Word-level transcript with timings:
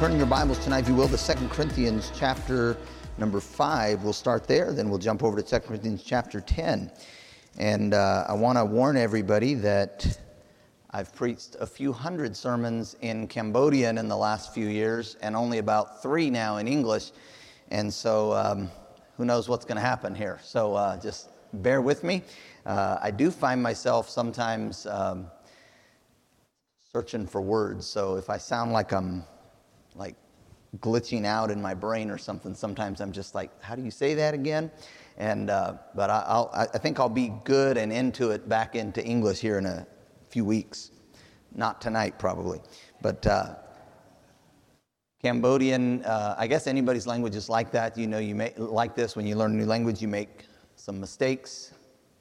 Turning 0.00 0.16
your 0.16 0.28
Bibles 0.28 0.58
tonight, 0.60 0.84
if 0.84 0.88
you 0.88 0.94
will, 0.94 1.08
to 1.08 1.16
2 1.18 1.48
Corinthians 1.48 2.10
chapter 2.16 2.74
number 3.18 3.38
5. 3.38 4.02
We'll 4.02 4.14
start 4.14 4.48
there, 4.48 4.72
then 4.72 4.88
we'll 4.88 4.98
jump 4.98 5.22
over 5.22 5.36
to 5.36 5.42
2 5.42 5.66
Corinthians 5.66 6.02
chapter 6.02 6.40
10. 6.40 6.90
And 7.58 7.92
uh, 7.92 8.24
I 8.26 8.32
want 8.32 8.56
to 8.56 8.64
warn 8.64 8.96
everybody 8.96 9.52
that 9.56 10.18
I've 10.92 11.14
preached 11.14 11.56
a 11.60 11.66
few 11.66 11.92
hundred 11.92 12.34
sermons 12.34 12.96
in 13.02 13.28
Cambodian 13.28 13.98
in 13.98 14.08
the 14.08 14.16
last 14.16 14.54
few 14.54 14.68
years, 14.68 15.18
and 15.20 15.36
only 15.36 15.58
about 15.58 16.00
three 16.00 16.30
now 16.30 16.56
in 16.56 16.66
English. 16.66 17.10
And 17.70 17.92
so, 17.92 18.32
um, 18.32 18.70
who 19.18 19.26
knows 19.26 19.50
what's 19.50 19.66
going 19.66 19.76
to 19.76 19.82
happen 19.82 20.14
here? 20.14 20.40
So, 20.42 20.76
uh, 20.76 20.98
just 20.98 21.28
bear 21.52 21.82
with 21.82 22.04
me. 22.04 22.22
Uh, 22.64 22.96
I 23.02 23.10
do 23.10 23.30
find 23.30 23.62
myself 23.62 24.08
sometimes 24.08 24.86
um, 24.86 25.26
searching 26.90 27.26
for 27.26 27.42
words. 27.42 27.84
So, 27.84 28.16
if 28.16 28.30
I 28.30 28.38
sound 28.38 28.72
like 28.72 28.94
I'm 28.94 29.24
like 30.00 30.16
glitching 30.78 31.24
out 31.24 31.50
in 31.50 31.60
my 31.60 31.74
brain 31.74 32.10
or 32.10 32.18
something. 32.18 32.54
Sometimes 32.54 33.00
I'm 33.00 33.12
just 33.12 33.34
like, 33.34 33.50
how 33.62 33.76
do 33.76 33.82
you 33.82 33.90
say 33.90 34.14
that 34.14 34.34
again? 34.34 34.70
And 35.18 35.50
uh, 35.50 35.74
but 35.94 36.10
I, 36.10 36.38
will 36.38 36.50
I 36.52 36.78
think 36.78 36.98
I'll 36.98 37.08
be 37.08 37.32
good 37.44 37.76
and 37.76 37.92
into 37.92 38.30
it 38.30 38.48
back 38.48 38.74
into 38.74 39.04
English 39.04 39.38
here 39.40 39.58
in 39.58 39.66
a 39.66 39.86
few 40.28 40.44
weeks. 40.44 40.90
Not 41.54 41.80
tonight, 41.80 42.18
probably, 42.18 42.60
but. 43.00 43.24
Uh, 43.26 43.54
Cambodian, 45.22 46.02
uh, 46.06 46.34
I 46.38 46.46
guess 46.46 46.66
anybody's 46.66 47.06
language 47.06 47.36
is 47.36 47.50
like 47.50 47.70
that. 47.72 47.98
You 47.98 48.06
know, 48.06 48.16
you 48.18 48.34
make 48.34 48.54
like 48.58 48.94
this 48.94 49.16
when 49.16 49.26
you 49.26 49.36
learn 49.36 49.52
a 49.52 49.54
new 49.54 49.66
language, 49.66 50.00
you 50.00 50.08
make 50.08 50.46
some 50.76 50.98
mistakes 50.98 51.74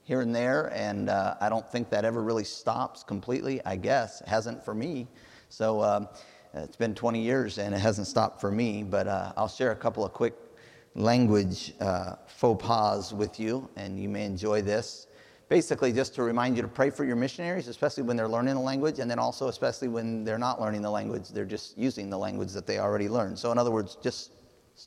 here 0.03 0.19
and 0.19 0.35
there, 0.35 0.69
and 0.75 1.09
uh, 1.09 1.35
I 1.39 1.47
don't 1.47 1.65
think 1.71 1.89
that 1.91 2.03
ever 2.03 2.21
really 2.21 2.43
stops 2.43 3.03
completely. 3.03 3.61
I 3.65 3.77
guess 3.77 4.19
it 4.19 4.27
hasn't 4.27 4.65
for 4.65 4.73
me. 4.73 5.07
So 5.47 5.81
um, 5.81 6.09
it's 6.53 6.75
been 6.75 6.95
20 6.95 7.21
years 7.21 7.57
and 7.57 7.75
it 7.75 7.79
hasn't 7.79 8.07
stopped 8.07 8.41
for 8.41 8.51
me, 8.51 8.83
but 8.83 9.07
uh, 9.07 9.33
I'll 9.37 9.47
share 9.47 9.71
a 9.71 9.75
couple 9.75 10.03
of 10.05 10.13
quick 10.13 10.33
language 10.95 11.73
uh, 11.79 12.15
faux 12.27 12.65
pas 12.65 13.13
with 13.13 13.39
you, 13.39 13.69
and 13.75 13.99
you 13.99 14.09
may 14.09 14.25
enjoy 14.25 14.61
this. 14.61 15.07
Basically, 15.47 15.91
just 15.91 16.13
to 16.15 16.23
remind 16.23 16.55
you 16.55 16.61
to 16.61 16.67
pray 16.67 16.89
for 16.89 17.05
your 17.05 17.15
missionaries, 17.15 17.67
especially 17.67 18.03
when 18.03 18.15
they're 18.15 18.27
learning 18.27 18.53
the 18.53 18.61
language, 18.61 18.99
and 18.99 19.09
then 19.09 19.17
also, 19.17 19.47
especially 19.47 19.87
when 19.87 20.23
they're 20.23 20.37
not 20.37 20.61
learning 20.61 20.81
the 20.81 20.91
language, 20.91 21.29
they're 21.29 21.45
just 21.45 21.77
using 21.77 22.09
the 22.09 22.17
language 22.17 22.51
that 22.51 22.67
they 22.67 22.79
already 22.79 23.09
learned. 23.09 23.37
So, 23.37 23.51
in 23.51 23.57
other 23.57 23.71
words, 23.71 23.97
just 24.01 24.31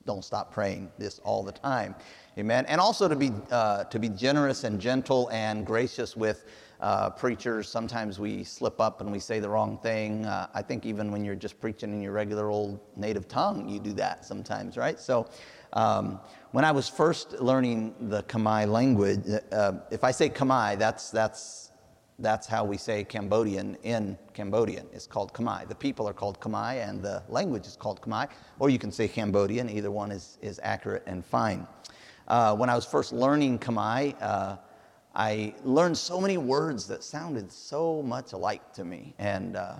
don't 0.06 0.24
stop 0.24 0.52
praying 0.52 0.90
this 0.98 1.18
all 1.20 1.42
the 1.42 1.52
time. 1.52 1.94
Amen. 2.38 2.64
And 2.66 2.80
also 2.80 3.08
to 3.08 3.16
be, 3.16 3.30
uh, 3.50 3.84
to 3.84 3.98
be 3.98 4.08
generous 4.08 4.64
and 4.64 4.80
gentle 4.80 5.28
and 5.33 5.66
gracious 5.66 6.16
with 6.16 6.44
uh, 6.83 7.08
preachers, 7.11 7.69
sometimes 7.69 8.19
we 8.19 8.42
slip 8.42 8.80
up 8.80 9.00
and 9.00 9.12
we 9.12 9.20
say 9.20 9.38
the 9.38 9.48
wrong 9.48 9.78
thing. 9.78 10.27
Uh, 10.27 10.48
I 10.52 10.62
think 10.62 10.84
even 10.84 11.12
when 11.12 11.24
you're 11.24 11.36
just 11.36 11.61
preaching 11.61 11.92
in 11.92 12.02
your 12.02 12.11
regular 12.11 12.50
old 12.50 12.80
native 12.97 13.28
tongue, 13.28 13.69
you 13.69 13.78
do 13.78 13.92
that 13.92 14.24
sometimes, 14.24 14.77
right? 14.77 14.98
So 14.98 15.28
um, 15.74 16.19
when 16.50 16.64
I 16.64 16.72
was 16.72 16.89
first 16.89 17.41
learning 17.41 17.94
the 18.00 18.24
Khmer 18.24 18.66
language, 18.66 19.20
uh, 19.52 19.74
if 19.92 20.02
I 20.02 20.11
say 20.11 20.28
Khmer, 20.28 20.77
that's, 20.77 21.11
that's, 21.11 21.70
that's 22.18 22.48
how 22.48 22.64
we 22.64 22.77
say 22.77 23.05
Cambodian 23.05 23.77
in 23.84 24.18
Cambodian. 24.34 24.89
It's 24.92 25.07
called 25.07 25.33
Khmer. 25.33 25.68
The 25.68 25.77
people 25.77 26.08
are 26.08 26.12
called 26.12 26.40
Khmer 26.40 26.89
and 26.89 27.01
the 27.01 27.23
language 27.28 27.67
is 27.68 27.77
called 27.77 28.02
Khmer, 28.02 28.28
or 28.58 28.70
you 28.70 28.80
can 28.80 28.90
say 28.90 29.07
Cambodian. 29.07 29.70
Either 29.70 29.92
one 29.92 30.11
is, 30.11 30.36
is 30.42 30.58
accurate 30.64 31.05
and 31.07 31.24
fine. 31.24 31.64
Uh, 32.27 32.57
when 32.57 32.68
I 32.68 32.74
was 32.74 32.84
first 32.84 33.12
learning 33.12 33.61
Khmer, 33.61 34.17
uh, 34.20 34.57
I 35.14 35.55
learned 35.64 35.98
so 35.98 36.20
many 36.20 36.39
words 36.39 36.86
that 36.89 37.05
sounded 37.05 37.52
so 37.52 38.02
much 38.02 38.33
alike 38.33 38.73
to 38.74 38.84
me. 38.84 39.14
And 39.18 39.56
uh, 39.56 39.77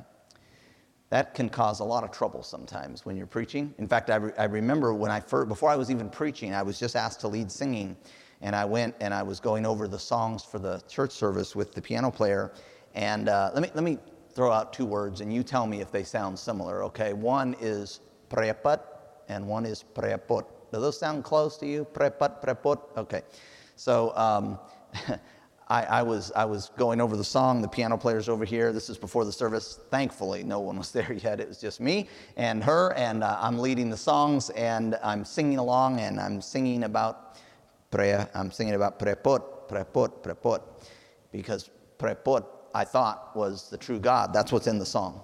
that 1.09 1.35
can 1.35 1.49
cause 1.49 1.81
a 1.81 1.85
lot 1.85 2.05
of 2.05 2.11
trouble 2.11 2.43
sometimes 2.43 3.07
when 3.07 3.17
you're 3.17 3.27
preaching. 3.27 3.75
In 3.79 3.89
fact, 3.89 4.11
I, 4.11 4.17
re- 4.17 4.33
I 4.39 4.45
remember 4.45 4.93
when 4.93 5.11
I 5.11 5.21
first, 5.21 5.49
before 5.49 5.71
I 5.71 5.77
was 5.77 5.91
even 5.91 6.11
preaching, 6.11 6.55
I 6.55 6.63
was 6.63 6.79
just 6.79 6.97
asked 6.97 7.21
to 7.21 7.29
lead 7.29 7.51
singing. 7.51 7.97
And 8.43 8.57
I 8.57 8.65
went 8.65 8.95
and 9.01 9.15
I 9.15 9.23
was 9.23 9.41
going 9.41 9.65
over 9.65 9.87
the 9.87 9.99
songs 9.99 10.45
for 10.45 10.59
the 10.59 10.83
church 10.89 11.13
service 11.13 11.55
with 11.55 11.73
the 11.73 11.81
piano 11.81 12.11
player. 12.11 12.53
And 12.95 13.29
uh, 13.29 13.53
let, 13.55 13.63
me, 13.63 13.71
let 13.75 13.85
me 13.85 13.99
throw 14.35 14.51
out 14.51 14.73
two 14.73 14.85
words 14.85 15.21
and 15.21 15.33
you 15.33 15.43
tell 15.43 15.67
me 15.67 15.81
if 15.81 15.91
they 15.93 16.03
sound 16.03 16.39
similar, 16.39 16.83
okay? 16.85 17.13
One 17.13 17.55
is 17.61 18.01
preput 18.29 18.81
and 19.29 19.47
one 19.47 19.65
is 19.65 19.83
preput. 19.83 20.45
Do 20.73 20.81
those 20.81 20.99
sound 20.99 21.25
close 21.25 21.57
to 21.59 21.67
you? 21.67 21.85
Preput, 21.85 22.43
preput? 22.43 22.81
Okay. 22.97 23.23
So, 23.77 24.17
um, 24.17 24.59
I, 25.69 25.85
I, 25.85 26.03
was, 26.03 26.33
I 26.33 26.45
was 26.45 26.71
going 26.77 27.01
over 27.01 27.17
the 27.17 27.25
song, 27.25 27.63
the 27.63 27.69
piano 27.69 27.97
player's 27.97 28.29
over 28.29 28.45
here. 28.45 28.73
This 28.73 28.91
is 28.91 28.99
before 28.99 29.25
the 29.25 29.33
service. 29.33 29.81
Thankfully, 29.91 30.43
no 30.43 30.61
one 30.61 30.77
was 30.77 30.93
there 30.99 31.13
yet. 31.13 31.41
It 31.41 31.49
was 31.49 31.59
just 31.59 31.81
me 31.81 32.09
and 32.37 32.63
her, 32.63 32.93
and 32.95 33.25
uh, 33.25 33.39
I'm 33.41 33.59
leading 33.59 33.89
the 33.89 33.97
songs, 33.97 34.51
and 34.51 34.99
I'm 35.03 35.25
singing 35.25 35.59
along, 35.59 36.01
and 36.01 36.21
I'm 36.21 36.41
singing 36.41 36.85
about 36.85 37.39
prayer. 37.91 38.29
I'm 38.35 38.51
singing 38.51 38.75
about 38.75 38.99
prepot, 38.99 39.69
prepot, 39.69 40.23
prepot, 40.23 40.63
because 41.31 41.71
prepot, 41.99 42.45
I 42.75 42.85
thought, 42.85 43.35
was 43.35 43.71
the 43.71 43.79
true 43.79 43.99
God. 43.99 44.33
That's 44.33 44.53
what's 44.53 44.67
in 44.67 44.79
the 44.79 44.87
song. 44.87 45.23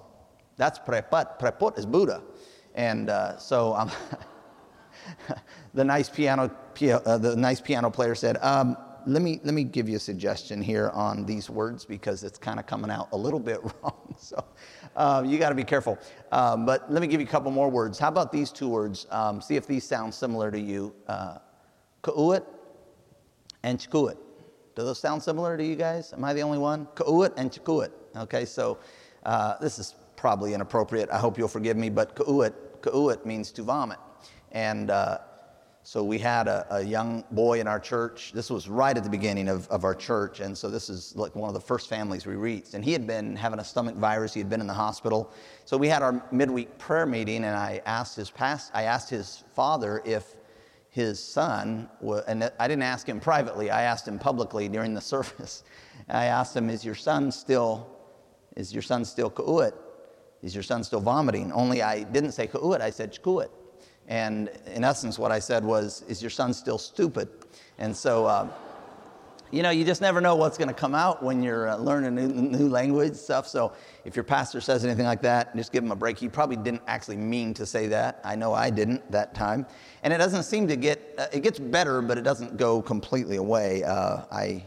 That's 0.57 0.79
prepot. 0.79 1.39
Prepot 1.39 1.77
is 1.77 1.87
Buddha. 1.87 2.23
And 2.75 3.11
uh, 3.11 3.39
so 3.39 3.75
I'm 3.75 3.91
the 5.75 5.85
nice 5.85 6.09
piano, 6.09 6.51
uh, 6.81 7.19
the 7.19 7.37
nice 7.37 7.61
piano 7.61 7.91
player 7.91 8.15
said, 8.15 8.37
um, 8.43 8.77
let 9.07 9.23
me, 9.23 9.41
let 9.45 9.55
me 9.55 9.65
give 9.65 9.89
you 9.89 9.97
a 9.97 10.01
suggestion 10.01 10.61
here 10.61 10.91
on 10.91 11.25
these 11.25 11.49
words 11.49 11.85
because 11.85 12.25
it's 12.25 12.39
kind 12.39 12.59
of 12.59 12.67
coming 12.67 12.91
out 12.91 13.09
a 13.13 13.17
little 13.17 13.41
bit 13.41 13.61
wrong. 13.83 14.15
So 14.19 14.45
uh, 14.97 15.23
you 15.27 15.39
got 15.39 15.51
to 15.51 15.55
be 15.55 15.65
careful. 15.65 15.99
Um, 16.33 16.67
but 16.67 16.91
let 16.93 17.01
me 17.01 17.07
give 17.07 17.21
you 17.21 17.27
a 17.27 17.31
couple 17.31 17.51
more 17.51 17.69
words. 17.69 17.99
How 17.99 18.09
about 18.09 18.33
these 18.33 18.51
two 18.51 18.69
words? 18.69 19.07
Um, 19.11 19.41
see 19.41 19.57
if 19.57 19.67
these 19.67 19.85
sound 19.85 20.13
similar 20.15 20.51
to 20.51 20.61
you. 20.61 20.95
Uh, 21.07 21.39
and 23.63 23.79
chikuit. 23.79 24.17
Do 24.75 24.85
those 24.85 25.01
sound 25.01 25.23
similar 25.23 25.57
to 25.57 25.65
you 25.65 25.77
guys? 25.77 26.13
Am 26.13 26.25
I 26.25 26.33
the 26.33 26.43
only 26.43 26.59
one? 26.59 26.87
Ka'uit 26.95 27.33
and 27.37 27.51
chikuit. 27.51 27.91
Okay, 28.17 28.45
so 28.45 28.79
uh, 29.25 29.59
this 29.59 29.79
is 29.79 29.95
probably 30.17 30.55
inappropriate. 30.55 31.11
I 31.11 31.19
hope 31.19 31.37
you'll 31.37 31.49
forgive 31.49 31.77
me, 31.77 31.91
but 31.91 32.15
ka'uit, 32.15 32.55
ka'uit 32.83 33.27
means 33.27 33.51
to 33.53 33.63
vomit. 33.63 33.99
And 34.53 34.91
uh, 34.91 35.19
so 35.89 36.05
we 36.05 36.19
had 36.19 36.49
a, 36.49 36.67
a, 36.69 36.83
young 36.83 37.25
boy 37.31 37.61
in 37.61 37.67
our 37.67 37.81
church. 37.81 38.33
This 38.35 38.51
was 38.51 38.69
right 38.69 38.95
at 38.95 39.03
the 39.03 39.09
beginning 39.09 39.49
of, 39.49 39.67
of 39.69 39.85
our 39.85 39.95
church. 39.95 40.41
And 40.41 40.57
so 40.57 40.69
this 40.69 40.91
is 40.91 41.17
like 41.17 41.35
one 41.35 41.49
of 41.49 41.55
the 41.55 41.63
first 41.63 41.89
families 41.89 42.27
we 42.27 42.35
reached. 42.35 42.75
And 42.75 42.85
he 42.85 42.93
had 42.93 43.07
been 43.07 43.35
having 43.35 43.59
a 43.59 43.65
stomach 43.65 43.95
virus. 43.95 44.35
He 44.35 44.41
had 44.41 44.51
been 44.51 44.61
in 44.61 44.67
the 44.67 44.75
hospital. 44.75 45.33
So 45.65 45.79
we 45.79 45.89
had 45.89 46.03
our 46.03 46.23
midweek 46.31 46.77
prayer 46.77 47.07
meeting 47.07 47.37
and 47.37 47.57
I 47.57 47.81
asked 47.87 48.17
his 48.17 48.29
past, 48.29 48.71
I 48.75 48.83
asked 48.83 49.09
his 49.09 49.45
father 49.55 50.03
if 50.05 50.37
his 50.91 51.19
son, 51.25 51.89
and 52.27 52.53
I 52.61 52.69
didn't 52.69 52.83
ask 52.83 53.09
him 53.09 53.19
privately, 53.19 53.71
I 53.71 53.85
asked 53.85 54.07
him 54.07 54.19
publicly 54.19 54.69
during 54.69 54.93
the 54.93 55.01
service. 55.15 55.65
I 56.07 56.27
asked 56.27 56.55
him, 56.55 56.69
is 56.69 56.85
your 56.85 56.97
son 56.97 57.33
still, 57.33 57.89
is 58.57 58.75
your 58.75 58.83
son 58.83 59.07
still 59.07 59.31
ka'uit? 59.31 59.73
Is 60.43 60.55
your 60.55 60.65
son 60.65 60.85
still 60.85 61.01
vomiting? 61.01 61.51
Only 61.51 61.81
I 61.81 62.03
didn't 62.03 62.33
say 62.33 62.47
ka'uit, 62.47 62.83
I 62.83 62.91
said 62.91 63.15
chkuit. 63.15 63.49
And 64.09 64.51
in 64.75 64.85
essence, 64.85 65.19
what 65.19 65.31
I 65.31 65.39
said 65.39 65.63
was, 65.63 66.03
Is 66.09 66.21
your 66.23 66.31
son 66.31 66.53
still 66.53 66.79
stupid? 66.79 67.29
And 67.79 67.97
so, 67.97 68.27
uh, 68.27 68.49
you 69.51 69.63
know, 69.63 69.71
you 69.71 69.85
just 69.85 70.01
never 70.01 70.21
know 70.21 70.35
what's 70.35 70.59
going 70.59 70.69
to 70.69 70.75
come 70.75 70.95
out 70.95 71.23
when 71.23 71.43
you're 71.43 71.69
uh, 71.69 71.77
learning 71.77 72.15
new, 72.15 72.29
new, 72.29 72.69
language 72.69 73.15
stuff. 73.15 73.47
So 73.47 73.73
if 74.05 74.15
your 74.17 74.25
pastor 74.25 74.61
says 74.61 74.85
anything 74.85 75.07
like 75.07 75.23
that, 75.23 75.57
just 75.57 75.73
give 75.73 75.85
him 75.85 75.93
a 75.93 75.97
break. 75.97 76.19
He 76.19 76.29
probably 76.29 76.57
didn't 76.57 76.83
actually 76.87 77.17
mean 77.17 77.55
to 77.55 77.65
say 77.65 77.87
that. 77.89 78.21
I 78.25 78.35
know 78.35 78.53
I 78.53 78.69
didn't 78.69 79.11
that 79.11 79.35
time. 79.35 79.67
And 80.03 80.13
it 80.13 80.19
doesn't 80.19 80.43
seem 80.43 80.69
to 80.69 80.77
get, 80.77 81.15
uh, 81.17 81.27
it 81.33 81.43
gets 81.43 81.59
better, 81.59 82.03
but 82.03 82.19
it 82.19 82.23
doesn't 82.23 82.57
go 82.57 82.83
completely 82.83 83.37
away. 83.37 83.85
Uh, 83.85 84.25
I, 84.31 84.65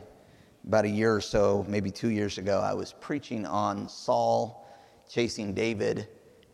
about 0.68 0.86
a 0.86 0.90
year 0.90 1.16
or 1.16 1.22
so, 1.22 1.66
maybe 1.68 1.92
two 1.92 2.10
years 2.10 2.38
ago, 2.38 2.60
I 2.60 2.74
was 2.74 2.94
preaching 2.94 3.46
on 3.46 3.88
Saul 3.88 4.68
chasing 5.08 5.54
David. 5.54 6.08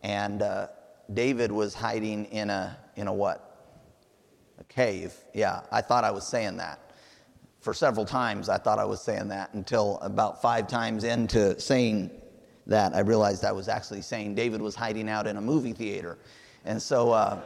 And 0.04 0.42
uh, 0.42 0.68
David 1.14 1.52
was 1.52 1.74
hiding 1.74 2.26
in 2.26 2.50
a, 2.50 2.78
in 2.96 3.08
a 3.08 3.14
what? 3.14 3.44
A 4.60 4.64
cave. 4.66 5.14
Yeah, 5.34 5.62
I 5.72 5.82
thought 5.82 6.04
I 6.04 6.12
was 6.12 6.28
saying 6.28 6.58
that. 6.58 6.80
For 7.62 7.74
several 7.74 8.06
times, 8.06 8.50
I 8.50 8.58
thought 8.58 8.80
I 8.80 8.86
was 8.86 9.02
saying 9.02 9.28
that 9.30 9.54
until 9.54 10.00
about 10.02 10.42
five 10.42 10.68
times 10.68 11.04
into 11.04 11.60
saying 11.60 12.12
that, 12.66 12.96
I 12.96 13.00
realized 13.00 13.44
I 13.46 13.52
was 13.52 13.68
actually 13.68 14.02
saying 14.02 14.36
David 14.36 14.62
was 14.62 14.76
hiding 14.76 15.10
out 15.10 15.28
in 15.28 15.38
a 15.38 15.42
movie 15.42 15.74
theater. 15.74 16.18
And 16.66 16.82
so, 16.82 17.12
uh, 17.12 17.42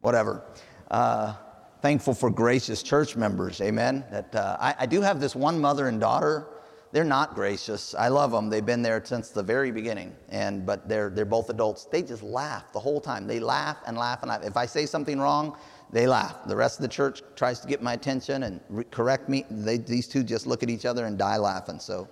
whatever. 0.00 0.42
Uh, 0.90 1.34
thankful 1.80 2.14
for 2.14 2.30
gracious 2.30 2.82
church 2.82 3.16
members, 3.16 3.60
amen. 3.60 4.04
That 4.10 4.34
uh, 4.34 4.56
I, 4.60 4.74
I 4.80 4.86
do 4.86 5.00
have 5.00 5.20
this 5.20 5.34
one 5.34 5.58
mother 5.58 5.88
and 5.88 6.00
daughter 6.00 6.46
they're 6.94 7.02
not 7.02 7.34
gracious. 7.34 7.92
I 7.96 8.06
love 8.06 8.30
them. 8.30 8.48
They've 8.48 8.64
been 8.64 8.80
there 8.80 9.04
since 9.04 9.30
the 9.30 9.42
very 9.42 9.72
beginning. 9.72 10.14
And 10.28 10.64
but 10.64 10.88
they're 10.88 11.10
they're 11.10 11.24
both 11.24 11.50
adults. 11.50 11.86
They 11.86 12.02
just 12.02 12.22
laugh 12.22 12.72
the 12.72 12.78
whole 12.78 13.00
time. 13.00 13.26
They 13.26 13.40
laugh 13.40 13.78
and 13.88 13.98
laugh 13.98 14.22
and 14.22 14.28
laugh. 14.28 14.44
If 14.44 14.56
I 14.56 14.64
say 14.64 14.86
something 14.86 15.18
wrong, 15.18 15.56
they 15.90 16.06
laugh. 16.06 16.46
The 16.46 16.54
rest 16.54 16.78
of 16.78 16.82
the 16.82 16.88
church 16.88 17.22
tries 17.34 17.58
to 17.58 17.66
get 17.66 17.82
my 17.82 17.94
attention 17.94 18.44
and 18.44 18.60
re- 18.68 18.84
correct 18.92 19.28
me. 19.28 19.44
They, 19.50 19.78
these 19.78 20.06
two 20.06 20.22
just 20.22 20.46
look 20.46 20.62
at 20.62 20.70
each 20.70 20.84
other 20.84 21.06
and 21.06 21.18
die 21.18 21.36
laughing. 21.36 21.80
So 21.80 22.08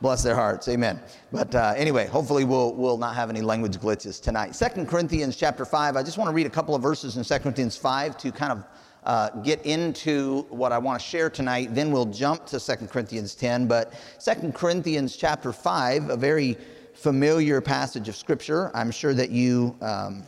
bless 0.00 0.24
their 0.24 0.34
hearts 0.34 0.66
amen 0.66 1.00
but 1.30 1.54
uh, 1.54 1.74
anyway 1.76 2.08
hopefully 2.08 2.44
we'll, 2.44 2.74
we'll 2.74 2.98
not 2.98 3.14
have 3.14 3.30
any 3.30 3.40
language 3.40 3.76
glitches 3.76 4.20
tonight 4.20 4.52
Second 4.52 4.88
corinthians 4.88 5.36
chapter 5.36 5.64
5 5.64 5.94
i 5.94 6.02
just 6.02 6.18
want 6.18 6.28
to 6.28 6.34
read 6.34 6.44
a 6.44 6.50
couple 6.50 6.74
of 6.74 6.82
verses 6.82 7.16
in 7.16 7.22
Second 7.22 7.44
corinthians 7.44 7.76
5 7.76 8.16
to 8.16 8.32
kind 8.32 8.50
of 8.50 8.64
uh, 9.04 9.30
get 9.40 9.64
into 9.66 10.42
what 10.50 10.72
I 10.72 10.78
want 10.78 11.00
to 11.00 11.06
share 11.06 11.30
tonight. 11.30 11.74
Then 11.74 11.90
we'll 11.90 12.06
jump 12.06 12.46
to 12.46 12.60
2 12.60 12.86
Corinthians 12.86 13.34
10. 13.34 13.66
But 13.66 13.92
2 14.24 14.52
Corinthians 14.52 15.16
chapter 15.16 15.52
5, 15.52 16.10
a 16.10 16.16
very 16.16 16.56
familiar 16.94 17.60
passage 17.60 18.08
of 18.08 18.16
Scripture. 18.16 18.70
I'm 18.74 18.90
sure 18.90 19.14
that 19.14 19.30
you. 19.30 19.76
Um, 19.80 20.24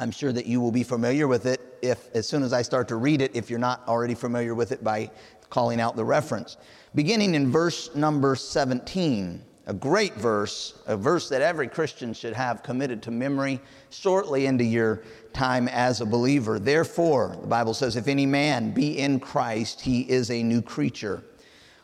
I'm 0.00 0.12
sure 0.12 0.32
that 0.32 0.46
you 0.46 0.60
will 0.60 0.70
be 0.70 0.84
familiar 0.84 1.26
with 1.26 1.46
it 1.46 1.60
if, 1.82 2.14
as 2.14 2.28
soon 2.28 2.44
as 2.44 2.52
I 2.52 2.62
start 2.62 2.86
to 2.88 2.96
read 2.96 3.20
it, 3.20 3.34
if 3.34 3.50
you're 3.50 3.58
not 3.58 3.82
already 3.88 4.14
familiar 4.14 4.54
with 4.54 4.70
it 4.70 4.84
by 4.84 5.10
calling 5.50 5.80
out 5.80 5.96
the 5.96 6.04
reference. 6.04 6.56
Beginning 6.94 7.34
in 7.34 7.50
verse 7.50 7.94
number 7.96 8.36
17, 8.36 9.42
a 9.66 9.74
great 9.74 10.14
verse, 10.14 10.80
a 10.86 10.96
verse 10.96 11.28
that 11.28 11.42
every 11.42 11.68
Christian 11.68 12.14
should 12.14 12.32
have 12.32 12.62
committed 12.62 13.02
to 13.02 13.10
memory 13.10 13.60
shortly 13.90 14.46
into 14.46 14.64
your 14.64 15.02
time 15.32 15.68
as 15.68 16.00
a 16.00 16.06
believer. 16.06 16.58
Therefore, 16.58 17.36
the 17.40 17.46
Bible 17.46 17.74
says, 17.74 17.96
if 17.96 18.08
any 18.08 18.26
man 18.26 18.72
be 18.72 18.98
in 18.98 19.20
Christ, 19.20 19.80
he 19.80 20.02
is 20.02 20.30
a 20.30 20.42
new 20.42 20.62
creature. 20.62 21.22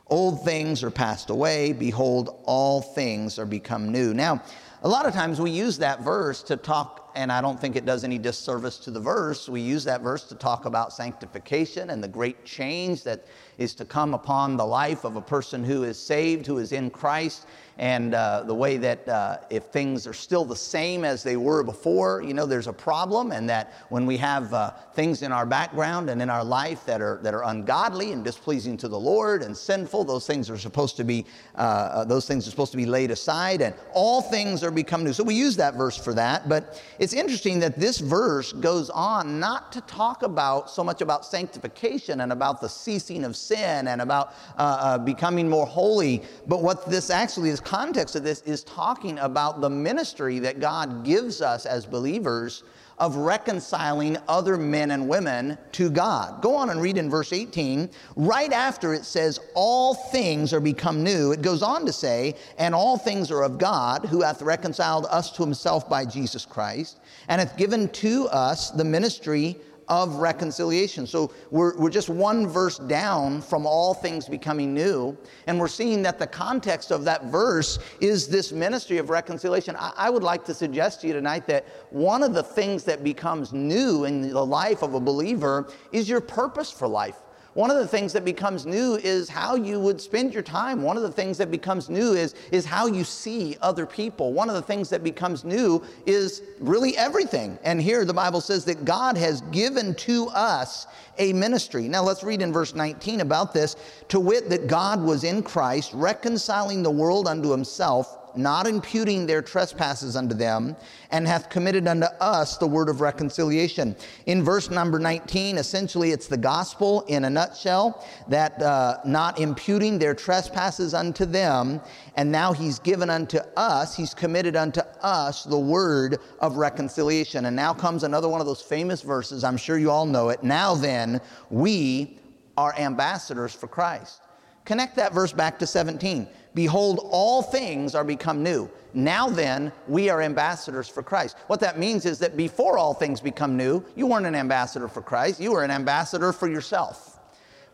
Old 0.09 0.45
things 0.45 0.83
are 0.83 0.91
passed 0.91 1.31
away. 1.31 1.73
Behold, 1.73 2.43
all 2.45 2.83
things 2.83 3.39
are 3.39 3.47
become 3.47 3.91
new. 3.91 4.13
Now, 4.13 4.43
a 4.83 4.89
lot 4.89 5.07
of 5.07 5.15
times 5.15 5.41
we 5.41 5.51
use 5.51 5.79
that 5.79 6.03
verse 6.03 6.43
to 6.43 6.59
talk, 6.59 7.11
and 7.15 7.33
I 7.33 7.41
don't 7.41 7.59
think 7.59 7.75
it 7.75 7.87
does 7.87 8.05
any 8.05 8.19
disservice 8.19 8.77
to 8.81 8.91
the 8.91 9.01
verse. 9.01 9.49
We 9.49 9.63
use 9.63 9.83
that 9.85 10.03
verse 10.03 10.25
to 10.25 10.35
talk 10.35 10.67
about 10.67 10.93
sanctification 10.93 11.89
and 11.89 12.05
the 12.05 12.09
great 12.09 12.45
change 12.45 13.03
that 13.05 13.27
is 13.59 13.75
to 13.75 13.85
come 13.85 14.15
upon 14.15 14.57
the 14.57 14.65
life 14.65 15.05
of 15.05 15.17
a 15.17 15.21
person 15.21 15.65
who 15.65 15.85
is 15.85 15.99
saved, 15.99 16.47
who 16.47 16.59
is 16.59 16.73
in 16.73 16.91
Christ 16.91 17.47
and 17.79 18.15
uh, 18.15 18.45
the 18.45 18.55
way 18.55 18.77
that 18.77 19.09
uh, 19.09 19.39
if 19.51 19.65
things 19.65 20.07
are 20.07 20.13
still 20.13 20.45
the 20.45 20.55
same 20.55 21.05
as 21.05 21.23
they 21.23 21.37
were 21.37 21.65
before, 21.65 22.23
you 22.23 22.33
know, 22.33 22.47
there's 22.47 22.69
a 22.69 22.73
problem, 22.73 23.33
and 23.33 23.49
that 23.51 23.73
when 23.89 24.07
we 24.07 24.17
have 24.17 24.55
uh, 24.55 24.71
things 24.95 25.23
in 25.23 25.33
our 25.33 25.45
background 25.45 26.09
and 26.09 26.23
in 26.23 26.31
our 26.31 26.45
life 26.45 26.87
that 26.87 27.01
are 27.01 27.19
that 27.23 27.35
are 27.35 27.45
ungodly 27.45 28.13
and 28.13 28.25
displeasing 28.25 28.77
to 28.77 28.87
the 28.87 28.99
Lord 28.99 29.43
and 29.43 29.57
sinful, 29.57 30.05
those 30.05 30.27
things 30.27 30.49
are 30.51 30.59
supposed 30.59 30.97
to 30.99 31.05
be 31.05 31.27
uh, 31.57 31.59
uh, 31.59 32.05
those 32.05 32.27
things 32.27 32.47
are 32.47 32.51
supposed 32.51 32.71
to 32.73 32.77
be 32.77 32.87
laid 32.87 33.11
aside, 33.11 33.61
and 33.61 33.75
all 33.93 34.23
things 34.23 34.63
are 34.63 34.71
become 34.71 35.03
new. 35.03 35.13
So 35.13 35.25
we 35.25 35.35
use 35.35 35.57
that 35.57 35.75
verse 35.75 35.97
for 35.97 36.15
that, 36.15 36.49
but 36.49 36.81
it's 37.01 37.13
interesting 37.13 37.59
that 37.61 37.79
this 37.79 37.99
verse 37.99 38.53
goes 38.53 38.89
on 38.91 39.41
not 39.41 39.73
to 39.73 39.81
talk 39.83 40.23
about 40.23 40.71
so 40.71 40.85
much 40.85 41.01
about 41.01 41.27
sanctification 41.27 42.21
and 42.21 42.31
about 42.31 42.61
the 42.61 42.69
ceasing 42.69 43.25
of 43.25 43.37
sin 43.45 43.89
and 43.89 44.01
about 44.01 44.35
uh, 44.57 44.99
becoming 44.99 45.49
more 45.49 45.67
holy, 45.67 46.23
but 46.47 46.63
what 46.63 46.89
this 46.89 47.11
actually 47.11 47.51
is 47.51 47.61
context 47.61 48.17
of 48.17 48.23
this 48.23 48.43
is 48.43 48.65
talking 48.65 49.19
about 49.19 49.61
the 49.61 49.71
ministry 49.71 50.39
that 50.41 50.61
God 50.61 51.05
gives 51.05 51.41
us 51.41 51.67
as 51.67 51.87
believers 51.87 52.65
of 52.99 53.17
reconciling 53.17 54.17
other 54.29 54.57
men 54.57 54.93
and 54.93 55.09
women 55.09 55.59
to 55.73 55.91
God. 55.91 56.41
Go 56.43 56.55
on 56.55 56.71
and 56.71 56.81
read 56.81 56.97
in 56.97 57.11
verse 57.11 57.33
18. 57.33 57.91
Right 58.17 58.53
after 58.53 58.95
it 58.95 59.05
says, 59.05 59.41
All 59.55 59.95
things 59.95 60.53
are 60.53 60.61
become 60.61 61.03
new, 61.03 61.33
it 61.33 61.43
goes 61.43 61.63
on 61.63 61.87
to 61.87 61.93
say, 61.93 62.35
And 62.59 62.75
all 62.75 62.97
things 62.97 63.31
are 63.31 63.43
of 63.43 63.59
God, 63.59 64.07
who 64.07 64.23
hath 64.23 64.43
reconciled 64.43 65.07
us 65.11 65.31
to 65.33 65.43
himself 65.43 65.89
by 65.89 66.05
Jesus 66.05 66.47
Christ, 66.47 67.01
and 67.29 67.41
hath 67.41 67.57
given 67.57 67.89
to 67.89 68.29
us 68.29 68.71
the 68.71 68.85
ministry 68.85 69.57
of 69.89 70.17
reconciliation. 70.17 71.07
So 71.07 71.33
we're, 71.51 71.77
we're 71.77 71.91
just 71.91 72.09
one 72.09 72.47
verse 72.47 72.79
down 72.79 73.43
from 73.43 73.67
all 73.67 73.95
things 73.95 74.29
becoming 74.29 74.73
new, 74.75 75.17
and 75.47 75.59
we're 75.59 75.69
seeing 75.69 76.03
that 76.03 76.19
the 76.19 76.27
context 76.27 76.91
of 76.91 77.05
that 77.05 77.25
verse 77.25 77.79
is 78.01 78.29
this 78.29 78.53
ministry 78.53 78.99
of 78.99 79.11
reconciliation. 79.11 79.77
I, 79.77 79.93
I 79.97 80.11
would 80.11 80.23
like 80.23 80.45
to 80.47 80.55
suggest 80.55 81.01
to 81.01 81.07
you 81.07 81.13
tonight 81.13 81.47
that 81.47 81.67
one 81.91 82.23
of 82.23 82.35
the 82.35 82.43
things 82.43 82.85
that 82.85 83.05
becomes 83.05 83.53
new 83.53 84.05
in 84.05 84.29
the 84.29 84.45
life 84.45 84.83
of 84.83 84.95
a 84.95 85.01
believer 85.01 85.71
is 85.93 86.09
your 86.09 86.21
purpose 86.21 86.71
for 86.71 86.89
life. 86.89 87.24
One 87.55 87.71
of 87.71 87.77
the 87.77 87.87
things 87.87 88.13
that 88.13 88.25
becomes 88.25 88.67
new 88.67 88.97
is 88.97 89.29
how 89.29 89.55
you 89.55 89.79
would 89.79 90.01
spend 90.01 90.35
your 90.35 90.43
time. 90.43 90.83
One 90.83 90.97
of 90.97 91.05
the 91.05 91.13
things 91.13 91.39
that 91.39 91.53
becomes 91.53 91.89
new 91.89 92.13
is, 92.13 92.35
is 92.51 92.65
how 92.65 92.87
you 92.87 93.05
see 93.05 93.57
other 93.63 93.87
people. 93.87 94.33
One 94.33 94.49
of 94.49 94.57
the 94.57 94.63
things 94.63 94.91
that 94.91 95.05
becomes 95.05 95.45
new 95.45 95.81
is 96.05 96.43
really 96.59 96.97
everything. 96.97 97.57
And 97.63 97.81
here 97.81 98.05
the 98.05 98.13
Bible 98.13 98.41
says 98.41 98.65
that 98.65 98.85
God 98.85 99.17
has 99.17 99.41
given 99.53 99.95
to 99.97 100.27
us 100.29 100.89
a 101.19 101.33
ministry. 101.33 101.87
Now 101.87 102.03
let's 102.03 102.25
read 102.25 102.43
in 102.43 102.53
verse 102.53 102.75
19 102.75 103.21
about 103.21 103.55
this 103.55 103.77
to 104.09 104.19
wit, 104.19 104.51
that 104.51 104.67
God 104.67 105.01
was 105.01 105.23
in 105.23 105.43
Christ, 105.43 105.93
reconciling 105.95 106.83
the 106.83 106.91
world 106.91 107.29
unto 107.29 107.53
himself 107.53 108.19
not 108.37 108.67
imputing 108.67 109.27
their 109.27 109.43
trespasses 109.43 110.17
unto 110.17 110.35
them, 110.35 110.77
and 111.11 111.27
hath 111.27 111.49
committed 111.51 111.87
unto 111.87 112.07
us 112.21 112.57
the 112.57 112.67
word 112.67 112.89
of 112.89 113.01
reconciliation. 113.01 113.95
In 114.27 114.43
verse 114.43 114.71
number 114.71 114.99
19, 114.99 115.59
essentially 115.59 116.11
it's 116.11 116.27
the 116.27 116.37
gospel 116.37 117.03
in 117.03 117.25
a 117.25 117.31
nutshell, 117.31 118.05
that 118.29 118.61
uh, 118.61 118.99
not 119.05 119.39
imputing 119.39 119.99
their 119.99 120.15
trespasses 120.15 120.95
unto 120.95 121.25
them, 121.25 121.81
and 122.17 122.31
now 122.31 122.53
he's 122.53 122.79
given 122.79 123.11
unto 123.11 123.39
us, 123.57 123.97
he's 123.97 124.15
committed 124.15 124.57
unto 124.57 124.81
us 125.03 125.45
the 125.45 125.59
word 125.59 126.19
of 126.41 126.57
reconciliation. 126.57 127.47
And 127.47 127.57
now 127.57 127.73
comes 127.73 128.03
another 128.03 128.29
one 128.29 128.41
of 128.41 128.47
those 128.47 128.63
famous 128.63 129.03
verses, 129.03 129.45
I'm 129.45 129.57
sure 129.57 129.79
you 129.79 129.91
all 129.91 130.07
know 130.07 130.29
it. 130.31 130.43
Now 130.43 130.75
then, 130.75 131.21
we 131.51 132.19
are 132.57 132.75
ambassadors 132.79 133.55
for 133.55 133.67
Christ. 133.67 134.21
Connect 134.65 134.97
that 134.97 135.13
verse 135.13 135.33
back 135.33 135.59
to 135.59 135.67
17. 135.67 136.27
Behold, 136.55 137.07
all 137.11 137.43
things 137.43 137.95
are 137.95 138.05
become 138.05 138.43
new. 138.43 138.71
Now 138.95 139.29
then, 139.29 139.73
we 139.89 140.09
are 140.09 140.23
ambassadors 140.23 140.89
for 140.89 141.03
Christ. 141.03 141.37
What 141.49 141.61
that 141.61 141.79
means 141.79 142.07
is 142.07 142.19
that 142.21 142.37
before 142.37 142.79
all 142.79 142.95
things 142.95 143.21
become 143.21 143.57
new, 143.57 143.85
you 143.97 144.07
weren't 144.07 144.27
an 144.27 144.37
ambassador 144.37 144.89
for 144.89 145.03
Christ, 145.03 145.41
you 145.41 145.53
were 145.53 145.65
an 145.65 145.71
ambassador 145.71 146.33
for 146.33 146.49
yourself. 146.49 147.19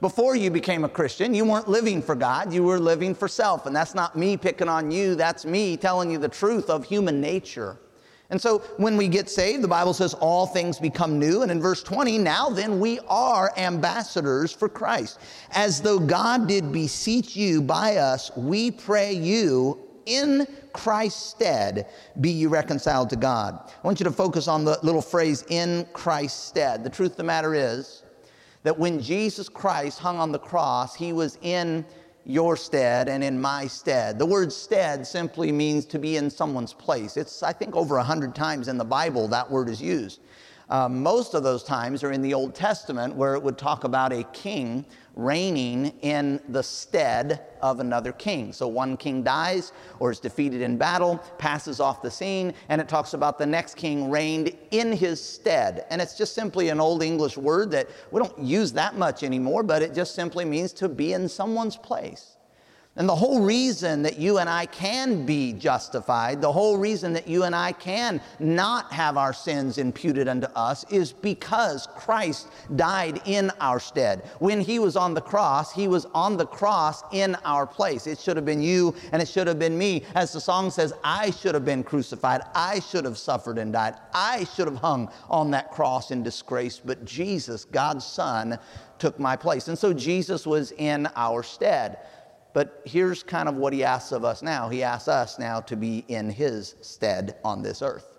Before 0.01 0.35
you 0.35 0.51
became 0.51 0.85
a 0.85 0.89
Christian, 0.89 1.35
you 1.35 1.45
weren't 1.45 1.69
living 1.69 2.01
for 2.01 2.15
God, 2.15 2.55
you 2.55 2.63
were 2.63 2.81
living 2.81 3.15
for 3.15 3.29
self. 3.29 3.67
And 3.67 3.77
that's 3.77 3.95
not 3.95 4.17
me 4.17 4.39
picking 4.39 4.69
on 4.69 4.91
you, 4.91 5.15
that's 5.15 5.45
me 5.45 5.77
telling 5.77 6.11
you 6.11 6.19
the 6.19 6.29
truth 6.29 6.71
of 6.71 6.85
human 6.85 7.21
nature. 7.21 7.77
And 8.31 8.41
so 8.41 8.59
when 8.77 8.97
we 8.97 9.09
get 9.09 9.29
saved, 9.29 9.63
the 9.63 9.69
Bible 9.69 9.93
says 9.93 10.15
all 10.15 10.47
things 10.47 10.79
become 10.79 11.19
new. 11.19 11.43
And 11.43 11.51
in 11.51 11.61
verse 11.61 11.83
20, 11.83 12.19
now 12.19 12.49
then 12.49 12.79
we 12.79 13.01
are 13.09 13.53
ambassadors 13.57 14.53
for 14.53 14.69
Christ. 14.69 15.19
As 15.53 15.81
though 15.81 15.99
God 15.99 16.47
did 16.47 16.71
beseech 16.73 17.37
you 17.37 17.61
by 17.61 17.97
us, 17.97 18.31
we 18.37 18.71
pray 18.71 19.13
you 19.13 19.79
in 20.07 20.47
Christ's 20.73 21.23
stead 21.23 21.87
be 22.21 22.31
you 22.31 22.49
reconciled 22.49 23.11
to 23.11 23.17
God. 23.17 23.59
I 23.67 23.87
want 23.87 24.01
you 24.01 24.05
to 24.05 24.13
focus 24.13 24.49
on 24.49 24.65
the 24.65 24.79
little 24.83 25.03
phrase 25.03 25.45
in 25.49 25.87
Christ's 25.93 26.43
stead. 26.43 26.85
The 26.85 26.91
truth 26.91 27.13
of 27.13 27.17
the 27.17 27.25
matter 27.25 27.55
is 27.55 28.05
that 28.63 28.79
when 28.79 29.01
Jesus 29.01 29.49
Christ 29.49 29.99
hung 29.99 30.19
on 30.19 30.33
the 30.33 30.39
cross, 30.39 30.95
he 30.95 31.13
was 31.13 31.39
in 31.43 31.85
your 32.25 32.57
stead 32.57 33.09
and 33.09 33.25
in 33.25 33.41
my 33.41 33.67
stead. 33.67 34.19
The 34.19 34.27
word 34.27 34.53
stead 34.53 35.07
simply 35.07 35.51
means 35.53 35.85
to 35.87 35.99
be 35.99 36.17
in 36.17 36.31
someone's 36.31 36.73
place. 36.73 37.17
It's, 37.17 37.43
I 37.43 37.53
think, 37.53 37.75
over 37.77 37.97
a 37.97 38.05
hundred 38.05 38.35
times 38.35 38.69
in 38.69 38.79
the 38.79 38.85
Bible 38.85 39.29
that 39.29 39.51
word 39.51 39.69
is 39.69 39.81
used. 39.81 40.21
Uh, 40.71 40.89
most 40.89 41.35
of 41.35 41.43
those 41.43 41.65
times 41.65 42.05
are 42.05 42.13
in 42.13 42.23
the 42.23 42.33
Old 42.33 42.55
Testament 42.55 43.17
where 43.17 43.35
it 43.35 43.43
would 43.43 43.59
talk 43.59 43.83
about 43.83 44.13
a 44.13 44.23
king 44.33 44.85
reigning 45.17 45.93
in 46.03 46.41
the 46.49 46.63
stead 46.63 47.43
of 47.61 47.81
another 47.81 48.13
king. 48.13 48.53
So 48.53 48.69
one 48.69 48.97
king 48.97 49.25
dies 49.25 49.73
or 49.99 50.13
is 50.13 50.21
defeated 50.21 50.63
in 50.63 50.79
battle, 50.79 51.19
passes 51.39 51.81
off 51.81 52.03
the 52.03 52.11
scene, 52.11 52.55
and 52.69 52.81
it 52.81 52.89
talks 52.89 53.15
about 53.15 53.37
the 53.37 53.47
next 53.47 53.77
king 53.77 54.11
reigned 54.11 54.57
in 54.71 54.93
his 54.93 55.23
stead. 55.23 55.87
And 55.91 56.01
it's 56.01 56.17
just 56.17 56.37
simply 56.37 56.69
an 56.69 56.79
old 56.79 57.03
English 57.03 57.37
word 57.37 57.73
that 57.73 57.89
we 58.13 58.21
don't 58.21 58.39
use 58.39 58.73
that 58.75 58.97
much 58.97 59.25
anymore, 59.25 59.65
but 59.65 59.83
it 59.83 59.93
just 59.93 60.15
simply 60.15 60.45
means 60.45 60.73
to 60.75 60.89
be 60.89 61.15
in 61.15 61.29
someone's 61.29 61.77
place. 61.77 62.37
And 63.01 63.09
the 63.09 63.17
whole 63.17 63.41
reason 63.41 64.03
that 64.03 64.19
you 64.19 64.37
and 64.37 64.51
I 64.51 64.67
can 64.67 65.25
be 65.25 65.55
justified, 65.55 66.43
the 66.43 66.53
whole 66.53 66.77
reason 66.77 67.15
that 67.15 67.27
you 67.27 67.45
and 67.45 67.57
I 67.57 67.73
can 67.73 68.21
not 68.39 68.93
have 68.93 69.17
our 69.17 69.33
sins 69.33 69.79
imputed 69.79 70.29
unto 70.29 70.49
us 70.49 70.85
is 70.93 71.11
because 71.11 71.89
Christ 71.97 72.49
died 72.77 73.23
in 73.25 73.53
our 73.59 73.81
stead. 73.81 74.29
When 74.39 74.61
he 74.61 74.79
was 74.79 74.97
on 74.97 75.15
the 75.15 75.23
cross, 75.23 75.73
he 75.73 75.89
was 75.89 76.05
on 76.13 76.37
the 76.37 76.45
cross 76.45 77.03
in 77.11 77.37
our 77.37 77.67
place. 77.67 78.07
It 78.07 78.19
should 78.19 78.37
have 78.37 78.45
been 78.45 78.61
you 78.61 78.95
and 79.13 79.23
it 79.23 79.29
should 79.29 79.47
have 79.47 79.59
been 79.59 79.79
me. 79.79 80.05
As 80.15 80.35
the 80.35 80.41
song 80.41 80.71
says, 80.71 80.93
I 81.03 81.31
should 81.31 81.55
have 81.55 81.65
been 81.65 81.83
crucified. 81.83 82.43
I 82.55 82.81
should 82.81 83.07
have 83.07 83.17
suffered 83.17 83.57
and 83.57 83.73
died. 83.73 83.95
I 84.13 84.45
should 84.45 84.69
have 84.69 84.77
hung 84.77 85.11
on 85.31 85.51
that 85.53 85.71
cross 85.71 86.11
in 86.11 86.23
disgrace. 86.23 86.79
But 86.79 87.07
Jesus, 87.07 87.65
God's 87.65 88.05
Son, 88.05 88.59
took 88.99 89.19
my 89.19 89.37
place. 89.37 89.69
And 89.69 89.79
so 89.79 89.95
Jesus 89.95 90.47
was 90.47 90.73
in 90.73 91.09
our 91.17 91.43
stead. 91.43 91.97
But 92.53 92.83
here's 92.85 93.23
kind 93.23 93.49
of 93.49 93.55
what 93.55 93.73
he 93.73 93.85
asks 93.85 94.13
of 94.13 94.25
us 94.25 94.43
now. 94.43 94.69
He 94.69 94.83
asks 94.83 95.09
us 95.09 95.39
now 95.39 95.61
to 95.61 95.77
be 95.77 96.05
in 96.09 96.31
his 96.31 96.75
stead 96.81 97.37
on 97.45 97.63
this 97.63 97.83
earth. 97.83 98.19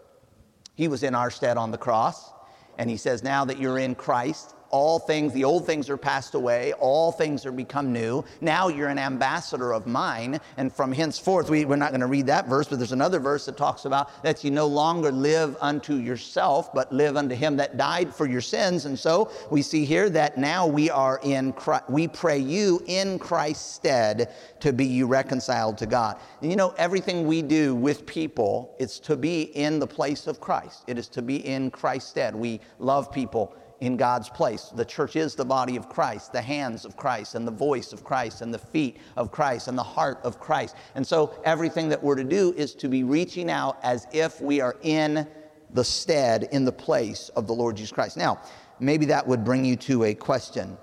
He 0.75 0.87
was 0.87 1.03
in 1.03 1.15
our 1.15 1.29
stead 1.29 1.57
on 1.57 1.71
the 1.71 1.77
cross, 1.77 2.31
and 2.77 2.89
he 2.89 2.97
says, 2.97 3.23
Now 3.23 3.45
that 3.45 3.59
you're 3.59 3.77
in 3.77 3.95
Christ, 3.95 4.55
all 4.71 4.99
things, 4.99 5.33
the 5.33 5.43
old 5.43 5.65
things 5.65 5.89
are 5.89 5.97
passed 5.97 6.33
away, 6.33 6.73
all 6.73 7.11
things 7.11 7.45
are 7.45 7.51
become 7.51 7.93
new. 7.93 8.23
Now 8.39 8.67
you're 8.67 8.87
an 8.87 8.99
ambassador 8.99 9.73
of 9.73 9.85
mine. 9.87 10.39
And 10.57 10.73
from 10.73 10.91
henceforth, 10.91 11.49
we, 11.49 11.65
we're 11.65 11.75
not 11.75 11.91
going 11.91 12.01
to 12.01 12.07
read 12.07 12.27
that 12.27 12.47
verse, 12.47 12.67
but 12.67 12.79
there's 12.79 12.91
another 12.91 13.19
verse 13.19 13.45
that 13.45 13.57
talks 13.57 13.85
about 13.85 14.23
that 14.23 14.43
you 14.43 14.51
no 14.51 14.67
longer 14.67 15.11
live 15.11 15.55
unto 15.61 15.95
yourself, 15.95 16.73
but 16.73 16.91
live 16.91 17.17
unto 17.17 17.35
him 17.35 17.57
that 17.57 17.77
died 17.77 18.13
for 18.13 18.25
your 18.25 18.41
sins. 18.41 18.85
And 18.85 18.97
so 18.97 19.31
we 19.49 19.61
see 19.61 19.85
here 19.85 20.09
that 20.09 20.37
now 20.37 20.65
we 20.65 20.89
are 20.89 21.19
in 21.23 21.53
Christ, 21.53 21.89
we 21.89 22.07
pray 22.07 22.39
you 22.39 22.81
in 22.87 23.19
Christ's 23.19 23.75
stead 23.75 24.33
to 24.61 24.73
be 24.73 24.85
you 24.85 25.07
reconciled 25.07 25.77
to 25.79 25.85
God. 25.85 26.19
And 26.41 26.49
you 26.49 26.55
know, 26.55 26.73
everything 26.77 27.27
we 27.27 27.41
do 27.41 27.75
with 27.75 28.05
people, 28.05 28.75
it's 28.79 28.99
to 28.99 29.15
be 29.15 29.43
in 29.43 29.79
the 29.79 29.87
place 29.87 30.27
of 30.27 30.39
Christ. 30.39 30.83
It 30.87 30.97
is 30.97 31.07
to 31.09 31.21
be 31.21 31.45
in 31.45 31.71
Christ's 31.71 32.09
stead. 32.09 32.35
We 32.35 32.59
love 32.79 33.11
people 33.11 33.55
in 33.81 33.97
God's 33.97 34.29
place. 34.29 34.71
The 34.75 34.85
church 34.85 35.15
is 35.15 35.35
the 35.35 35.43
body 35.43 35.75
of 35.75 35.89
Christ, 35.89 36.31
the 36.31 36.41
hands 36.41 36.85
of 36.85 36.95
Christ, 36.95 37.35
and 37.35 37.45
the 37.47 37.51
voice 37.51 37.91
of 37.91 38.03
Christ, 38.03 38.41
and 38.41 38.53
the 38.53 38.59
feet 38.59 38.97
of 39.17 39.31
Christ, 39.31 39.67
and 39.67 39.77
the 39.77 39.83
heart 39.83 40.19
of 40.23 40.39
Christ. 40.39 40.75
And 40.95 41.05
so 41.05 41.33
everything 41.43 41.89
that 41.89 42.01
we're 42.01 42.15
to 42.15 42.23
do 42.23 42.53
is 42.55 42.75
to 42.75 42.87
be 42.87 43.03
reaching 43.03 43.49
out 43.49 43.79
as 43.81 44.07
if 44.13 44.39
we 44.39 44.61
are 44.61 44.77
in 44.83 45.27
the 45.73 45.83
stead, 45.83 46.47
in 46.51 46.63
the 46.63 46.71
place 46.71 47.29
of 47.29 47.47
the 47.47 47.53
Lord 47.53 47.75
Jesus 47.75 47.91
Christ. 47.91 48.17
Now, 48.17 48.39
maybe 48.79 49.05
that 49.07 49.27
would 49.27 49.43
bring 49.43 49.65
you 49.65 49.75
to 49.77 50.03
a 50.03 50.13
question. 50.13 50.77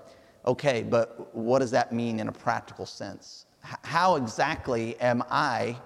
Okay, 0.45 0.83
but 0.83 1.33
what 1.33 1.59
does 1.59 1.71
that 1.71 1.93
mean 1.93 2.19
in 2.19 2.27
a 2.27 2.31
practical 2.31 2.85
sense? 2.85 3.45
How 3.61 4.15
exactly 4.15 4.99
am 4.99 5.23
I, 5.29 5.77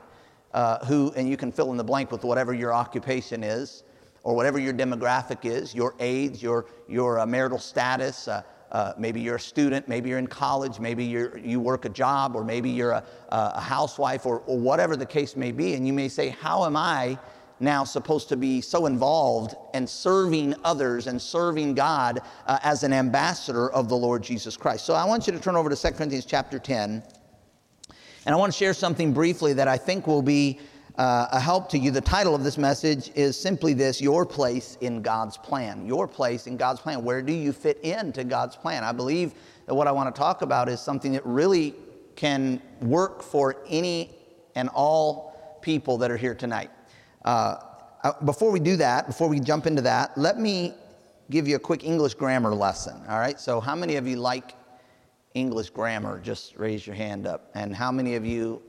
uh, 0.53 0.83
who, 0.85 1.13
and 1.15 1.29
you 1.29 1.37
can 1.37 1.51
fill 1.51 1.71
in 1.71 1.77
the 1.77 1.83
blank 1.83 2.11
with 2.11 2.23
whatever 2.23 2.53
your 2.53 2.73
occupation 2.73 3.43
is, 3.43 3.83
or 4.23 4.35
whatever 4.35 4.57
your 4.57 4.73
demographic 4.73 5.45
is, 5.45 5.75
your 5.75 5.93
age, 5.99 6.41
your, 6.41 6.65
your 6.87 7.19
uh, 7.19 7.25
marital 7.25 7.59
status, 7.59 8.27
uh, 8.27 8.41
uh, 8.73 8.93
maybe 8.97 9.21
you're 9.21 9.35
a 9.35 9.39
student, 9.39 9.87
maybe 9.87 10.09
you're 10.09 10.17
in 10.17 10.25
college, 10.25 10.79
maybe 10.79 11.05
you 11.05 11.31
you 11.43 11.59
work 11.59 11.85
a 11.85 11.89
job, 11.89 12.35
or 12.35 12.43
maybe 12.43 12.71
you're 12.71 12.91
a, 12.91 13.03
a 13.29 13.61
housewife, 13.61 14.25
or, 14.25 14.39
or 14.47 14.57
whatever 14.57 14.95
the 14.95 15.05
case 15.05 15.35
may 15.35 15.51
be. 15.51 15.75
And 15.75 15.85
you 15.85 15.93
may 15.93 16.09
say, 16.09 16.29
How 16.29 16.65
am 16.65 16.75
I 16.75 17.19
now 17.59 17.83
supposed 17.83 18.29
to 18.29 18.35
be 18.35 18.61
so 18.61 18.87
involved 18.87 19.53
and 19.75 19.87
serving 19.87 20.55
others 20.63 21.05
and 21.05 21.21
serving 21.21 21.75
God 21.75 22.21
uh, 22.47 22.57
as 22.63 22.81
an 22.81 22.93
ambassador 22.93 23.69
of 23.71 23.89
the 23.89 23.95
Lord 23.95 24.23
Jesus 24.23 24.57
Christ? 24.57 24.85
So 24.85 24.95
I 24.95 25.05
want 25.05 25.27
you 25.27 25.33
to 25.33 25.39
turn 25.39 25.55
over 25.55 25.69
to 25.69 25.75
2 25.75 25.91
Corinthians 25.91 26.25
chapter 26.25 26.57
10. 26.57 27.03
And 28.25 28.33
I 28.33 28.37
want 28.37 28.51
to 28.53 28.57
share 28.57 28.73
something 28.73 29.13
briefly 29.13 29.53
that 29.53 29.67
I 29.67 29.77
think 29.77 30.07
will 30.07 30.21
be 30.23 30.59
uh, 30.97 31.27
a 31.31 31.39
help 31.39 31.69
to 31.69 31.77
you. 31.77 31.91
The 31.91 32.01
title 32.01 32.35
of 32.35 32.43
this 32.43 32.57
message 32.57 33.11
is 33.15 33.37
simply 33.37 33.73
this 33.73 33.99
Your 33.99 34.25
Place 34.25 34.77
in 34.81 35.01
God's 35.01 35.37
Plan. 35.37 35.85
Your 35.85 36.07
place 36.07 36.45
in 36.47 36.57
God's 36.57 36.79
plan. 36.79 37.03
Where 37.03 37.21
do 37.21 37.33
you 37.33 37.51
fit 37.51 37.79
into 37.79 38.23
God's 38.23 38.55
plan? 38.55 38.83
I 38.83 38.91
believe 38.91 39.33
that 39.65 39.73
what 39.73 39.87
I 39.87 39.91
want 39.91 40.13
to 40.13 40.19
talk 40.19 40.41
about 40.41 40.69
is 40.69 40.79
something 40.79 41.13
that 41.13 41.25
really 41.25 41.73
can 42.15 42.61
work 42.81 43.23
for 43.23 43.63
any 43.67 44.11
and 44.55 44.69
all 44.69 45.59
people 45.61 45.97
that 45.97 46.11
are 46.11 46.17
here 46.17 46.35
tonight. 46.35 46.69
Uh, 47.25 47.57
uh 48.03 48.13
before 48.25 48.51
we 48.51 48.59
do 48.59 48.75
that, 48.75 49.07
before 49.07 49.27
we 49.27 49.39
jump 49.39 49.65
into 49.65 49.81
that, 49.81 50.15
let 50.15 50.37
me 50.37 50.75
give 51.31 51.47
you 51.47 51.55
a 51.55 51.59
quick 51.59 51.83
English 51.83 52.13
grammar 52.13 52.53
lesson. 52.53 53.01
All 53.09 53.17
right, 53.17 53.39
so 53.39 53.59
how 53.59 53.75
many 53.75 53.95
of 53.95 54.07
you 54.07 54.17
like 54.17 54.53
English 55.33 55.71
grammar? 55.71 56.19
Just 56.19 56.55
raise 56.57 56.85
your 56.85 56.95
hand 56.95 57.25
up. 57.25 57.49
And 57.55 57.75
how 57.75 57.91
many 57.91 58.13
of 58.13 58.25
you 58.25 58.61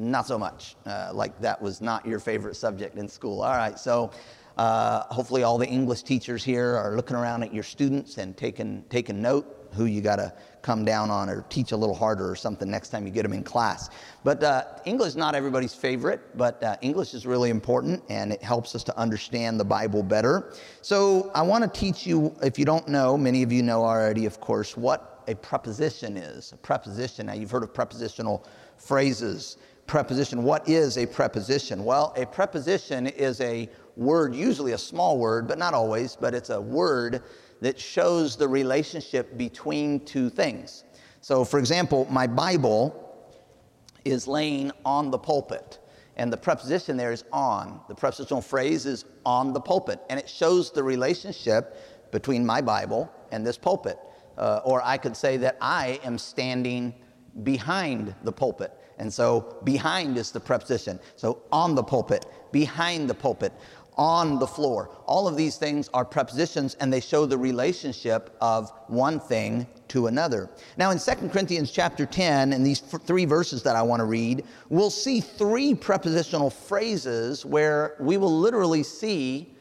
not 0.00 0.26
so 0.26 0.38
much. 0.38 0.76
Uh, 0.86 1.10
like 1.12 1.38
that 1.40 1.60
was 1.60 1.80
not 1.80 2.06
your 2.06 2.18
favorite 2.18 2.56
subject 2.56 2.96
in 2.96 3.08
school. 3.08 3.42
All 3.42 3.56
right, 3.56 3.78
so 3.78 4.10
uh, 4.56 5.04
hopefully 5.04 5.42
all 5.42 5.58
the 5.58 5.66
English 5.66 6.02
teachers 6.02 6.42
here 6.42 6.76
are 6.76 6.96
looking 6.96 7.16
around 7.16 7.42
at 7.42 7.54
your 7.54 7.62
students 7.62 8.18
and 8.18 8.36
taking, 8.36 8.84
taking 8.90 9.22
note 9.22 9.56
who 9.72 9.84
you 9.84 10.00
got 10.00 10.16
to 10.16 10.32
come 10.62 10.84
down 10.84 11.10
on 11.10 11.30
or 11.30 11.44
teach 11.48 11.72
a 11.72 11.76
little 11.76 11.94
harder 11.94 12.28
or 12.28 12.34
something 12.34 12.70
next 12.70 12.88
time 12.90 13.06
you 13.06 13.12
get 13.12 13.22
them 13.22 13.32
in 13.32 13.42
class. 13.42 13.88
But 14.24 14.42
uh, 14.42 14.64
English 14.84 15.10
is 15.10 15.16
not 15.16 15.34
everybody's 15.34 15.74
favorite, 15.74 16.36
but 16.36 16.62
uh, 16.62 16.76
English 16.82 17.14
is 17.14 17.24
really 17.24 17.50
important 17.50 18.02
and 18.10 18.32
it 18.32 18.42
helps 18.42 18.74
us 18.74 18.84
to 18.84 18.98
understand 18.98 19.60
the 19.60 19.64
Bible 19.64 20.02
better. 20.02 20.52
So 20.82 21.30
I 21.34 21.42
want 21.42 21.62
to 21.62 21.80
teach 21.80 22.06
you, 22.06 22.34
if 22.42 22.58
you 22.58 22.64
don't 22.64 22.88
know, 22.88 23.16
many 23.16 23.42
of 23.42 23.52
you 23.52 23.62
know 23.62 23.84
already, 23.84 24.26
of 24.26 24.40
course, 24.40 24.76
what 24.76 25.22
a 25.28 25.34
preposition 25.36 26.16
is. 26.16 26.52
A 26.52 26.56
preposition, 26.56 27.26
now 27.26 27.34
you've 27.34 27.50
heard 27.50 27.62
of 27.62 27.72
prepositional 27.72 28.44
phrases 28.76 29.56
preposition. 29.90 30.44
What 30.44 30.68
is 30.68 30.98
a 30.98 31.04
preposition? 31.04 31.84
Well, 31.84 32.14
a 32.16 32.24
preposition 32.24 33.08
is 33.08 33.40
a 33.40 33.68
word, 33.96 34.36
usually 34.36 34.70
a 34.70 34.78
small 34.78 35.18
word, 35.18 35.48
but 35.48 35.58
not 35.58 35.74
always, 35.74 36.14
but 36.14 36.32
it's 36.32 36.50
a 36.50 36.60
word 36.60 37.24
that 37.60 37.76
shows 37.76 38.36
the 38.36 38.46
relationship 38.46 39.36
between 39.36 40.04
two 40.04 40.30
things. 40.30 40.84
So, 41.22 41.44
for 41.44 41.58
example, 41.58 42.06
my 42.08 42.28
Bible 42.28 43.18
is 44.04 44.28
laying 44.28 44.70
on 44.84 45.10
the 45.10 45.18
pulpit, 45.18 45.80
and 46.16 46.32
the 46.32 46.36
preposition 46.36 46.96
there 46.96 47.10
is 47.10 47.24
on. 47.32 47.80
The 47.88 47.94
prepositional 47.96 48.42
phrase 48.42 48.86
is 48.86 49.06
on 49.26 49.52
the 49.52 49.60
pulpit, 49.60 49.98
and 50.08 50.20
it 50.20 50.28
shows 50.28 50.70
the 50.70 50.84
relationship 50.84 52.12
between 52.12 52.46
my 52.46 52.60
Bible 52.60 53.10
and 53.32 53.44
this 53.44 53.58
pulpit. 53.58 53.98
Uh, 54.38 54.60
or 54.64 54.82
I 54.84 54.98
could 54.98 55.16
say 55.16 55.36
that 55.38 55.56
I 55.60 55.98
am 56.04 56.16
standing 56.16 56.94
behind 57.42 58.14
the 58.24 58.32
pulpit. 58.32 58.72
And 58.98 59.12
so 59.12 59.56
behind 59.64 60.18
is 60.18 60.30
the 60.30 60.40
preposition. 60.40 61.00
So 61.16 61.42
on 61.50 61.74
the 61.74 61.82
pulpit, 61.82 62.26
behind 62.52 63.08
the 63.08 63.14
pulpit, 63.14 63.52
on 63.96 64.38
the 64.38 64.46
floor. 64.46 64.90
All 65.06 65.28
of 65.28 65.36
these 65.36 65.56
things 65.56 65.90
are 65.92 66.04
prepositions 66.04 66.74
and 66.80 66.92
they 66.92 67.00
show 67.00 67.26
the 67.26 67.36
relationship 67.36 68.34
of 68.40 68.72
one 68.86 69.20
thing 69.20 69.66
to 69.88 70.06
another. 70.06 70.48
Now 70.78 70.90
in 70.90 70.98
2 70.98 71.28
Corinthians 71.28 71.70
chapter 71.70 72.06
10 72.06 72.52
in 72.52 72.62
these 72.62 72.80
three 72.80 73.26
verses 73.26 73.62
that 73.64 73.76
I 73.76 73.82
want 73.82 74.00
to 74.00 74.06
read, 74.06 74.44
we'll 74.70 74.90
see 74.90 75.20
three 75.20 75.74
prepositional 75.74 76.48
phrases 76.48 77.44
where 77.44 77.96
we 78.00 78.16
will 78.16 78.38
literally 78.38 78.82
see 78.82 79.54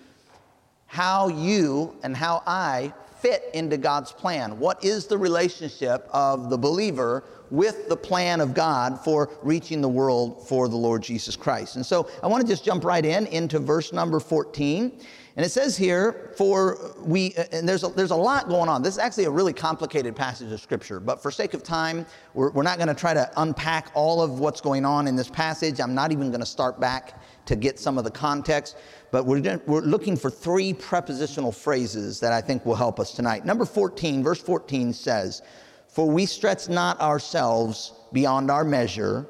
how 0.86 1.28
you 1.28 1.98
and 2.04 2.16
how 2.16 2.42
I 2.48 2.94
fit 3.22 3.50
into 3.54 3.78
God's 3.78 4.12
plan. 4.12 4.60
What 4.60 4.84
is 4.84 5.08
the 5.08 5.18
relationship 5.18 6.08
of 6.12 6.50
the 6.50 6.58
believer 6.58 7.24
with 7.52 7.90
the 7.90 7.96
plan 7.96 8.42
of 8.42 8.54
God 8.54 9.00
for 9.04 9.30
reaching 9.42 9.82
the 9.82 9.90
world 9.90 10.48
for 10.48 10.68
the 10.68 10.76
Lord 10.76 11.02
Jesus 11.02 11.36
Christ. 11.36 11.76
And 11.76 11.86
so 11.86 12.10
I 12.22 12.28
want 12.28 12.46
to 12.46 12.48
just 12.48 12.64
jump 12.64 12.84
right 12.84 13.04
in 13.04 13.26
into 13.28 13.60
verse 13.60 13.92
number 13.92 14.20
14. 14.20 15.00
And 15.36 15.46
it 15.46 15.50
says 15.50 15.78
here, 15.78 16.34
for 16.36 16.94
we, 17.00 17.34
and 17.52 17.68
there's 17.68 17.84
a, 17.84 17.88
there's 17.88 18.12
a 18.12 18.16
lot 18.16 18.50
going 18.50 18.68
on. 18.68 18.82
This 18.82 18.96
is 18.96 19.00
actually 19.00 19.24
a 19.24 19.32
really 19.32 19.54
complicated 19.54 20.16
passage 20.16 20.52
of 20.52 20.60
Scripture, 20.60 21.00
but 21.00 21.22
for 21.22 21.32
sake 21.32 21.54
of 21.54 21.64
time, 21.64 22.06
we're, 22.34 22.52
we're 22.52 22.64
not 22.64 22.78
going 22.78 22.90
to 22.90 22.94
try 22.94 23.14
to 23.14 23.32
unpack 23.38 23.92
all 23.94 24.22
of 24.22 24.40
what's 24.40 24.60
going 24.60 24.86
on 24.86 25.08
in 25.08 25.16
this 25.16 25.30
passage. 25.30 25.80
I'm 25.80 25.96
not 25.96 26.12
even 26.12 26.30
going 26.30 26.42
to 26.42 26.46
start 26.46 26.80
back 26.80 27.19
to 27.50 27.56
get 27.56 27.80
some 27.80 27.98
of 27.98 28.04
the 28.04 28.12
context, 28.12 28.78
but 29.12 29.26
we're, 29.26 29.60
we're 29.66 29.82
looking 29.82 30.16
for 30.16 30.30
three 30.30 30.72
prepositional 30.72 31.52
phrases 31.52 32.20
that 32.20 32.32
I 32.32 32.42
think 32.42 32.64
will 32.64 32.76
help 32.76 33.00
us 33.00 33.12
tonight. 33.12 33.44
Number 33.44 33.66
14, 33.66 34.24
verse 34.24 34.40
14 34.40 34.94
says, 34.94 35.42
for 35.88 36.08
we 36.08 36.28
stretch 36.28 36.70
not 36.70 37.02
ourselves 37.02 37.94
beyond 38.14 38.52
our 38.52 38.64
measure, 38.64 39.26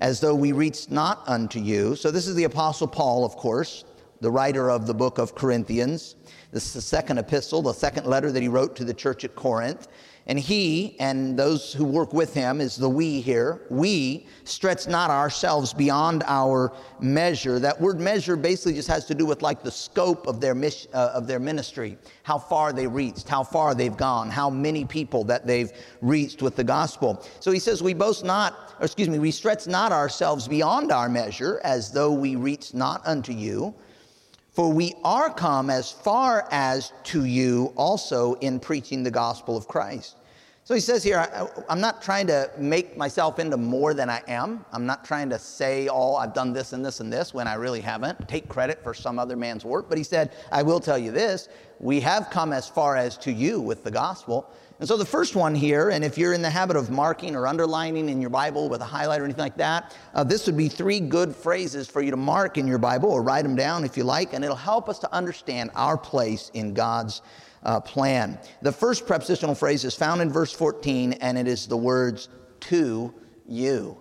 as 0.00 0.18
though 0.18 0.34
we 0.34 0.52
reached 0.52 0.90
not 0.90 1.22
unto 1.26 1.60
you. 1.60 1.94
So, 1.94 2.10
this 2.10 2.26
is 2.26 2.34
the 2.34 2.44
Apostle 2.44 2.86
Paul, 2.86 3.26
of 3.26 3.36
course, 3.36 3.84
the 4.22 4.30
writer 4.30 4.70
of 4.70 4.86
the 4.86 4.94
book 4.94 5.18
of 5.18 5.34
Corinthians. 5.34 6.16
This 6.50 6.64
is 6.64 6.72
the 6.72 6.80
second 6.80 7.18
epistle, 7.18 7.60
the 7.60 7.74
second 7.74 8.06
letter 8.06 8.32
that 8.32 8.40
he 8.40 8.48
wrote 8.48 8.74
to 8.76 8.84
the 8.84 8.94
church 8.94 9.24
at 9.24 9.34
Corinth. 9.34 9.88
And 10.28 10.38
he 10.38 10.94
and 11.00 11.38
those 11.38 11.72
who 11.72 11.86
work 11.86 12.12
with 12.12 12.34
him 12.34 12.60
is 12.60 12.76
the 12.76 12.88
we 12.88 13.22
here. 13.22 13.62
We 13.70 14.26
stretch 14.44 14.86
not 14.86 15.08
ourselves 15.10 15.72
beyond 15.72 16.22
our 16.26 16.70
measure. 17.00 17.58
That 17.58 17.80
word 17.80 17.98
measure 17.98 18.36
basically 18.36 18.74
just 18.74 18.88
has 18.88 19.06
to 19.06 19.14
do 19.14 19.24
with 19.24 19.40
like 19.40 19.62
the 19.62 19.70
scope 19.70 20.26
of 20.26 20.38
their, 20.38 20.54
mission, 20.54 20.90
uh, 20.92 21.12
of 21.14 21.26
their 21.26 21.40
ministry, 21.40 21.96
how 22.24 22.36
far 22.36 22.74
they 22.74 22.86
reached, 22.86 23.26
how 23.26 23.42
far 23.42 23.74
they've 23.74 23.96
gone, 23.96 24.28
how 24.28 24.50
many 24.50 24.84
people 24.84 25.24
that 25.24 25.46
they've 25.46 25.72
reached 26.02 26.42
with 26.42 26.56
the 26.56 26.64
gospel. 26.64 27.24
So 27.40 27.50
he 27.50 27.58
says, 27.58 27.82
We 27.82 27.94
boast 27.94 28.22
not, 28.22 28.74
or 28.80 28.84
excuse 28.84 29.08
me, 29.08 29.18
we 29.18 29.30
stretch 29.30 29.66
not 29.66 29.92
ourselves 29.92 30.46
beyond 30.46 30.92
our 30.92 31.08
measure 31.08 31.58
as 31.64 31.90
though 31.90 32.12
we 32.12 32.36
reached 32.36 32.74
not 32.74 33.00
unto 33.06 33.32
you. 33.32 33.74
For 34.52 34.70
we 34.70 34.92
are 35.04 35.32
come 35.32 35.70
as 35.70 35.90
far 35.90 36.48
as 36.50 36.92
to 37.04 37.24
you 37.24 37.72
also 37.76 38.34
in 38.34 38.58
preaching 38.58 39.04
the 39.04 39.10
gospel 39.10 39.56
of 39.56 39.68
Christ. 39.68 40.16
So 40.68 40.74
he 40.74 40.82
says 40.82 41.02
here, 41.02 41.18
I, 41.18 41.72
am 41.72 41.80
not 41.80 42.02
trying 42.02 42.26
to 42.26 42.50
make 42.58 42.94
myself 42.94 43.38
into 43.38 43.56
more 43.56 43.94
than 43.94 44.10
I 44.10 44.20
am. 44.28 44.66
I'm 44.70 44.84
not 44.84 45.02
trying 45.02 45.30
to 45.30 45.38
say, 45.38 45.88
oh, 45.88 46.16
I've 46.16 46.34
done 46.34 46.52
this 46.52 46.74
and 46.74 46.84
this 46.84 47.00
and 47.00 47.10
this 47.10 47.32
when 47.32 47.48
I 47.48 47.54
really 47.54 47.80
haven't. 47.80 48.28
Take 48.28 48.50
credit 48.50 48.82
for 48.82 48.92
some 48.92 49.18
other 49.18 49.34
man's 49.34 49.64
work. 49.64 49.88
But 49.88 49.96
he 49.96 50.04
said, 50.04 50.30
I 50.52 50.62
will 50.62 50.78
tell 50.78 50.98
you 50.98 51.10
this 51.10 51.48
we 51.80 52.00
have 52.00 52.28
come 52.28 52.52
as 52.52 52.68
far 52.68 52.96
as 52.96 53.16
to 53.16 53.32
you 53.32 53.62
with 53.62 53.82
the 53.82 53.90
gospel. 53.90 54.52
And 54.78 54.86
so 54.86 54.98
the 54.98 55.06
first 55.06 55.34
one 55.34 55.54
here, 55.54 55.88
and 55.88 56.04
if 56.04 56.18
you're 56.18 56.34
in 56.34 56.42
the 56.42 56.50
habit 56.50 56.76
of 56.76 56.90
marking 56.90 57.34
or 57.34 57.46
underlining 57.46 58.10
in 58.10 58.20
your 58.20 58.28
Bible 58.28 58.68
with 58.68 58.82
a 58.82 58.84
highlight 58.84 59.22
or 59.22 59.24
anything 59.24 59.44
like 59.44 59.56
that, 59.56 59.96
uh, 60.12 60.22
this 60.22 60.44
would 60.44 60.56
be 60.56 60.68
three 60.68 61.00
good 61.00 61.34
phrases 61.34 61.88
for 61.88 62.02
you 62.02 62.10
to 62.10 62.16
mark 62.18 62.58
in 62.58 62.66
your 62.66 62.76
Bible 62.76 63.10
or 63.10 63.22
write 63.22 63.42
them 63.42 63.56
down 63.56 63.84
if 63.84 63.96
you 63.96 64.04
like, 64.04 64.34
and 64.34 64.44
it'll 64.44 64.54
help 64.54 64.90
us 64.90 64.98
to 64.98 65.14
understand 65.14 65.70
our 65.74 65.96
place 65.96 66.50
in 66.52 66.74
God's 66.74 67.22
uh, 67.62 67.80
plan. 67.80 68.38
The 68.62 68.72
first 68.72 69.06
prepositional 69.06 69.54
phrase 69.54 69.84
is 69.84 69.94
found 69.94 70.20
in 70.20 70.30
verse 70.30 70.52
14, 70.52 71.14
and 71.14 71.38
it 71.38 71.46
is 71.46 71.66
the 71.66 71.76
words 71.76 72.28
to 72.60 73.14
you. 73.46 73.98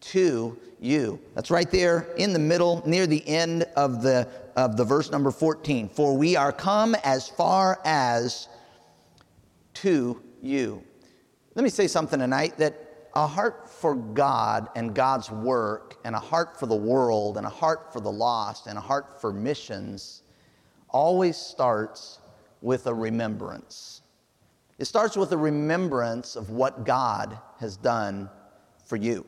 To 0.00 0.58
you. 0.80 1.20
That's 1.34 1.50
right 1.50 1.70
there 1.70 2.08
in 2.16 2.32
the 2.32 2.38
middle, 2.38 2.82
near 2.86 3.06
the 3.06 3.26
end 3.26 3.64
of 3.76 4.02
the, 4.02 4.28
of 4.56 4.76
the 4.76 4.84
verse 4.84 5.10
number 5.10 5.30
14. 5.30 5.88
For 5.88 6.16
we 6.16 6.36
are 6.36 6.52
come 6.52 6.94
as 7.04 7.28
far 7.28 7.80
as 7.84 8.48
to 9.74 10.22
you. 10.42 10.82
Let 11.54 11.62
me 11.64 11.70
say 11.70 11.86
something 11.88 12.20
tonight 12.20 12.56
that 12.58 12.84
a 13.14 13.26
heart 13.26 13.68
for 13.68 13.94
God 13.94 14.68
and 14.76 14.94
God's 14.94 15.30
work, 15.30 15.96
and 16.04 16.14
a 16.14 16.20
heart 16.20 16.58
for 16.58 16.66
the 16.66 16.76
world, 16.76 17.36
and 17.36 17.46
a 17.46 17.50
heart 17.50 17.92
for 17.92 18.00
the 18.00 18.12
lost, 18.12 18.66
and 18.66 18.78
a 18.78 18.80
heart 18.80 19.20
for 19.20 19.32
missions 19.32 20.22
always 20.90 21.36
starts 21.36 22.20
with 22.60 22.86
a 22.86 22.94
remembrance. 22.94 24.02
It 24.78 24.86
starts 24.86 25.16
with 25.16 25.32
a 25.32 25.36
remembrance 25.36 26.36
of 26.36 26.50
what 26.50 26.84
God 26.84 27.38
has 27.58 27.76
done 27.76 28.30
for 28.86 28.96
you. 28.96 29.26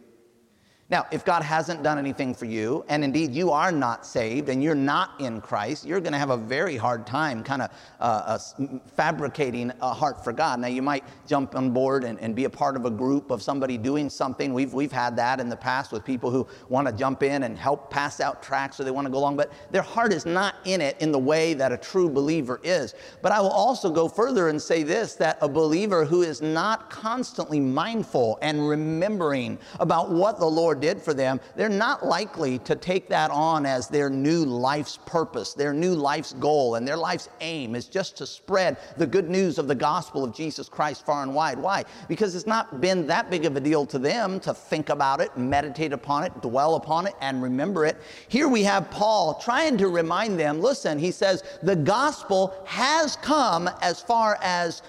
Now, 0.90 1.06
if 1.12 1.25
God 1.25 1.44
hasn't 1.44 1.85
done 1.85 1.99
anything 1.99 2.35
for 2.35 2.47
you, 2.47 2.85
and 2.88 3.04
indeed 3.04 3.32
you 3.32 3.52
are 3.52 3.70
not 3.70 4.04
saved 4.04 4.49
and 4.49 4.61
you're 4.61 4.75
not 4.75 5.12
in 5.20 5.40
Christ, 5.40 5.87
you're 5.87 6.00
going 6.00 6.12
to 6.12 6.18
have 6.18 6.30
a 6.30 6.37
very 6.37 6.76
hard 6.76 7.06
time 7.06 7.44
kind 7.44 7.62
of 7.62 7.70
uh, 8.00 8.38
uh, 8.59 8.78
fabricating 8.97 9.70
a 9.80 9.94
heart 9.94 10.25
for 10.25 10.32
God. 10.32 10.59
Now, 10.59 10.66
you 10.66 10.82
might 10.82 11.04
jump 11.28 11.54
on 11.54 11.70
board 11.70 12.02
and, 12.02 12.18
and, 12.18 12.35
be 12.35 12.44
a 12.44 12.50
part 12.50 12.75
of 12.75 12.87
a 12.87 12.90
group 12.90 13.30
of 13.30 13.40
somebody 13.40 13.78
doing 13.78 14.11
something. 14.11 14.52
We've, 14.52 14.73
we've 14.73 14.90
had 14.90 15.14
that 15.16 15.38
in 15.38 15.49
the 15.49 15.56
past 15.56 15.92
with 15.92 16.04
people 16.04 16.30
who 16.30 16.47
want 16.68 16.88
to 16.88 16.92
jump 16.92 17.23
in 17.23 17.44
and 17.44 17.56
help 17.56 17.90
pass 17.90 18.20
out 18.20 18.42
tracts 18.42 18.80
or 18.80 18.85
they 18.85 18.90
want 18.90 19.06
to 19.06 19.12
go 19.12 19.18
along, 19.18 19.37
but 19.37 19.52
their 19.70 19.82
heart 19.82 20.12
is 20.12 20.26
not 20.26 20.56
in 20.64 20.80
it 20.80 20.97
in 21.00 21.12
the 21.12 21.18
way 21.18 21.54
that 21.54 21.70
a 21.70 21.76
true 21.76 22.09
believer 22.09 22.61
is. 22.64 22.94
But 23.23 23.30
I 23.30 23.40
will 23.40 23.50
also 23.50 23.90
go 23.90 24.09
further 24.09 24.49
and 24.49 24.61
say 24.61 24.82
this 24.82 25.14
that 25.16 25.38
a 25.40 25.49
believer 25.49 26.04
who 26.04 26.23
is 26.23 26.42
not 26.42 26.90
constantly 26.90 27.61
mindful 27.61 28.38
and 28.42 28.68
remembering 28.68 29.59
about 29.78 30.11
what 30.11 30.38
the 30.38 30.47
Lord 30.47 30.80
did 30.81 31.01
for 31.01 31.15
them, 31.15 31.41
they're 31.57 31.69
not 31.69 32.05
likely 32.05 32.59
to 32.61 32.75
take 32.75 33.09
that 33.09 33.31
on 33.31 33.67
as 33.67 33.89
their 33.89 34.11
new 34.11 34.45
life's 34.45 34.99
purpose, 35.07 35.55
their 35.55 35.73
new 35.73 35.95
life's 35.95 36.33
goal, 36.35 36.77
and 36.77 36.87
their 36.87 36.97
life's 36.97 37.29
aim 37.41 37.75
is 37.75 37.87
just 37.87 38.17
to 38.17 38.27
spread 38.27 38.79
the 38.97 39.07
good 39.07 39.29
news 39.29 39.59
of 39.59 39.69
the 39.69 39.75
gospel 39.75 40.25
of 40.25 40.35
Jesus 40.35 40.69
Christ 40.69 41.05
far 41.05 41.23
and 41.23 41.35
wide. 41.35 41.59
Why? 41.59 41.85
Because 42.09 42.35
it's 42.35 42.47
not 42.47 42.81
been 42.81 43.07
that 43.07 43.31
big 43.31 43.45
of 43.45 43.57
a 43.57 43.61
deal 43.61 43.87
to 43.87 43.99
them 43.99 44.41
to 44.41 44.55
think 44.55 44.89
about 44.89 45.21
it, 45.21 45.37
meditate 45.37 45.93
upon 45.93 46.25
it, 46.25 46.43
dwell 46.43 46.77
upon 46.77 47.07
it, 47.07 47.15
and 47.21 47.43
remember 47.43 47.85
it. 47.85 47.97
Here 48.29 48.49
we 48.49 48.63
have 48.65 48.91
Paul 48.91 49.35
trying 49.35 49.77
to 49.79 49.89
remind 49.89 50.39
them 50.39 50.61
listen, 50.61 50.99
he 50.99 51.11
says, 51.11 51.43
the 51.63 51.77
gospel 51.77 52.55
has 52.65 53.17
come 53.17 53.69
as 53.81 54.01
far 54.01 54.39
as 54.43 54.83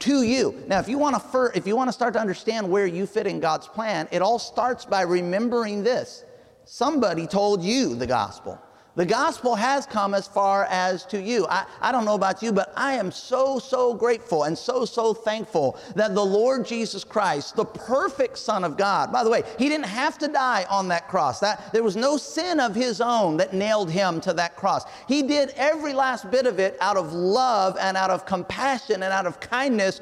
to 0.00 0.22
you. 0.22 0.62
Now, 0.66 0.78
if 0.78 0.88
you 0.88 0.98
want 0.98 1.16
to 1.16 1.20
fir- 1.20 1.52
if 1.54 1.66
you 1.66 1.76
want 1.76 1.88
to 1.88 1.92
start 1.92 2.14
to 2.14 2.20
understand 2.20 2.68
where 2.68 2.86
you 2.86 3.06
fit 3.06 3.26
in 3.26 3.40
God's 3.40 3.68
plan, 3.68 4.08
it 4.10 4.22
all 4.22 4.38
starts 4.38 4.84
by 4.84 5.02
remembering 5.02 5.82
this. 5.82 6.24
Somebody 6.64 7.26
told 7.26 7.62
you 7.62 7.94
the 7.94 8.06
gospel. 8.06 8.60
The 8.98 9.06
gospel 9.06 9.54
has 9.54 9.86
come 9.86 10.12
as 10.12 10.26
far 10.26 10.64
as 10.64 11.04
to 11.04 11.22
you. 11.22 11.46
I, 11.48 11.66
I 11.80 11.92
don't 11.92 12.04
know 12.04 12.16
about 12.16 12.42
you, 12.42 12.50
but 12.50 12.72
I 12.74 12.94
am 12.94 13.12
so, 13.12 13.60
so 13.60 13.94
grateful 13.94 14.42
and 14.42 14.58
so, 14.58 14.84
so 14.84 15.14
thankful 15.14 15.78
that 15.94 16.16
the 16.16 16.26
Lord 16.26 16.66
Jesus 16.66 17.04
Christ, 17.04 17.54
the 17.54 17.64
perfect 17.64 18.36
Son 18.38 18.64
of 18.64 18.76
God, 18.76 19.12
by 19.12 19.22
the 19.22 19.30
way, 19.30 19.44
he 19.56 19.68
didn't 19.68 19.86
have 19.86 20.18
to 20.18 20.26
die 20.26 20.66
on 20.68 20.88
that 20.88 21.06
cross. 21.06 21.38
That, 21.38 21.72
there 21.72 21.84
was 21.84 21.94
no 21.94 22.16
sin 22.16 22.58
of 22.58 22.74
his 22.74 23.00
own 23.00 23.36
that 23.36 23.54
nailed 23.54 23.88
him 23.88 24.20
to 24.22 24.32
that 24.32 24.56
cross. 24.56 24.82
He 25.06 25.22
did 25.22 25.50
every 25.50 25.94
last 25.94 26.28
bit 26.28 26.46
of 26.46 26.58
it 26.58 26.76
out 26.80 26.96
of 26.96 27.12
love 27.12 27.76
and 27.80 27.96
out 27.96 28.10
of 28.10 28.26
compassion 28.26 29.04
and 29.04 29.12
out 29.12 29.26
of 29.26 29.38
kindness 29.38 30.00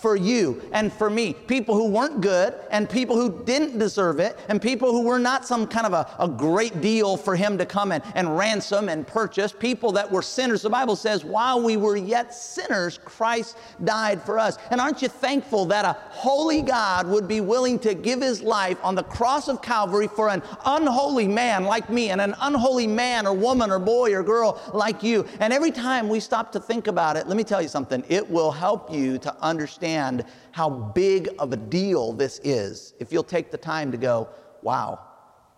for 0.00 0.14
you 0.14 0.62
and 0.72 0.92
for 0.92 1.10
me. 1.10 1.34
People 1.34 1.74
who 1.74 1.88
weren't 1.90 2.20
good 2.20 2.54
and 2.70 2.88
people 2.88 3.16
who 3.16 3.44
didn't 3.44 3.78
deserve 3.78 4.20
it 4.20 4.38
and 4.48 4.62
people 4.62 4.92
who 4.92 5.02
were 5.02 5.18
not 5.18 5.46
some 5.46 5.66
kind 5.66 5.86
of 5.86 5.92
a, 5.92 6.08
a 6.18 6.28
great 6.28 6.80
deal 6.80 7.16
for 7.16 7.34
him 7.34 7.58
to 7.58 7.66
come 7.66 7.90
and, 7.90 8.02
and 8.14 8.38
ransom 8.38 8.88
and 8.88 9.06
purchase. 9.06 9.52
People 9.52 9.92
that 9.92 10.10
were 10.10 10.22
sinners. 10.22 10.62
The 10.62 10.70
Bible 10.70 10.94
says, 10.94 11.24
while 11.24 11.62
we 11.62 11.76
were 11.76 11.96
yet 11.96 12.32
sinners, 12.32 12.98
Christ 13.04 13.56
died 13.82 14.22
for 14.22 14.38
us. 14.38 14.56
And 14.70 14.80
aren't 14.80 15.02
you 15.02 15.08
thankful 15.08 15.66
that 15.66 15.84
a 15.84 15.94
holy 16.10 16.62
God 16.62 17.08
would 17.08 17.26
be 17.26 17.40
willing 17.40 17.78
to 17.80 17.94
give 17.94 18.20
his 18.20 18.40
life 18.40 18.78
on 18.84 18.94
the 18.94 19.02
cross 19.02 19.48
of 19.48 19.62
Calvary 19.62 20.06
for 20.06 20.28
an 20.28 20.42
unholy 20.64 21.26
man 21.26 21.64
like 21.64 21.90
me 21.90 22.10
and 22.10 22.20
an 22.20 22.34
unholy 22.40 22.86
man 22.86 23.26
or 23.26 23.34
woman 23.34 23.70
or 23.70 23.78
boy 23.78 24.14
or 24.14 24.22
girl 24.22 24.60
like 24.72 25.02
you? 25.02 25.26
And 25.40 25.52
every 25.52 25.72
time 25.72 26.08
we 26.08 26.20
stop 26.20 26.52
to 26.52 26.60
think 26.60 26.86
about 26.86 27.16
it, 27.16 27.26
let 27.26 27.36
me 27.36 27.44
tell 27.44 27.60
you 27.60 27.68
something, 27.68 28.04
it 28.08 28.28
will 28.30 28.52
help 28.52 28.92
you 28.92 29.18
to 29.18 29.34
understand 29.42 29.87
understand 29.96 30.24
how 30.52 30.68
big 30.68 31.28
of 31.38 31.52
a 31.52 31.56
deal 31.56 32.12
this 32.12 32.40
is 32.44 32.94
if 32.98 33.12
you'll 33.12 33.22
take 33.22 33.50
the 33.50 33.58
time 33.58 33.90
to 33.92 33.98
go, 33.98 34.28
wow, 34.62 35.00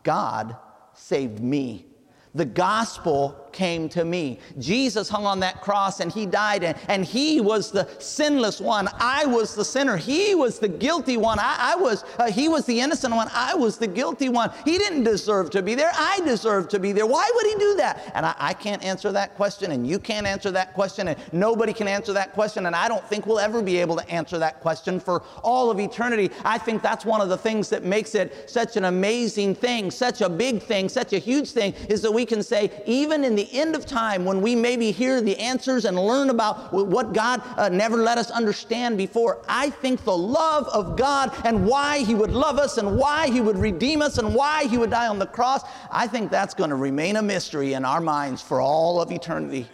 God 0.02 0.56
saved 0.94 1.40
me. 1.40 1.86
The 2.34 2.44
gospel 2.44 3.48
came 3.52 3.88
to 3.90 4.04
me. 4.04 4.38
Jesus 4.58 5.08
hung 5.08 5.26
on 5.26 5.40
that 5.40 5.60
cross 5.60 6.00
and 6.00 6.12
he 6.12 6.26
died, 6.26 6.64
and, 6.64 6.76
and 6.88 7.04
he 7.04 7.40
was 7.40 7.70
the 7.70 7.88
sinless 7.98 8.60
one. 8.60 8.88
I 8.94 9.26
was 9.26 9.54
the 9.54 9.64
sinner. 9.64 9.96
He 9.96 10.34
was 10.34 10.58
the 10.58 10.68
guilty 10.68 11.16
one. 11.16 11.38
I, 11.38 11.72
I 11.72 11.76
was, 11.76 12.04
uh, 12.18 12.30
he 12.30 12.48
was 12.48 12.66
the 12.66 12.80
innocent 12.80 13.14
one. 13.14 13.28
I 13.32 13.54
was 13.54 13.78
the 13.78 13.86
guilty 13.86 14.28
one. 14.28 14.50
He 14.64 14.78
didn't 14.78 15.04
deserve 15.04 15.50
to 15.50 15.62
be 15.62 15.74
there. 15.74 15.90
I 15.94 16.20
deserved 16.24 16.70
to 16.70 16.78
be 16.78 16.92
there. 16.92 17.06
Why 17.06 17.30
would 17.34 17.46
he 17.46 17.54
do 17.56 17.76
that? 17.76 18.12
And 18.14 18.26
I, 18.26 18.34
I 18.38 18.52
can't 18.54 18.82
answer 18.84 19.12
that 19.12 19.36
question, 19.36 19.72
and 19.72 19.86
you 19.86 19.98
can't 19.98 20.26
answer 20.26 20.50
that 20.50 20.74
question, 20.74 21.08
and 21.08 21.18
nobody 21.32 21.72
can 21.72 21.88
answer 21.88 22.12
that 22.12 22.32
question, 22.32 22.66
and 22.66 22.76
I 22.76 22.88
don't 22.88 23.04
think 23.08 23.26
we'll 23.26 23.38
ever 23.38 23.62
be 23.62 23.78
able 23.78 23.96
to 23.96 24.10
answer 24.10 24.38
that 24.38 24.60
question 24.60 25.00
for 25.00 25.22
all 25.42 25.70
of 25.70 25.78
eternity. 25.80 26.30
I 26.44 26.58
think 26.58 26.82
that's 26.82 27.04
one 27.04 27.20
of 27.20 27.28
the 27.28 27.38
things 27.38 27.68
that 27.70 27.84
makes 27.84 28.14
it 28.14 28.50
such 28.50 28.76
an 28.76 28.84
amazing 28.84 29.54
thing, 29.54 29.90
such 29.90 30.20
a 30.20 30.28
big 30.28 30.62
thing, 30.62 30.88
such 30.88 31.12
a 31.12 31.18
huge 31.18 31.50
thing, 31.50 31.74
is 31.88 32.02
that 32.02 32.12
we 32.12 32.26
can 32.26 32.42
say, 32.42 32.70
even 32.86 33.24
in 33.24 33.34
the 33.34 33.39
the 33.40 33.58
end 33.58 33.74
of 33.74 33.86
time 33.86 34.26
when 34.26 34.42
we 34.42 34.54
maybe 34.54 34.90
hear 34.90 35.22
the 35.22 35.38
answers 35.38 35.86
and 35.86 35.98
learn 35.98 36.28
about 36.28 36.72
what 36.72 37.14
God 37.14 37.40
uh, 37.56 37.70
never 37.70 37.96
let 37.96 38.18
us 38.18 38.30
understand 38.30 38.98
before, 38.98 39.42
I 39.48 39.70
think 39.70 40.04
the 40.04 40.16
love 40.16 40.68
of 40.68 40.96
God 40.98 41.34
and 41.46 41.66
why 41.66 42.00
He 42.00 42.14
would 42.14 42.32
love 42.32 42.58
us 42.58 42.76
and 42.76 42.98
why 42.98 43.30
He 43.30 43.40
would 43.40 43.56
redeem 43.56 44.02
us 44.02 44.18
and 44.18 44.34
why 44.34 44.64
He 44.64 44.76
would 44.76 44.90
die 44.90 45.06
on 45.06 45.18
the 45.18 45.26
cross, 45.26 45.62
I 45.90 46.06
think 46.06 46.30
that's 46.30 46.52
going 46.52 46.68
to 46.68 46.76
remain 46.76 47.16
a 47.16 47.22
mystery 47.22 47.72
in 47.72 47.86
our 47.86 48.00
minds 48.00 48.42
for 48.42 48.60
all 48.60 49.00
of 49.00 49.10
eternity. 49.10 49.66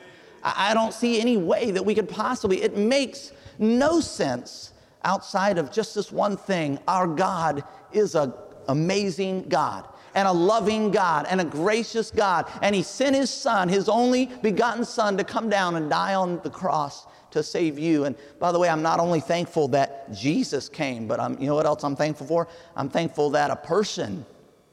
I, 0.45 0.71
I 0.71 0.75
don't 0.75 0.95
see 0.95 1.21
any 1.21 1.37
way 1.37 1.73
that 1.73 1.85
we 1.85 1.95
could 1.95 2.09
possibly, 2.09 2.63
it 2.63 2.77
makes 2.77 3.33
no 3.59 4.01
sense 4.01 4.73
outside 5.03 5.59
of 5.59 5.73
just 5.73 5.93
this 5.97 6.13
one 6.13 6.37
thing. 6.37 6.79
Our 6.87 7.09
God 7.09 7.65
is 7.93 8.15
an 8.15 8.33
amazing 8.69 9.49
God 9.49 9.89
and 10.17 10.27
a 10.27 10.33
loving 10.33 10.91
God 10.91 11.27
and 11.29 11.41
a 11.41 11.45
gracious 11.45 12.11
God. 12.11 12.51
And 12.63 12.75
He 12.75 12.83
sent 12.83 13.15
His 13.15 13.31
Son, 13.31 13.69
His 13.69 13.89
only 13.89 14.27
begotten 14.27 14.85
Son, 14.85 15.17
to 15.19 15.23
come 15.23 15.49
down 15.49 15.77
and 15.77 15.89
die 15.89 16.15
on 16.15 16.41
the 16.43 16.51
cross 16.51 17.07
to 17.31 17.43
save 17.43 17.79
you. 17.79 18.05
And 18.05 18.17
by 18.41 18.51
the 18.51 18.59
way, 18.59 18.69
I'm 18.69 18.83
not 18.83 18.99
only 18.99 19.21
thankful 19.21 19.69
that 19.69 20.11
Jesus 20.13 20.69
came, 20.69 21.07
but 21.07 21.21
I'm, 21.21 21.39
you 21.41 21.47
know 21.47 21.55
what 21.55 21.67
else 21.67 21.85
I'm 21.85 21.95
thankful 21.95 22.27
for? 22.27 22.49
I'm 22.75 22.89
thankful 22.89 23.31
that 23.31 23.51
a 23.51 23.57
person 23.57 24.25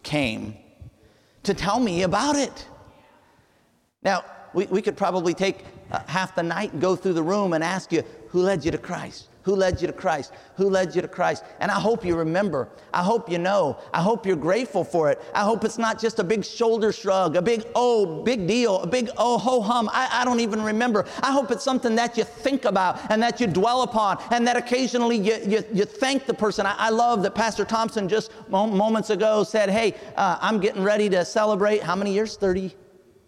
came 0.01 0.56
to 1.43 1.53
tell 1.53 1.79
me 1.79 2.03
about 2.03 2.38
it. 2.38 2.67
Now, 4.01 4.23
we, 4.53 4.65
we 4.67 4.82
could 4.82 4.95
probably 4.95 5.34
take 5.34 5.65
uh, 5.91 5.99
half 6.08 6.36
the 6.36 6.43
night 6.43 6.71
and 6.71 6.82
go 6.82 6.95
through 6.95 7.13
the 7.13 7.23
room 7.23 7.53
and 7.53 7.63
ask 7.63 7.91
you, 7.91 8.03
who 8.29 8.41
led 8.41 8.63
you 8.63 8.71
to 8.71 8.77
Christ? 8.77 9.27
Who 9.43 9.56
led 9.56 9.82
you 9.82 9.88
to 9.88 9.93
Christ? 9.93 10.34
Who 10.56 10.69
led 10.69 10.95
you 10.95 11.01
to 11.01 11.08
Christ? 11.08 11.43
And 11.60 11.69
I 11.69 11.79
hope 11.79 12.06
you 12.06 12.15
remember. 12.15 12.69
I 12.93 13.03
hope 13.03 13.29
you 13.29 13.38
know. 13.38 13.77
I 13.93 14.01
hope 14.01 14.25
you're 14.25 14.36
grateful 14.36 14.84
for 14.84 15.12
it. 15.12 15.21
I 15.34 15.41
hope 15.41 15.65
it's 15.65 15.77
not 15.77 15.99
just 15.99 16.19
a 16.19 16.23
big 16.23 16.45
shoulder 16.45 16.91
shrug, 16.93 17.36
a 17.36 17.41
big 17.41 17.65
oh, 17.75 18.23
big 18.23 18.47
deal, 18.47 18.79
a 18.79 18.88
big 18.88 19.10
oh, 19.17 19.38
ho 19.38 19.62
hum. 19.62 19.89
I, 19.91 20.10
I 20.12 20.25
don't 20.25 20.39
even 20.39 20.62
remember. 20.62 21.06
I 21.21 21.32
hope 21.32 21.51
it's 21.51 21.63
something 21.63 21.95
that 21.95 22.17
you 22.17 22.23
think 22.23 22.63
about 22.65 22.99
and 23.12 23.21
that 23.21 23.41
you 23.41 23.47
dwell 23.47 23.82
upon 23.82 24.17
and 24.32 24.47
that 24.47 24.56
occasionally 24.56 25.17
you, 25.17 25.38
you, 25.45 25.63
you 25.73 25.86
thank 25.86 26.25
the 26.25 26.34
person. 26.34 26.65
I, 26.65 26.75
I 26.77 26.89
love 26.89 27.21
that 27.23 27.36
Pastor 27.36 27.65
Thompson 27.65 28.08
just 28.08 28.32
moments 28.49 29.10
ago 29.10 29.43
said, 29.43 29.69
Hey, 29.69 29.95
uh, 30.15 30.38
I'm 30.39 30.60
getting 30.62 30.84
ready 30.84 31.10
to 31.10 31.25
celebrate 31.25 31.84
how 31.84 31.95
many 31.95 32.13
years? 32.13 32.38
30, 32.38 32.73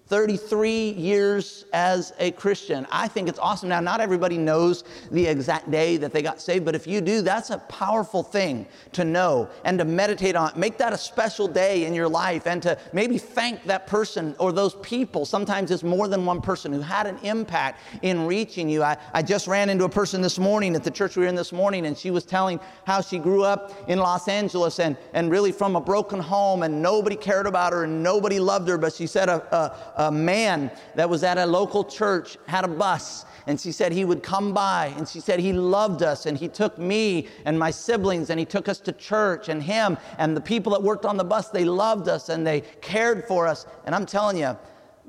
33 0.08 0.92
years 0.92 1.66
as 1.74 2.14
a 2.20 2.30
Christian. 2.32 2.86
I 2.92 3.08
think 3.08 3.28
it's 3.28 3.40
awesome. 3.40 3.70
Now, 3.70 3.80
not 3.80 4.02
everybody 4.02 4.38
knows 4.38 4.84
the 5.10 5.26
exact 5.26 5.72
day 5.72 5.98
that 5.98 6.14
they 6.14 6.22
got 6.22 6.40
saved, 6.40 6.64
but 6.64 6.76
if 6.76 6.86
you 6.86 7.02
do, 7.02 7.22
that's 7.22 7.50
a 7.50 7.58
powerful 7.58 8.22
thing 8.22 8.68
to 8.92 9.04
know 9.04 9.50
and 9.64 9.80
to 9.80 9.86
meditate 9.86 10.36
on. 10.36 10.52
Make 10.56 10.78
that 10.78 10.94
a 10.94 10.98
special 10.98 11.48
day 11.48 11.86
in 11.86 11.96
your 11.96 12.08
life 12.08 12.46
and 12.46 12.62
to 12.62 12.78
maybe 12.94 13.18
thank 13.18 13.64
that 13.64 13.88
person 13.88 14.36
or 14.38 14.52
those 14.52 14.76
people. 14.76 15.26
Sometimes 15.26 15.72
it's 15.72 15.82
more 15.82 16.08
than 16.08 16.24
one 16.24 16.40
person 16.40 16.72
who 16.72 16.82
had 16.82 17.08
an 17.08 17.18
impact 17.24 17.82
in 18.04 18.28
reaching 18.28 18.70
you. 18.70 18.84
I, 18.84 18.98
I 19.12 19.24
just 19.24 19.48
ran 19.48 19.72
into 19.72 19.86
a 19.86 19.90
person 19.90 20.22
this 20.22 20.38
morning 20.38 20.76
at 20.76 20.84
the 20.84 20.92
church 20.92 21.16
we 21.16 21.24
were 21.24 21.30
in 21.30 21.36
this 21.36 21.52
morning, 21.52 21.88
and 21.88 21.98
she 21.98 22.12
was 22.12 22.26
telling 22.26 22.60
how 22.86 23.02
she 23.02 23.18
grew 23.18 23.44
up 23.44 23.74
in 23.90 23.98
Los 23.98 24.28
Angeles 24.28 24.80
and, 24.80 24.98
and 25.14 25.32
really 25.32 25.52
from 25.52 25.76
a 25.76 25.82
broken 25.82 26.20
home, 26.20 26.62
and 26.62 26.80
nobody 26.80 27.16
cared 27.16 27.48
about 27.48 27.74
her 27.74 27.86
and 27.86 28.04
nobody 28.04 28.40
loved 28.40 28.68
her, 28.68 28.78
but 28.78 28.94
she 28.94 29.08
said 29.08 29.30
a, 29.30 29.42
a 29.56 29.95
a 29.96 30.12
man 30.12 30.72
that 30.96 31.10
was 31.10 31.24
at 31.24 31.38
a 31.38 31.46
local 31.46 31.84
church 31.84 32.38
had 32.48 32.66
a 32.66 32.68
bus 32.68 33.26
and 33.48 33.60
she 33.60 33.72
said 33.72 33.92
he 33.92 34.06
would 34.06 34.24
come 34.24 34.54
by 34.54 34.94
and 34.98 35.08
she 35.08 35.20
said 35.20 35.40
he 35.40 35.54
loved 35.54 36.02
us 36.04 36.26
and 36.26 36.38
he 36.38 36.48
took 36.48 36.78
me 36.78 37.28
and 37.46 37.58
my 37.58 37.72
siblings 37.72 38.30
and 38.30 38.40
he 38.40 38.46
took 38.46 38.68
us 38.68 38.80
to 38.80 38.92
church 38.92 39.50
and 39.50 39.62
him 39.62 39.98
and 40.18 40.36
the 40.36 40.42
people 40.42 40.72
that 40.72 40.82
worked 40.82 41.06
on 41.06 41.18
the 41.18 41.24
bus 41.24 41.50
they 41.50 41.66
loved 41.66 42.08
us 42.08 42.30
and 42.30 42.46
they 42.46 42.62
cared 42.82 43.26
for 43.26 43.48
us. 43.48 43.66
And 43.86 43.94
i'm 43.96 44.06
telling 44.06 44.38
you 44.38 44.58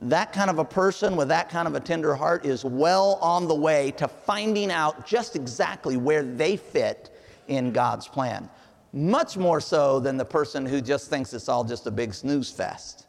that 0.03 0.33
kind 0.33 0.51
of 0.51 0.59
a 0.59 0.64
person 0.64 1.16
with 1.16 1.29
that 1.29 1.49
kind 1.49 1.66
of 1.66 1.75
a 1.75 1.81
tender 1.81 2.14
heart 2.14 2.44
is 2.44 2.64
well 2.64 3.18
on 3.22 3.49
the 3.49 3.55
way 3.55 3.92
to 3.92 4.07
finding 4.07 4.70
out 4.70 5.07
just 5.07 5.37
exactly 5.37 5.96
where 5.96 6.22
they 6.22 6.57
fit 6.57 7.11
in 7.49 7.72
god's 7.72 8.07
plan. 8.07 8.49
Much 8.92 9.37
more 9.37 9.61
so 9.61 9.99
than 9.99 10.16
the 10.16 10.25
person 10.25 10.64
who 10.66 10.81
just 10.81 11.09
thinks 11.09 11.33
it's 11.33 11.49
all 11.49 11.64
just 11.64 11.87
a 11.87 11.90
big 11.90 12.12
snooze 12.12 12.51
fest 12.51 13.06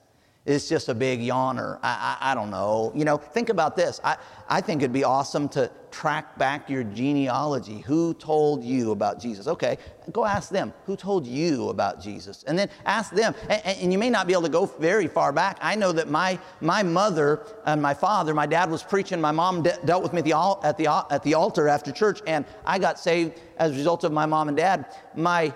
it's 0.48 0.70
just 0.70 0.88
a 0.88 0.96
big 0.96 1.20
yawner. 1.20 1.78
I, 1.84 2.18
I, 2.22 2.32
I, 2.32 2.34
don't 2.34 2.50
know. 2.50 2.94
You 2.96 3.04
know, 3.04 3.18
think 3.18 3.50
about 3.50 3.76
this. 3.76 4.00
I, 4.02 4.16
I 4.48 4.62
think 4.62 4.82
it'd 4.82 4.94
be 4.94 5.04
awesome 5.04 5.50
to 5.50 5.70
track 5.92 6.38
back 6.38 6.70
your 6.70 6.86
genealogy. 6.86 7.80
Who 7.80 8.14
told 8.14 8.64
you 8.64 8.92
about 8.92 9.20
Jesus? 9.20 9.48
Okay, 9.48 9.78
go 10.14 10.24
ask 10.24 10.50
them. 10.50 10.74
Who 10.86 10.96
told 10.96 11.28
you 11.28 11.68
about 11.68 12.02
Jesus? 12.02 12.44
And 12.48 12.58
then 12.58 12.70
ask 12.86 13.12
them. 13.12 13.36
And, 13.50 13.62
and 13.66 13.92
you 13.92 14.00
may 14.00 14.10
not 14.10 14.26
be 14.26 14.32
able 14.32 14.44
to 14.44 14.50
go 14.50 14.68
very 14.68 15.08
far 15.08 15.34
back. 15.34 15.58
I 15.62 15.76
know 15.76 15.92
that 15.92 16.10
my, 16.10 16.40
my 16.62 16.82
mother 16.82 17.46
and 17.66 17.82
my 17.82 17.94
father, 17.94 18.34
my 18.34 18.46
dad 18.46 18.72
was 18.72 18.82
preaching. 18.82 19.20
My 19.20 19.34
mom 19.34 19.64
de- 19.64 19.78
dealt 19.84 20.02
with 20.02 20.14
me 20.14 20.20
at 20.20 20.26
the, 20.26 20.34
at, 20.64 20.78
the, 20.78 20.88
at 21.12 21.24
the 21.24 21.34
altar 21.34 21.68
after 21.68 21.92
church, 21.92 22.22
and 22.26 22.46
I 22.66 22.80
got 22.80 23.00
saved 23.00 23.38
as 23.58 23.74
a 23.74 23.76
result 23.76 24.06
of 24.06 24.14
my 24.14 24.26
mom 24.26 24.48
and 24.48 24.56
dad. 24.56 24.86
My, 25.14 25.54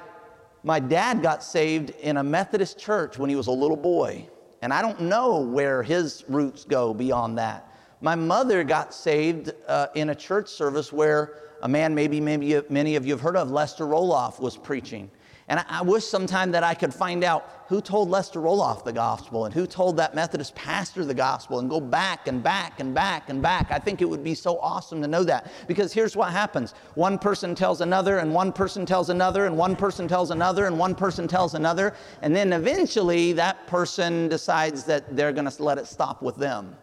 my 0.64 0.82
dad 0.82 1.22
got 1.22 1.46
saved 1.46 1.92
in 1.92 2.18
a 2.18 2.24
Methodist 2.24 2.78
church 2.78 3.18
when 3.18 3.30
he 3.30 3.38
was 3.38 3.48
a 3.48 3.52
little 3.52 3.78
boy. 3.78 4.28
And 4.62 4.74
I 4.74 4.82
don't 4.82 5.02
know 5.02 5.40
where 5.40 5.82
his 5.82 6.24
roots 6.28 6.64
go 6.66 6.94
beyond 6.94 7.38
that. 7.38 7.68
My 8.02 8.16
mother 8.16 8.64
got 8.64 8.94
saved 8.94 9.54
uh, 9.68 9.88
in 9.96 10.10
a 10.10 10.16
church 10.16 10.50
service 10.50 10.92
where 10.92 11.36
a 11.62 11.68
man 11.68 11.94
maybe, 11.94 12.20
maybe 12.20 12.62
many 12.70 12.96
of 12.96 13.06
you 13.06 13.14
have 13.14 13.22
heard 13.22 13.36
of, 13.38 13.52
Lester 13.52 13.86
Roloff, 13.86 14.40
was 14.40 14.58
preaching. 14.58 15.10
And 15.52 15.60
I, 15.60 15.66
I 15.68 15.82
wish 15.82 16.06
sometime 16.06 16.52
that 16.52 16.64
I 16.64 16.74
could 16.74 16.94
find 16.94 17.26
out 17.26 17.66
who 17.68 17.82
told 17.82 18.10
Lester 18.10 18.40
Roloff 18.40 18.86
the 18.86 18.94
gospel 18.94 19.44
and 19.44 19.54
who 19.54 19.68
told 19.68 19.98
that 19.98 20.16
Methodist 20.16 20.56
pastor 20.56 21.04
the 21.04 21.14
gospel 21.14 21.60
and 21.60 21.70
go 21.70 21.82
back 21.82 22.30
and 22.30 22.42
back 22.42 22.80
and 22.80 22.96
back 22.96 23.28
and 23.28 23.42
back. 23.42 23.70
I 23.70 23.78
think 23.78 24.02
it 24.02 24.06
would 24.06 24.24
be 24.24 24.34
so 24.34 24.58
awesome 24.60 25.02
to 25.02 25.10
know 25.10 25.26
that 25.26 25.52
because 25.68 25.92
here's 25.92 26.16
what 26.16 26.32
happens 26.32 26.72
one 26.96 27.20
person 27.20 27.54
tells 27.54 27.82
another, 27.82 28.20
and 28.20 28.34
one 28.34 28.54
person 28.54 28.86
tells 28.86 29.10
another, 29.10 29.46
and 29.46 29.58
one 29.58 29.76
person 29.76 30.08
tells 30.08 30.32
another, 30.32 30.68
and 30.68 30.80
one 30.80 30.96
person 30.96 31.28
tells 31.28 31.54
another. 31.54 31.96
And 32.22 32.34
then 32.34 32.54
eventually 32.54 33.34
that 33.34 33.68
person 33.68 34.30
decides 34.30 34.86
that 34.86 35.18
they're 35.18 35.34
going 35.34 35.50
to 35.50 35.64
let 35.64 35.78
it 35.78 35.86
stop 35.86 36.22
with 36.22 36.38
them. 36.38 36.78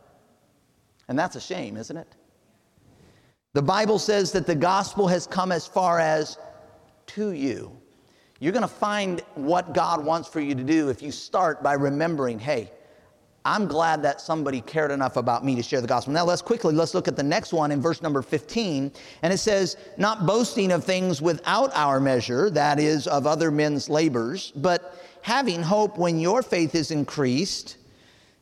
And 1.08 1.18
that's 1.18 1.36
a 1.36 1.40
shame, 1.40 1.78
isn't 1.78 1.96
it? 1.96 2.16
The 3.54 3.62
Bible 3.62 3.98
says 3.98 4.30
that 4.32 4.46
the 4.46 4.54
gospel 4.54 5.08
has 5.08 5.26
come 5.26 5.52
as 5.52 5.66
far 5.66 6.00
as 6.00 6.36
to 7.06 7.32
you. 7.32 7.74
You're 8.40 8.52
going 8.52 8.62
to 8.62 8.68
find 8.68 9.20
what 9.34 9.74
God 9.74 10.04
wants 10.04 10.28
for 10.28 10.40
you 10.40 10.54
to 10.54 10.62
do 10.62 10.90
if 10.90 11.02
you 11.02 11.10
start 11.10 11.62
by 11.62 11.72
remembering, 11.72 12.38
hey, 12.38 12.70
I'm 13.44 13.66
glad 13.66 14.02
that 14.02 14.20
somebody 14.20 14.60
cared 14.60 14.90
enough 14.90 15.16
about 15.16 15.44
me 15.44 15.54
to 15.56 15.62
share 15.62 15.80
the 15.80 15.86
gospel. 15.86 16.12
Now, 16.12 16.24
let's 16.24 16.42
quickly, 16.42 16.74
let's 16.74 16.94
look 16.94 17.08
at 17.08 17.16
the 17.16 17.22
next 17.22 17.52
one 17.52 17.72
in 17.72 17.80
verse 17.80 18.02
number 18.02 18.20
15. 18.22 18.92
And 19.22 19.32
it 19.32 19.38
says, 19.38 19.76
Not 19.96 20.26
boasting 20.26 20.70
of 20.70 20.84
things 20.84 21.22
without 21.22 21.74
our 21.74 21.98
measure, 21.98 22.50
that 22.50 22.78
is, 22.78 23.06
of 23.06 23.26
other 23.26 23.50
men's 23.50 23.88
labors, 23.88 24.52
but 24.54 25.02
having 25.22 25.62
hope 25.62 25.98
when 25.98 26.20
your 26.20 26.42
faith 26.42 26.74
is 26.74 26.90
increased, 26.90 27.78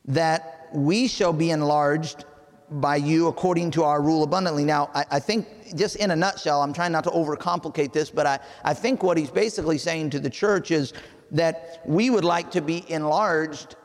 that 0.07 0.69
we 0.75 1.09
shall 1.09 1.33
be 1.33 1.51
enlarged 1.51 2.25
by 2.71 2.97
you 2.97 3.29
according 3.29 3.71
to 3.73 3.85
our 3.85 4.03
rule 4.03 4.23
abundantly. 4.23 4.65
Now, 4.65 4.91
I, 4.95 5.05
I, 5.13 5.21
think, 5.21 5.47
just 5.77 5.97
in 5.97 6.11
a 6.11 6.17
nutshell, 6.17 6.63
I'm 6.63 6.73
trying 6.73 6.93
not 6.93 7.05
to 7.05 7.11
overcomplicate 7.11 7.93
this, 7.93 8.11
but 8.11 8.27
I, 8.27 8.39
I 8.65 8.75
think 8.75 9.03
what 9.03 9.17
he's 9.17 9.31
basically 9.31 9.79
saying 9.79 10.11
to 10.11 10.19
the 10.19 10.31
church 10.31 10.71
is 10.71 10.93
that 11.31 11.83
we 11.85 12.11
would 12.11 12.25
like 12.25 12.51
to 12.53 12.61
be 12.61 12.85
enlarged 12.91 13.77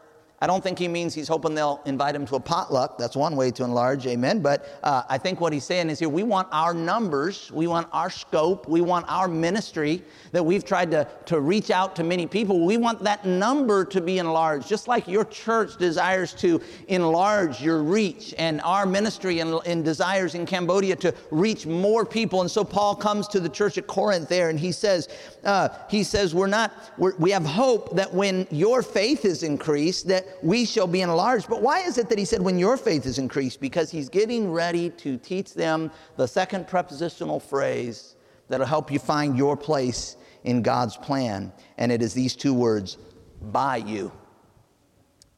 I 0.43 0.47
don't 0.47 0.63
think 0.63 0.79
he 0.79 0.87
means 0.87 1.13
he's 1.13 1.27
hoping 1.27 1.53
they'll 1.53 1.81
invite 1.85 2.15
him 2.15 2.25
to 2.25 2.35
a 2.35 2.39
potluck. 2.39 2.97
That's 2.97 3.15
one 3.15 3.35
way 3.35 3.51
to 3.51 3.63
enlarge, 3.63 4.07
amen. 4.07 4.39
But 4.41 4.65
uh, 4.81 5.03
I 5.07 5.19
think 5.19 5.39
what 5.39 5.53
he's 5.53 5.63
saying 5.63 5.91
is 5.91 5.99
here 5.99 6.09
we 6.09 6.23
want 6.23 6.47
our 6.51 6.73
numbers, 6.73 7.51
we 7.51 7.67
want 7.67 7.87
our 7.93 8.09
scope, 8.09 8.67
we 8.67 8.81
want 8.81 9.05
our 9.07 9.27
ministry 9.27 10.01
that 10.31 10.43
we've 10.43 10.65
tried 10.65 10.89
to, 10.91 11.07
to 11.25 11.39
reach 11.39 11.69
out 11.69 11.95
to 11.97 12.03
many 12.03 12.25
people. 12.25 12.65
We 12.65 12.77
want 12.77 13.03
that 13.03 13.23
number 13.23 13.85
to 13.85 14.01
be 14.01 14.17
enlarged, 14.17 14.67
just 14.67 14.87
like 14.87 15.07
your 15.07 15.25
church 15.25 15.77
desires 15.77 16.33
to 16.35 16.59
enlarge 16.87 17.61
your 17.61 17.83
reach, 17.83 18.33
and 18.39 18.61
our 18.61 18.87
ministry 18.87 19.41
and, 19.41 19.59
and 19.67 19.85
desires 19.85 20.33
in 20.33 20.47
Cambodia 20.47 20.95
to 20.95 21.13
reach 21.29 21.67
more 21.67 22.03
people. 22.03 22.41
And 22.41 22.49
so 22.49 22.63
Paul 22.63 22.95
comes 22.95 23.27
to 23.27 23.39
the 23.39 23.49
church 23.49 23.77
at 23.77 23.85
Corinth 23.85 24.27
there, 24.27 24.49
and 24.49 24.59
he 24.59 24.71
says, 24.71 25.07
uh, 25.43 25.69
he 25.87 26.03
says, 26.03 26.33
we're 26.33 26.47
not, 26.47 26.73
we're, 26.97 27.15
we 27.17 27.29
have 27.29 27.45
hope 27.45 27.95
that 27.95 28.11
when 28.11 28.47
your 28.49 28.81
faith 28.81 29.23
is 29.23 29.43
increased, 29.43 30.07
that 30.07 30.25
we 30.41 30.65
shall 30.65 30.87
be 30.87 31.01
enlarged. 31.01 31.47
But 31.49 31.61
why 31.61 31.81
is 31.81 31.97
it 31.97 32.09
that 32.09 32.17
he 32.17 32.25
said, 32.25 32.41
when 32.41 32.57
your 32.57 32.77
faith 32.77 33.05
is 33.05 33.17
increased? 33.17 33.59
Because 33.59 33.91
he's 33.91 34.09
getting 34.09 34.51
ready 34.51 34.89
to 34.91 35.17
teach 35.17 35.53
them 35.53 35.91
the 36.17 36.27
second 36.27 36.67
prepositional 36.67 37.39
phrase 37.39 38.15
that'll 38.47 38.65
help 38.65 38.91
you 38.91 38.99
find 38.99 39.37
your 39.37 39.55
place 39.55 40.17
in 40.43 40.61
God's 40.61 40.97
plan. 40.97 41.51
And 41.77 41.91
it 41.91 42.01
is 42.01 42.13
these 42.13 42.35
two 42.35 42.53
words 42.53 42.97
by 43.41 43.77
you. 43.77 44.11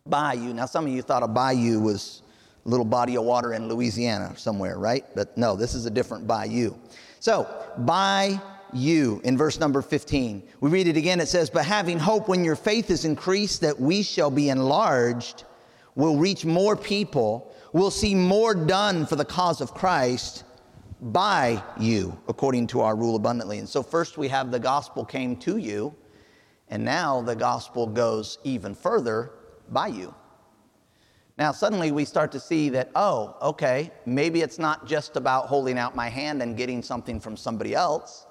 By 0.06 0.34
you. 0.34 0.54
Now, 0.54 0.66
some 0.66 0.86
of 0.86 0.92
you 0.92 1.02
thought 1.02 1.24
a 1.24 1.28
bayou 1.28 1.80
was 1.80 2.24
a 2.66 2.70
little 2.70 2.86
body 2.86 3.18
of 3.18 3.24
water 3.24 3.54
in 3.54 3.68
Louisiana 3.68 4.34
somewhere, 4.38 4.78
right? 4.78 5.06
But 5.16 5.38
no, 5.38 5.56
this 5.56 5.74
is 5.74 5.86
a 5.86 5.90
different 5.90 6.28
bayou. 6.28 6.74
So, 7.20 7.48
by 7.80 8.42
you 8.76 9.22
in 9.24 9.38
verse 9.38 9.60
number 9.60 9.82
15. 9.82 10.44
We 10.60 10.70
read 10.70 10.88
it 10.88 10.98
again. 10.98 11.20
It 11.20 11.28
says, 11.28 11.50
But 11.50 11.66
having 11.66 12.00
hope 12.00 12.28
when 12.28 12.44
your 12.44 12.56
faith 12.56 12.90
is 12.90 13.06
increased, 13.06 13.62
that 13.62 13.80
we 13.80 14.04
shall 14.04 14.32
be 14.32 14.50
enlarged, 14.50 15.44
will 15.96 16.18
reach 16.18 16.46
more 16.46 16.76
people, 16.76 17.54
will 17.72 17.92
see 17.92 18.16
more 18.16 18.54
done 18.54 19.06
for 19.06 19.16
the 19.16 19.26
cause 19.26 19.62
of 19.62 19.74
Christ 19.74 20.44
by 21.02 21.62
you, 21.80 22.18
according 22.28 22.68
to 22.68 22.82
our 22.82 22.96
rule 22.96 23.16
abundantly. 23.16 23.60
And 23.60 23.68
so, 23.68 23.84
first 23.84 24.18
we 24.18 24.28
have 24.30 24.52
the 24.52 24.60
gospel 24.60 25.04
came 25.04 25.36
to 25.38 25.58
you, 25.58 25.94
and 26.70 26.84
now 26.84 27.22
the 27.22 27.36
gospel 27.36 27.88
goes 27.88 28.38
even 28.44 28.74
further 28.74 29.32
by 29.70 29.88
you. 29.88 30.14
Now, 31.38 31.52
suddenly 31.52 31.92
we 31.92 32.06
start 32.06 32.32
to 32.34 32.40
see 32.40 32.70
that, 32.70 32.92
oh, 32.96 33.36
okay, 33.42 33.92
maybe 34.06 34.42
it's 34.42 34.60
not 34.60 34.86
just 34.86 35.16
about 35.16 35.48
holding 35.48 35.80
out 35.80 35.96
my 35.96 36.08
hand 36.08 36.44
and 36.44 36.56
getting 36.56 36.84
something 36.84 37.20
from 37.20 37.36
somebody 37.36 37.74
else. 37.74 38.28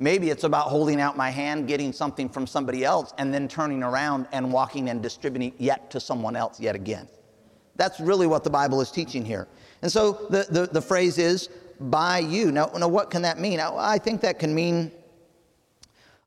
Maybe 0.00 0.30
it's 0.30 0.44
about 0.44 0.68
holding 0.68 0.98
out 0.98 1.18
my 1.18 1.28
hand, 1.28 1.68
getting 1.68 1.92
something 1.92 2.30
from 2.30 2.46
somebody 2.46 2.86
else, 2.86 3.12
and 3.18 3.32
then 3.34 3.46
turning 3.46 3.82
around 3.82 4.26
and 4.32 4.50
walking 4.50 4.88
and 4.88 5.02
distributing 5.02 5.52
yet 5.58 5.90
to 5.90 6.00
someone 6.00 6.36
else 6.36 6.58
yet 6.58 6.74
again. 6.74 7.06
That's 7.76 8.00
really 8.00 8.26
what 8.26 8.42
the 8.42 8.48
Bible 8.48 8.80
is 8.80 8.90
teaching 8.90 9.26
here. 9.26 9.46
And 9.82 9.92
so 9.92 10.26
the, 10.30 10.46
the, 10.50 10.66
the 10.72 10.80
phrase 10.80 11.18
is, 11.18 11.50
by 11.80 12.18
you. 12.18 12.50
Now, 12.50 12.70
now, 12.78 12.88
what 12.88 13.10
can 13.10 13.20
that 13.22 13.38
mean? 13.38 13.58
Now, 13.58 13.76
I 13.76 13.98
think 13.98 14.22
that 14.22 14.38
can 14.38 14.54
mean 14.54 14.90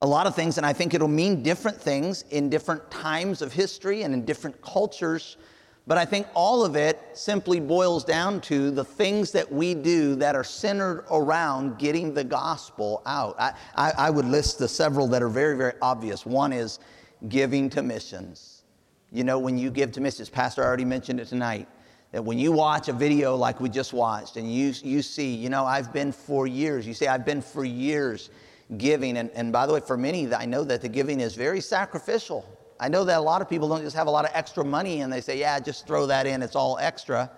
a 0.03 0.07
lot 0.07 0.27
of 0.27 0.35
things, 0.35 0.57
and 0.57 0.65
I 0.67 0.73
think 0.73 0.93
it'll 0.93 1.07
mean 1.07 1.41
different 1.41 1.81
things 1.81 2.25
in 2.29 2.51
different 2.51 2.91
times 2.91 3.41
of 3.41 3.53
history 3.53 4.03
and 4.03 4.13
in 4.13 4.23
different 4.23 4.61
cultures. 4.61 5.37
But 5.85 5.97
I 5.97 6.05
think 6.05 6.27
all 6.33 6.63
of 6.63 6.77
it 6.77 6.99
simply 7.13 7.59
boils 7.59 8.05
down 8.05 8.39
to 8.41 8.71
the 8.71 8.85
things 8.85 9.31
that 9.31 9.51
we 9.51 9.73
do 9.73 10.15
that 10.15 10.33
are 10.33 10.43
centered 10.43 11.05
around 11.11 11.77
getting 11.77 12.13
the 12.13 12.23
gospel 12.23 13.01
out. 13.05 13.35
I, 13.37 13.53
I, 13.75 13.91
I, 13.97 14.09
would 14.09 14.25
list 14.25 14.59
the 14.59 14.67
several 14.67 15.07
that 15.09 15.21
are 15.21 15.27
very, 15.29 15.57
very 15.57 15.73
obvious. 15.81 16.25
One 16.25 16.53
is 16.53 16.79
giving 17.27 17.69
to 17.71 17.83
missions. 17.83 18.63
You 19.11 19.25
know, 19.25 19.39
when 19.39 19.57
you 19.57 19.69
give 19.71 19.91
to 19.93 20.01
missions, 20.01 20.29
Pastor 20.29 20.63
already 20.63 20.85
mentioned 20.85 21.19
it 21.19 21.27
tonight, 21.27 21.67
that 22.13 22.23
when 22.23 22.39
you 22.39 22.53
watch 22.53 22.87
a 22.87 22.93
video 22.93 23.35
like 23.35 23.59
we 23.59 23.67
just 23.67 23.91
watched 23.91 24.37
and 24.37 24.51
you, 24.51 24.73
you 24.83 25.01
see, 25.01 25.35
you 25.35 25.49
know, 25.49 25.65
I've 25.65 25.91
been 25.91 26.13
for 26.13 26.47
years, 26.47 26.87
you 26.87 26.93
say, 26.93 27.07
I've 27.07 27.25
been 27.25 27.41
for 27.41 27.65
years 27.65 28.29
giving. 28.77 29.17
And, 29.17 29.29
and 29.31 29.51
by 29.51 29.65
the 29.65 29.73
way, 29.73 29.81
for 29.81 29.97
many, 29.97 30.33
I 30.33 30.45
know 30.45 30.63
that 30.63 30.81
the 30.81 30.89
giving 30.89 31.19
is 31.19 31.35
very 31.35 31.59
sacrificial. 31.59 32.52
I 32.79 32.89
know 32.89 33.03
that 33.03 33.17
a 33.17 33.21
lot 33.21 33.41
of 33.41 33.49
people 33.49 33.69
don't 33.69 33.81
just 33.81 33.95
have 33.95 34.07
a 34.07 34.11
lot 34.11 34.25
of 34.25 34.31
extra 34.33 34.63
money 34.63 35.01
and 35.01 35.11
they 35.11 35.21
say, 35.21 35.39
yeah, 35.39 35.59
just 35.59 35.87
throw 35.87 36.05
that 36.07 36.25
in, 36.25 36.41
it's 36.41 36.55
all 36.55 36.77
extra. 36.79 37.31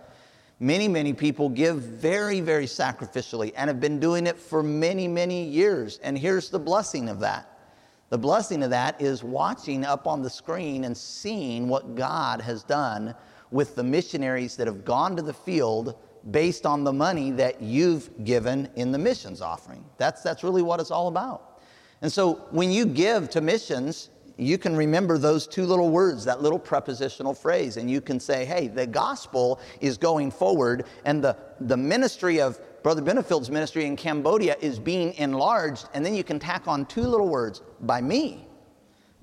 Many, 0.59 0.87
many 0.87 1.13
people 1.13 1.49
give 1.49 1.77
very, 1.77 2.39
very 2.39 2.65
sacrificially 2.65 3.51
and 3.57 3.67
have 3.67 3.79
been 3.79 3.99
doing 3.99 4.25
it 4.25 4.37
for 4.37 4.63
many, 4.63 5.07
many 5.07 5.43
years. 5.43 5.99
And 6.01 6.17
here's 6.17 6.49
the 6.49 6.59
blessing 6.59 7.09
of 7.09 7.19
that 7.19 7.51
the 8.09 8.17
blessing 8.19 8.61
of 8.63 8.69
that 8.69 9.01
is 9.01 9.23
watching 9.23 9.83
up 9.83 10.05
on 10.05 10.21
the 10.21 10.29
screen 10.29 10.83
and 10.83 10.95
seeing 10.95 11.67
what 11.67 11.95
God 11.95 12.39
has 12.39 12.63
done 12.63 13.15
with 13.51 13.75
the 13.75 13.83
missionaries 13.83 14.55
that 14.57 14.67
have 14.67 14.85
gone 14.85 15.15
to 15.15 15.21
the 15.21 15.33
field 15.33 15.95
based 16.31 16.65
on 16.65 16.83
the 16.83 16.93
money 16.93 17.31
that 17.31 17.61
you've 17.61 18.23
given 18.23 18.69
in 18.75 18.91
the 18.91 18.97
missions 18.97 19.41
offering. 19.41 19.83
That's, 19.97 20.21
that's 20.21 20.43
really 20.43 20.61
what 20.61 20.79
it's 20.79 20.91
all 20.91 21.07
about. 21.07 21.61
And 22.01 22.11
so 22.11 22.45
when 22.51 22.71
you 22.71 22.85
give 22.85 23.29
to 23.31 23.41
missions, 23.41 24.09
you 24.37 24.57
can 24.57 24.75
remember 24.75 25.17
those 25.17 25.47
two 25.47 25.65
little 25.65 25.89
words, 25.89 26.25
that 26.25 26.41
little 26.41 26.59
prepositional 26.59 27.33
phrase, 27.33 27.77
and 27.77 27.89
you 27.89 28.01
can 28.01 28.19
say, 28.19 28.43
hey, 28.45 28.67
the 28.67 28.85
gospel 28.85 29.59
is 29.79 29.97
going 29.97 30.29
forward, 30.31 30.85
and 31.05 31.23
the, 31.23 31.37
the 31.61 31.77
ministry 31.77 32.41
of 32.41 32.59
Brother 32.83 33.01
Benefield's 33.01 33.49
ministry 33.49 33.85
in 33.85 33.95
Cambodia 33.95 34.57
is 34.59 34.77
being 34.77 35.13
enlarged, 35.13 35.87
and 35.93 36.05
then 36.05 36.13
you 36.13 36.23
can 36.23 36.37
tack 36.37 36.67
on 36.67 36.85
two 36.85 37.01
little 37.01 37.29
words 37.29 37.61
by 37.81 38.01
me. 38.01 38.47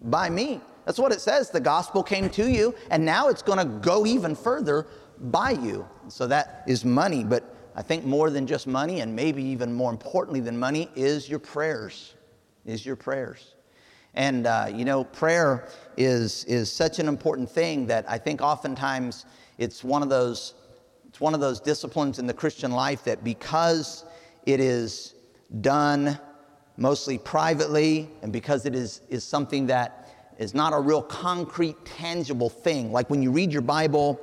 By 0.05 0.31
me. 0.31 0.61
That's 0.85 0.99
what 0.99 1.13
it 1.13 1.21
says. 1.21 1.51
The 1.51 1.61
gospel 1.61 2.03
came 2.03 2.29
to 2.31 2.51
you, 2.51 2.75
and 2.91 3.05
now 3.05 3.29
it's 3.29 3.43
going 3.43 3.59
to 3.59 3.65
go 3.65 4.07
even 4.07 4.35
further 4.35 4.87
by 5.21 5.53
you. 5.53 5.87
So 6.09 6.27
that 6.27 6.65
is 6.67 6.85
money, 6.85 7.23
but 7.23 7.55
I 7.77 7.83
think 7.83 8.05
more 8.05 8.31
than 8.31 8.47
just 8.47 8.67
money, 8.67 9.01
and 9.01 9.15
maybe 9.15 9.43
even 9.45 9.73
more 9.73 9.91
importantly 9.91 10.41
than 10.41 10.59
money, 10.59 10.91
is 10.97 11.29
your 11.29 11.39
prayers. 11.39 12.15
Is 12.65 12.85
your 12.87 12.97
prayers. 12.97 13.55
And, 14.15 14.47
uh, 14.47 14.69
you 14.73 14.85
know, 14.85 15.05
prayer 15.05 15.69
is, 15.97 16.45
is 16.45 16.71
such 16.71 16.99
an 16.99 17.09
important 17.09 17.51
thing 17.51 17.87
that 17.87 18.05
I 18.09 18.19
think 18.19 18.43
oftentimes 18.43 19.25
it's 19.59 19.83
one, 19.83 20.03
of 20.03 20.09
those, 20.09 20.55
it's 21.09 21.21
one 21.21 21.35
of 21.35 21.41
those 21.41 21.61
disciplines 21.61 22.19
in 22.19 22.27
the 22.27 22.35
Christian 22.35 22.73
life 22.73 23.05
that 23.05 23.25
because 23.25 24.05
it 24.45 24.61
is 24.61 25.15
done 25.61 26.19
mostly 26.77 27.19
privately 27.19 28.11
and 28.23 28.33
because 28.33 28.67
it 28.67 28.75
is, 28.75 29.01
is 29.09 29.25
something 29.25 29.67
that 29.67 30.09
is 30.39 30.55
not 30.55 30.73
a 30.73 30.81
real 30.81 31.03
concrete, 31.03 31.83
tangible 31.85 32.49
thing, 32.49 32.93
like 32.93 33.09
when 33.09 33.23
you 33.23 33.31
read 33.31 33.53
your 33.53 33.63
Bible, 33.63 34.19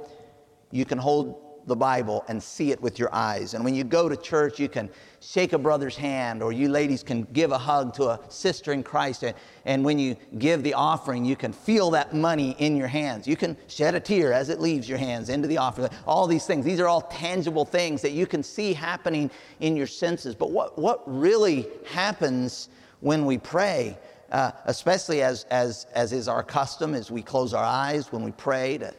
you 0.71 0.85
can 0.85 0.97
hold 0.97 1.48
the 1.67 1.75
Bible 1.75 2.23
and 2.27 2.41
see 2.41 2.71
it 2.71 2.81
with 2.81 2.99
your 2.99 3.13
eyes. 3.13 3.53
And 3.53 3.63
when 3.63 3.75
you 3.75 3.83
go 3.83 4.09
to 4.09 4.17
church, 4.17 4.59
you 4.59 4.69
can 4.69 4.89
shake 5.19 5.53
a 5.53 5.57
brother's 5.57 5.95
hand, 5.95 6.41
or 6.41 6.51
you 6.51 6.69
ladies 6.69 7.03
can 7.03 7.23
give 7.33 7.51
a 7.51 7.57
hug 7.57 7.93
to 7.95 8.09
a 8.09 8.19
sister 8.29 8.71
in 8.71 8.83
Christ. 8.83 9.23
And, 9.23 9.35
and 9.65 9.83
when 9.83 9.99
you 9.99 10.15
give 10.37 10.63
the 10.63 10.73
offering, 10.73 11.25
you 11.25 11.35
can 11.35 11.51
feel 11.51 11.91
that 11.91 12.13
money 12.13 12.55
in 12.59 12.75
your 12.75 12.87
hands. 12.87 13.27
You 13.27 13.35
can 13.35 13.57
shed 13.67 13.95
a 13.95 13.99
tear 13.99 14.31
as 14.33 14.49
it 14.49 14.59
leaves 14.59 14.87
your 14.87 14.97
hands 14.97 15.29
into 15.29 15.47
the 15.47 15.57
offering. 15.57 15.89
All 16.07 16.27
these 16.27 16.45
things, 16.45 16.65
these 16.65 16.79
are 16.79 16.87
all 16.87 17.01
tangible 17.01 17.65
things 17.65 18.01
that 18.01 18.11
you 18.11 18.25
can 18.25 18.43
see 18.43 18.73
happening 18.73 19.29
in 19.59 19.75
your 19.75 19.87
senses. 19.87 20.35
But 20.35 20.51
what, 20.51 20.77
what 20.77 21.03
really 21.05 21.67
happens 21.85 22.69
when 23.01 23.25
we 23.25 23.37
pray? 23.37 23.97
Uh, 24.31 24.51
especially 24.65 25.21
as, 25.21 25.45
as, 25.45 25.87
as 25.93 26.13
is 26.13 26.27
our 26.27 26.43
custom, 26.43 26.93
as 26.93 27.09
we 27.09 27.21
close 27.21 27.53
our 27.53 27.63
eyes 27.63 28.11
when 28.11 28.23
we 28.23 28.31
pray 28.31 28.77
to 28.77 28.93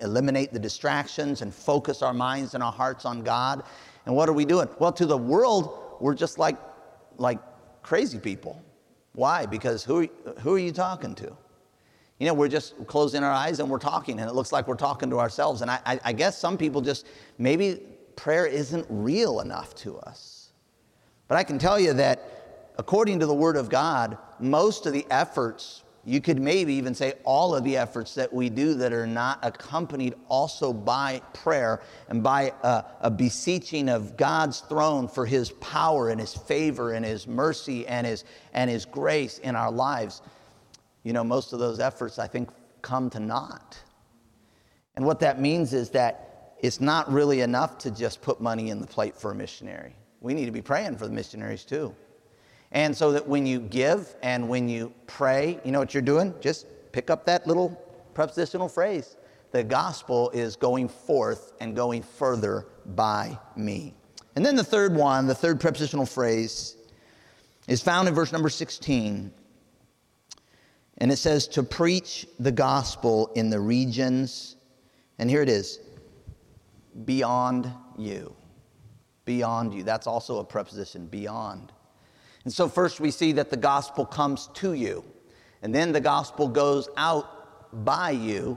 eliminate 0.00 0.52
the 0.52 0.58
distractions 0.58 1.42
and 1.42 1.54
focus 1.54 2.02
our 2.02 2.14
minds 2.14 2.54
and 2.54 2.62
our 2.62 2.72
hearts 2.72 3.04
on 3.04 3.22
God. 3.22 3.62
And 4.06 4.14
what 4.14 4.28
are 4.28 4.32
we 4.32 4.44
doing? 4.44 4.68
Well, 4.78 4.92
to 4.92 5.06
the 5.06 5.16
world, 5.16 5.96
we're 6.00 6.14
just 6.14 6.38
like, 6.38 6.56
like 7.16 7.38
crazy 7.82 8.18
people. 8.18 8.62
Why? 9.12 9.46
Because 9.46 9.84
who, 9.84 10.08
who 10.40 10.54
are 10.54 10.58
you 10.58 10.72
talking 10.72 11.14
to? 11.16 11.36
You 12.18 12.26
know, 12.26 12.34
we're 12.34 12.48
just 12.48 12.86
closing 12.86 13.22
our 13.22 13.32
eyes 13.32 13.60
and 13.60 13.68
we're 13.68 13.78
talking, 13.78 14.20
and 14.20 14.28
it 14.28 14.34
looks 14.34 14.50
like 14.50 14.66
we're 14.66 14.74
talking 14.74 15.10
to 15.10 15.18
ourselves. 15.18 15.62
And 15.62 15.70
I, 15.70 15.80
I, 15.84 16.00
I 16.06 16.12
guess 16.12 16.38
some 16.38 16.56
people 16.56 16.80
just, 16.80 17.06
maybe 17.38 17.80
prayer 18.16 18.46
isn't 18.46 18.86
real 18.88 19.40
enough 19.40 19.74
to 19.76 19.98
us. 19.98 20.50
But 21.28 21.36
I 21.36 21.44
can 21.44 21.58
tell 21.58 21.78
you 21.78 21.92
that 21.94 22.35
according 22.78 23.20
to 23.20 23.26
the 23.26 23.34
Word 23.34 23.56
of 23.56 23.68
God, 23.68 24.18
most 24.38 24.86
of 24.86 24.92
the 24.92 25.06
efforts, 25.10 25.82
you 26.04 26.20
could 26.20 26.40
maybe 26.40 26.74
even 26.74 26.94
say 26.94 27.14
all 27.24 27.54
of 27.54 27.64
the 27.64 27.76
efforts 27.76 28.14
that 28.14 28.32
we 28.32 28.48
do 28.48 28.74
that 28.74 28.92
are 28.92 29.06
not 29.06 29.40
accompanied 29.42 30.14
also 30.28 30.72
by 30.72 31.20
prayer 31.34 31.82
and 32.08 32.22
by 32.22 32.52
a, 32.62 32.84
a, 33.00 33.10
beseeching 33.10 33.88
of 33.88 34.16
God's 34.16 34.60
throne 34.60 35.08
for 35.08 35.26
His 35.26 35.50
power 35.52 36.10
and 36.10 36.20
His 36.20 36.34
favor 36.34 36.92
and 36.92 37.04
His 37.04 37.26
mercy 37.26 37.86
and 37.88 38.06
His, 38.06 38.24
and 38.52 38.70
His 38.70 38.84
grace 38.84 39.38
in 39.38 39.56
our 39.56 39.72
lives, 39.72 40.22
you 41.02 41.12
know, 41.12 41.24
most 41.24 41.52
of 41.52 41.58
those 41.58 41.80
efforts, 41.80 42.18
I 42.18 42.28
think, 42.28 42.50
come 42.82 43.10
to 43.10 43.20
naught. 43.20 43.76
And 44.94 45.04
what 45.04 45.20
that 45.20 45.40
means 45.40 45.72
is 45.72 45.90
that 45.90 46.54
it's 46.60 46.80
not 46.80 47.10
really 47.12 47.40
enough 47.40 47.78
to 47.78 47.90
just 47.90 48.22
put 48.22 48.40
money 48.40 48.70
in 48.70 48.80
the 48.80 48.86
plate 48.86 49.16
for 49.16 49.32
a 49.32 49.34
missionary. 49.34 49.94
We 50.20 50.34
need 50.34 50.46
to 50.46 50.52
be 50.52 50.62
praying 50.62 50.96
for 50.98 51.06
the 51.06 51.12
missionaries 51.12 51.64
too. 51.64 51.94
And 52.76 52.94
so 52.94 53.12
that 53.12 53.26
when 53.26 53.46
you 53.46 53.58
give 53.58 54.14
and 54.22 54.50
when 54.50 54.68
you 54.68 54.92
pray, 55.06 55.58
you 55.64 55.72
know 55.72 55.78
what 55.78 55.94
you're 55.94 56.02
doing? 56.02 56.34
Just 56.42 56.66
pick 56.92 57.08
up 57.08 57.24
that 57.24 57.46
little 57.46 57.70
prepositional 58.12 58.68
phrase. 58.68 59.16
The 59.52 59.64
gospel 59.64 60.28
is 60.34 60.56
going 60.56 60.88
forth 60.90 61.54
and 61.58 61.74
going 61.74 62.02
further 62.02 62.66
by 62.84 63.38
me. 63.56 63.94
And 64.34 64.44
then 64.44 64.56
the 64.56 64.62
third 64.62 64.94
one, 64.94 65.26
the 65.26 65.34
third 65.34 65.58
prepositional 65.58 66.04
phrase, 66.04 66.76
is 67.66 67.80
found 67.80 68.08
in 68.08 68.14
verse 68.14 68.30
number 68.30 68.50
16. 68.50 69.32
And 70.98 71.10
it 71.10 71.16
says, 71.16 71.48
to 71.48 71.62
preach 71.62 72.26
the 72.38 72.52
gospel 72.52 73.32
in 73.36 73.48
the 73.48 73.58
regions, 73.58 74.56
and 75.18 75.30
here 75.30 75.40
it 75.40 75.48
is, 75.48 75.80
beyond 77.06 77.72
you. 77.96 78.36
Beyond 79.24 79.72
you. 79.72 79.82
That's 79.82 80.06
also 80.06 80.40
a 80.40 80.44
preposition, 80.44 81.06
beyond. 81.06 81.72
And 82.46 82.52
so, 82.52 82.68
first 82.68 83.00
we 83.00 83.10
see 83.10 83.32
that 83.32 83.50
the 83.50 83.56
gospel 83.56 84.06
comes 84.06 84.50
to 84.54 84.74
you, 84.74 85.02
and 85.62 85.74
then 85.74 85.90
the 85.90 86.00
gospel 86.00 86.46
goes 86.46 86.88
out 86.96 87.84
by 87.84 88.12
you. 88.12 88.56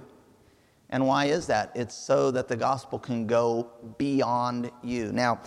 And 0.91 1.07
why 1.07 1.25
is 1.25 1.47
that? 1.47 1.71
It's 1.73 1.95
so 1.95 2.29
that 2.29 2.47
the 2.47 2.55
gospel 2.55 2.99
can 2.99 3.25
go 3.25 3.71
beyond 3.97 4.69
you. 4.83 5.11
Now, 5.11 5.41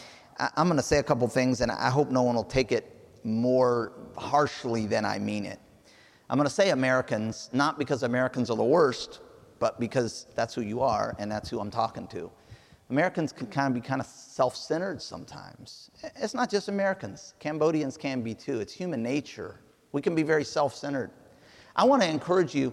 I'm 0.56 0.66
going 0.66 0.76
to 0.76 0.82
say 0.82 0.98
a 0.98 1.04
couple 1.04 1.28
things, 1.28 1.60
and 1.60 1.70
I 1.70 1.88
hope 1.88 2.10
no 2.10 2.24
one 2.24 2.34
will 2.34 2.42
take 2.42 2.72
it 2.72 3.08
more 3.22 3.92
harshly 4.18 4.86
than 4.86 5.04
I 5.04 5.20
mean 5.20 5.46
it. 5.46 5.60
I'm 6.28 6.36
going 6.36 6.48
to 6.48 6.52
say 6.52 6.70
Americans, 6.70 7.48
not 7.52 7.78
because 7.78 8.02
Americans 8.02 8.50
are 8.50 8.56
the 8.56 8.64
worst, 8.64 9.20
but 9.60 9.78
because 9.78 10.26
that's 10.34 10.52
who 10.52 10.62
you 10.62 10.80
are 10.80 11.14
and 11.20 11.30
that's 11.30 11.48
who 11.48 11.60
I'm 11.60 11.70
talking 11.70 12.08
to. 12.08 12.28
Americans 12.92 13.32
can 13.32 13.46
kind 13.46 13.68
of 13.68 13.74
be 13.74 13.80
kind 13.80 14.02
of 14.02 14.06
self 14.06 14.54
centered 14.54 15.00
sometimes. 15.00 15.90
It's 16.16 16.34
not 16.34 16.50
just 16.50 16.68
Americans, 16.68 17.32
Cambodians 17.40 17.96
can 17.96 18.20
be 18.20 18.34
too. 18.34 18.60
It's 18.60 18.74
human 18.74 19.02
nature. 19.02 19.60
We 19.92 20.02
can 20.02 20.14
be 20.14 20.22
very 20.22 20.44
self 20.44 20.74
centered. 20.74 21.10
I 21.74 21.84
want 21.84 22.02
to 22.02 22.08
encourage 22.08 22.54
you 22.54 22.70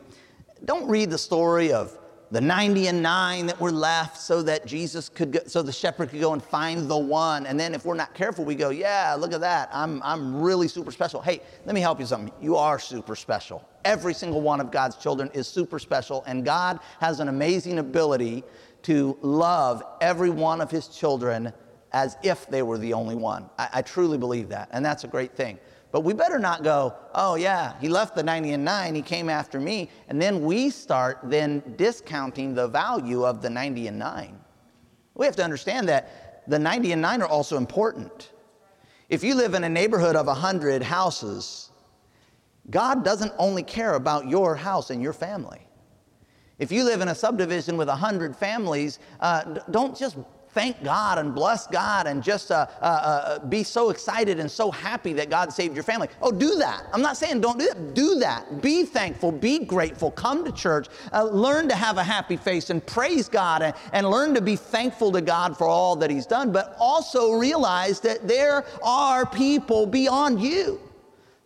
don't 0.65 0.89
read 0.89 1.09
the 1.09 1.17
story 1.17 1.71
of 1.71 1.97
the 2.31 2.41
90 2.41 2.87
and 2.87 3.01
9 3.01 3.45
that 3.47 3.59
were 3.61 3.71
left 3.71 4.17
so 4.17 4.43
that 4.43 4.65
Jesus 4.65 5.07
could 5.07 5.31
go, 5.31 5.39
so 5.47 5.61
the 5.61 5.71
shepherd 5.71 6.09
could 6.09 6.19
go 6.19 6.33
and 6.33 6.43
find 6.43 6.89
the 6.89 6.97
one. 6.97 7.45
And 7.45 7.57
then 7.57 7.73
if 7.73 7.85
we're 7.85 7.95
not 7.95 8.13
careful, 8.13 8.43
we 8.43 8.55
go, 8.55 8.69
yeah, 8.69 9.15
look 9.17 9.33
at 9.33 9.39
that. 9.39 9.69
I'm, 9.71 10.01
I'm 10.03 10.39
really 10.41 10.67
super 10.67 10.91
special. 10.91 11.21
Hey, 11.21 11.41
let 11.65 11.73
me 11.73 11.81
help 11.81 11.97
you 11.99 12.05
something. 12.05 12.31
You 12.41 12.57
are 12.57 12.77
super 12.77 13.15
special. 13.15 13.67
Every 13.85 14.13
single 14.13 14.41
one 14.41 14.59
of 14.59 14.69
God's 14.69 14.97
children 14.97 15.31
is 15.33 15.47
super 15.47 15.79
special, 15.79 16.23
and 16.27 16.43
God 16.43 16.81
has 16.99 17.19
an 17.21 17.29
amazing 17.29 17.79
ability 17.79 18.43
to 18.83 19.17
love 19.21 19.83
every 20.01 20.29
one 20.29 20.61
of 20.61 20.71
his 20.71 20.87
children 20.87 21.53
as 21.91 22.17
if 22.23 22.47
they 22.47 22.61
were 22.61 22.77
the 22.77 22.93
only 22.93 23.15
one. 23.15 23.49
I, 23.57 23.69
I, 23.73 23.81
truly 23.81 24.17
believe 24.17 24.49
that, 24.49 24.69
and 24.71 24.85
that's 24.85 25.03
a 25.03 25.07
great 25.07 25.35
thing. 25.35 25.57
But 25.91 26.01
we 26.01 26.13
better 26.13 26.37
not 26.37 26.63
go, 26.63 26.95
oh 27.15 27.35
yeah, 27.35 27.73
he 27.79 27.89
left 27.89 28.15
the 28.15 28.21
90 28.21 28.51
and 28.51 28.63
9, 28.63 28.93
he 28.93 29.01
came 29.01 29.27
after 29.27 29.59
me, 29.59 29.89
and 30.07 30.21
then 30.21 30.43
we 30.43 30.69
start 30.69 31.19
then 31.23 31.63
discounting 31.77 32.53
the 32.53 32.67
value 32.67 33.25
of 33.25 33.41
the 33.41 33.49
90 33.49 33.87
and 33.87 33.97
9. 33.97 34.39
We 35.15 35.25
have 35.25 35.35
to 35.37 35.43
understand 35.43 35.89
that 35.89 36.43
the 36.47 36.59
90 36.59 36.91
and 36.91 37.01
9 37.01 37.23
are 37.23 37.27
also 37.27 37.57
important. 37.57 38.31
If 39.09 39.23
you 39.23 39.33
live 39.33 39.55
in 39.55 39.63
a 39.63 39.69
neighborhood 39.69 40.15
of 40.15 40.27
100 40.27 40.83
houses, 40.83 41.71
God 42.69 43.03
doesn't 43.03 43.33
only 43.39 43.63
care 43.63 43.95
about 43.95 44.27
your 44.27 44.55
house 44.55 44.91
and 44.91 45.01
your 45.01 45.13
family. 45.13 45.65
If 46.59 46.71
you 46.71 46.83
live 46.83 47.01
in 47.01 47.07
a 47.07 47.15
subdivision 47.15 47.77
with 47.77 47.87
100 47.87 48.35
families, 48.35 48.99
uh, 49.21 49.59
don't 49.71 49.97
just 49.97 50.17
thank 50.51 50.83
God 50.83 51.17
and 51.17 51.33
bless 51.33 51.67
God 51.67 52.07
and 52.07 52.23
just 52.23 52.51
uh, 52.51 52.65
uh, 52.81 52.83
uh, 52.83 53.39
be 53.45 53.63
so 53.63 53.89
excited 53.91 54.39
and 54.39 54.49
so 54.49 54.71
happy 54.71 55.13
that 55.13 55.29
God 55.29 55.53
saved 55.53 55.75
your 55.75 55.83
family. 55.83 56.09
Oh, 56.21 56.31
do 56.31 56.55
that. 56.57 56.83
I'm 56.91 57.01
not 57.01 57.17
saying 57.17 57.41
don't 57.41 57.59
do 57.59 57.65
that. 57.67 57.93
Do 57.93 58.15
that. 58.19 58.61
Be 58.61 58.83
thankful. 58.83 59.31
Be 59.31 59.59
grateful. 59.59 60.11
Come 60.11 60.43
to 60.45 60.51
church. 60.51 60.87
Uh, 61.13 61.23
learn 61.23 61.69
to 61.69 61.75
have 61.75 61.97
a 61.97 62.03
happy 62.03 62.37
face 62.37 62.69
and 62.69 62.85
praise 62.85 63.29
God 63.29 63.61
and, 63.61 63.73
and 63.93 64.09
learn 64.09 64.33
to 64.33 64.41
be 64.41 64.55
thankful 64.55 65.11
to 65.13 65.21
God 65.21 65.57
for 65.57 65.67
all 65.67 65.95
that 65.97 66.09
He's 66.09 66.25
done. 66.25 66.51
But 66.51 66.75
also 66.79 67.33
realize 67.33 67.99
that 68.01 68.27
there 68.27 68.65
are 68.83 69.25
people 69.25 69.85
beyond 69.85 70.41
you. 70.41 70.81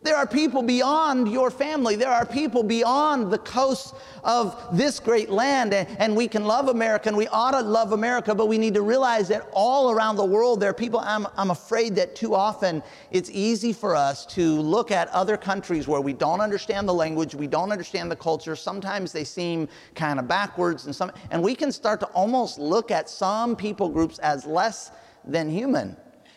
There 0.03 0.17
are 0.17 0.27
people 0.27 0.61
beyond 0.61 1.31
your 1.31 1.49
family. 1.49 1.95
There 1.95 2.11
are 2.11 2.25
people 2.25 2.61
beyond 2.61 3.31
the 3.31 3.37
coasts 3.37 3.93
of 4.25 4.77
this 4.77 4.99
great 4.99 5.29
land. 5.29 5.73
And, 5.73 5.87
and, 5.97 6.13
we 6.13 6.27
can 6.27 6.43
love 6.45 6.67
America 6.67 7.07
and 7.07 7.17
we 7.17 7.27
ought 7.27 7.51
to 7.51 7.61
love 7.61 7.93
America, 7.93 8.35
but 8.35 8.47
we 8.47 8.57
need 8.57 8.73
to 8.73 8.81
realize 8.81 9.29
that 9.29 9.49
all 9.53 9.91
around 9.91 10.17
the 10.17 10.25
world 10.25 10.59
there 10.59 10.69
are 10.69 10.73
people. 10.73 10.99
I'm, 10.99 11.25
I'm 11.37 11.51
afraid 11.51 11.95
that 11.95 12.15
too 12.15 12.35
often 12.35 12.83
it's 13.11 13.29
easy 13.31 13.71
for 13.73 13.95
us 13.95 14.25
to 14.27 14.59
look 14.61 14.91
at 14.91 15.07
other 15.09 15.37
countries 15.37 15.87
where 15.87 16.01
we 16.01 16.13
don't 16.13 16.41
understand 16.41 16.87
the 16.87 16.93
language, 16.93 17.33
we 17.33 17.47
don't 17.47 17.71
understand 17.71 18.11
the 18.11 18.15
culture. 18.15 18.55
Sometimes 18.55 19.11
they 19.11 19.23
seem 19.23 19.67
kind 19.95 20.19
of 20.19 20.27
backwards 20.27 20.85
and 20.85 20.95
some, 20.95 21.11
and 21.31 21.41
we 21.41 21.55
can 21.55 21.71
start 21.71 21.99
to 22.01 22.05
almost 22.07 22.59
look 22.59 22.91
at 22.91 23.09
some 23.09 23.55
people 23.55 23.89
groups 23.89 24.19
as 24.19 24.45
less 24.45 24.91
than 25.25 25.49
human. 25.49 25.95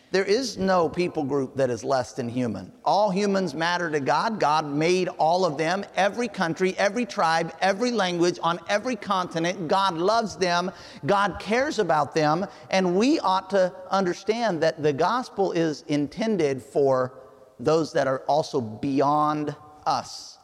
There 0.09 0.23
is 0.23 0.57
no 0.57 0.87
people 0.87 1.25
group 1.25 1.57
that 1.57 1.69
is 1.69 1.83
less 1.83 2.13
than 2.13 2.29
human. 2.29 2.71
All 2.85 3.11
humans 3.11 3.53
matter 3.53 3.91
to 3.91 3.99
God. 3.99 4.39
God 4.39 4.65
made 4.65 5.09
all 5.09 5.43
of 5.43 5.57
them, 5.57 5.83
every 5.97 6.29
country, 6.29 6.77
every 6.77 7.05
tribe, 7.05 7.53
every 7.59 7.91
language, 7.91 8.39
on 8.41 8.59
every 8.69 8.95
continent. 8.95 9.67
God 9.67 9.95
loves 9.95 10.37
them. 10.37 10.71
God 11.05 11.39
cares 11.39 11.77
about 11.77 12.15
them. 12.15 12.45
And 12.69 12.95
we 12.95 13.19
ought 13.19 13.49
to 13.49 13.73
understand 13.91 14.63
that 14.63 14.81
the 14.81 14.93
gospel 14.93 15.51
is 15.51 15.83
intended 15.89 16.63
for 16.63 17.13
those 17.59 17.91
that 17.91 18.07
are 18.07 18.19
also 18.27 18.61
beyond 18.61 19.55
us. 19.85 20.37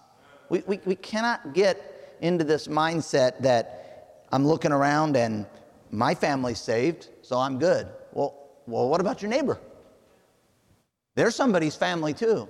We, 0.49 0.63
we, 0.67 0.81
we 0.83 0.95
cannot 0.95 1.53
get 1.53 2.17
into 2.19 2.43
this 2.43 2.67
mindset 2.67 3.41
that 3.41 4.25
I'm 4.33 4.45
looking 4.45 4.73
around 4.73 5.15
and 5.15 5.45
my 5.89 6.15
family's 6.15 6.59
saved, 6.59 7.07
so 7.21 7.37
I'm 7.37 7.59
good. 7.59 7.87
Well, 8.11 8.42
well, 8.67 8.89
what 8.89 9.01
about 9.01 9.21
your 9.21 9.29
neighbor? 9.29 9.59
They're 11.15 11.31
somebody's 11.31 11.75
family 11.75 12.13
too. 12.13 12.47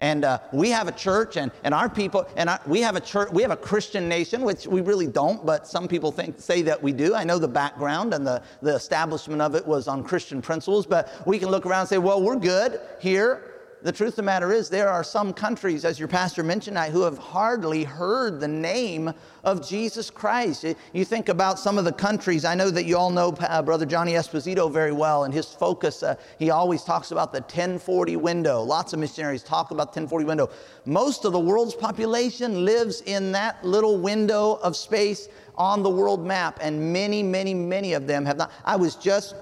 And 0.00 0.24
uh, 0.24 0.40
we 0.52 0.70
have 0.70 0.86
a 0.86 0.92
church, 0.92 1.36
and, 1.36 1.50
and 1.62 1.72
our 1.72 1.88
people, 1.88 2.28
and 2.36 2.50
we 2.66 2.80
have 2.82 2.94
a 2.94 3.00
church, 3.00 3.30
we 3.32 3.42
have 3.42 3.52
a 3.52 3.56
Christian 3.56 4.08
nation, 4.08 4.42
which 4.42 4.66
we 4.66 4.82
really 4.82 5.06
don't, 5.06 5.46
but 5.46 5.66
some 5.66 5.88
people 5.88 6.12
think 6.12 6.38
say 6.40 6.62
that 6.62 6.82
we 6.82 6.92
do. 6.92 7.14
I 7.14 7.24
know 7.24 7.38
the 7.38 7.48
background 7.48 8.12
and 8.12 8.26
the, 8.26 8.42
the 8.60 8.74
establishment 8.74 9.40
of 9.40 9.54
it 9.54 9.66
was 9.66 9.88
on 9.88 10.04
Christian 10.04 10.42
principles, 10.42 10.84
but 10.84 11.10
we 11.26 11.38
can 11.38 11.48
look 11.48 11.64
around 11.64 11.80
and 11.80 11.88
say, 11.88 11.98
well, 11.98 12.22
we're 12.22 12.36
good 12.36 12.80
here 13.00 13.53
the 13.84 13.92
truth 13.92 14.12
of 14.12 14.16
the 14.16 14.22
matter 14.22 14.50
is, 14.50 14.70
there 14.70 14.88
are 14.88 15.04
some 15.04 15.34
countries, 15.34 15.84
as 15.84 15.98
your 15.98 16.08
pastor 16.08 16.42
mentioned, 16.42 16.78
who 16.78 17.02
have 17.02 17.18
hardly 17.18 17.84
heard 17.84 18.40
the 18.40 18.48
name 18.48 19.12
of 19.44 19.66
Jesus 19.66 20.08
Christ. 20.08 20.64
You 20.94 21.04
think 21.04 21.28
about 21.28 21.58
some 21.58 21.76
of 21.76 21.84
the 21.84 21.92
countries, 21.92 22.46
I 22.46 22.54
know 22.54 22.70
that 22.70 22.86
you 22.86 22.96
all 22.96 23.10
know 23.10 23.36
uh, 23.40 23.60
Brother 23.60 23.84
Johnny 23.84 24.12
Esposito 24.12 24.72
very 24.72 24.92
well, 24.92 25.24
and 25.24 25.34
his 25.34 25.48
focus, 25.52 26.02
uh, 26.02 26.14
he 26.38 26.48
always 26.48 26.82
talks 26.82 27.10
about 27.10 27.30
the 27.30 27.40
1040 27.40 28.16
window. 28.16 28.62
Lots 28.62 28.94
of 28.94 29.00
missionaries 29.00 29.42
talk 29.42 29.70
about 29.70 29.92
the 29.92 30.00
1040 30.00 30.24
window. 30.24 30.48
Most 30.86 31.26
of 31.26 31.32
the 31.32 31.40
world's 31.40 31.74
population 31.74 32.64
lives 32.64 33.02
in 33.02 33.32
that 33.32 33.62
little 33.66 33.98
window 33.98 34.54
of 34.62 34.76
space 34.76 35.28
on 35.56 35.82
the 35.82 35.90
world 35.90 36.24
map, 36.24 36.58
and 36.62 36.90
many, 36.90 37.22
many, 37.22 37.52
many 37.52 37.92
of 37.92 38.06
them 38.06 38.24
have 38.24 38.38
not. 38.38 38.50
I 38.64 38.76
was 38.76 38.96
just 38.96 39.34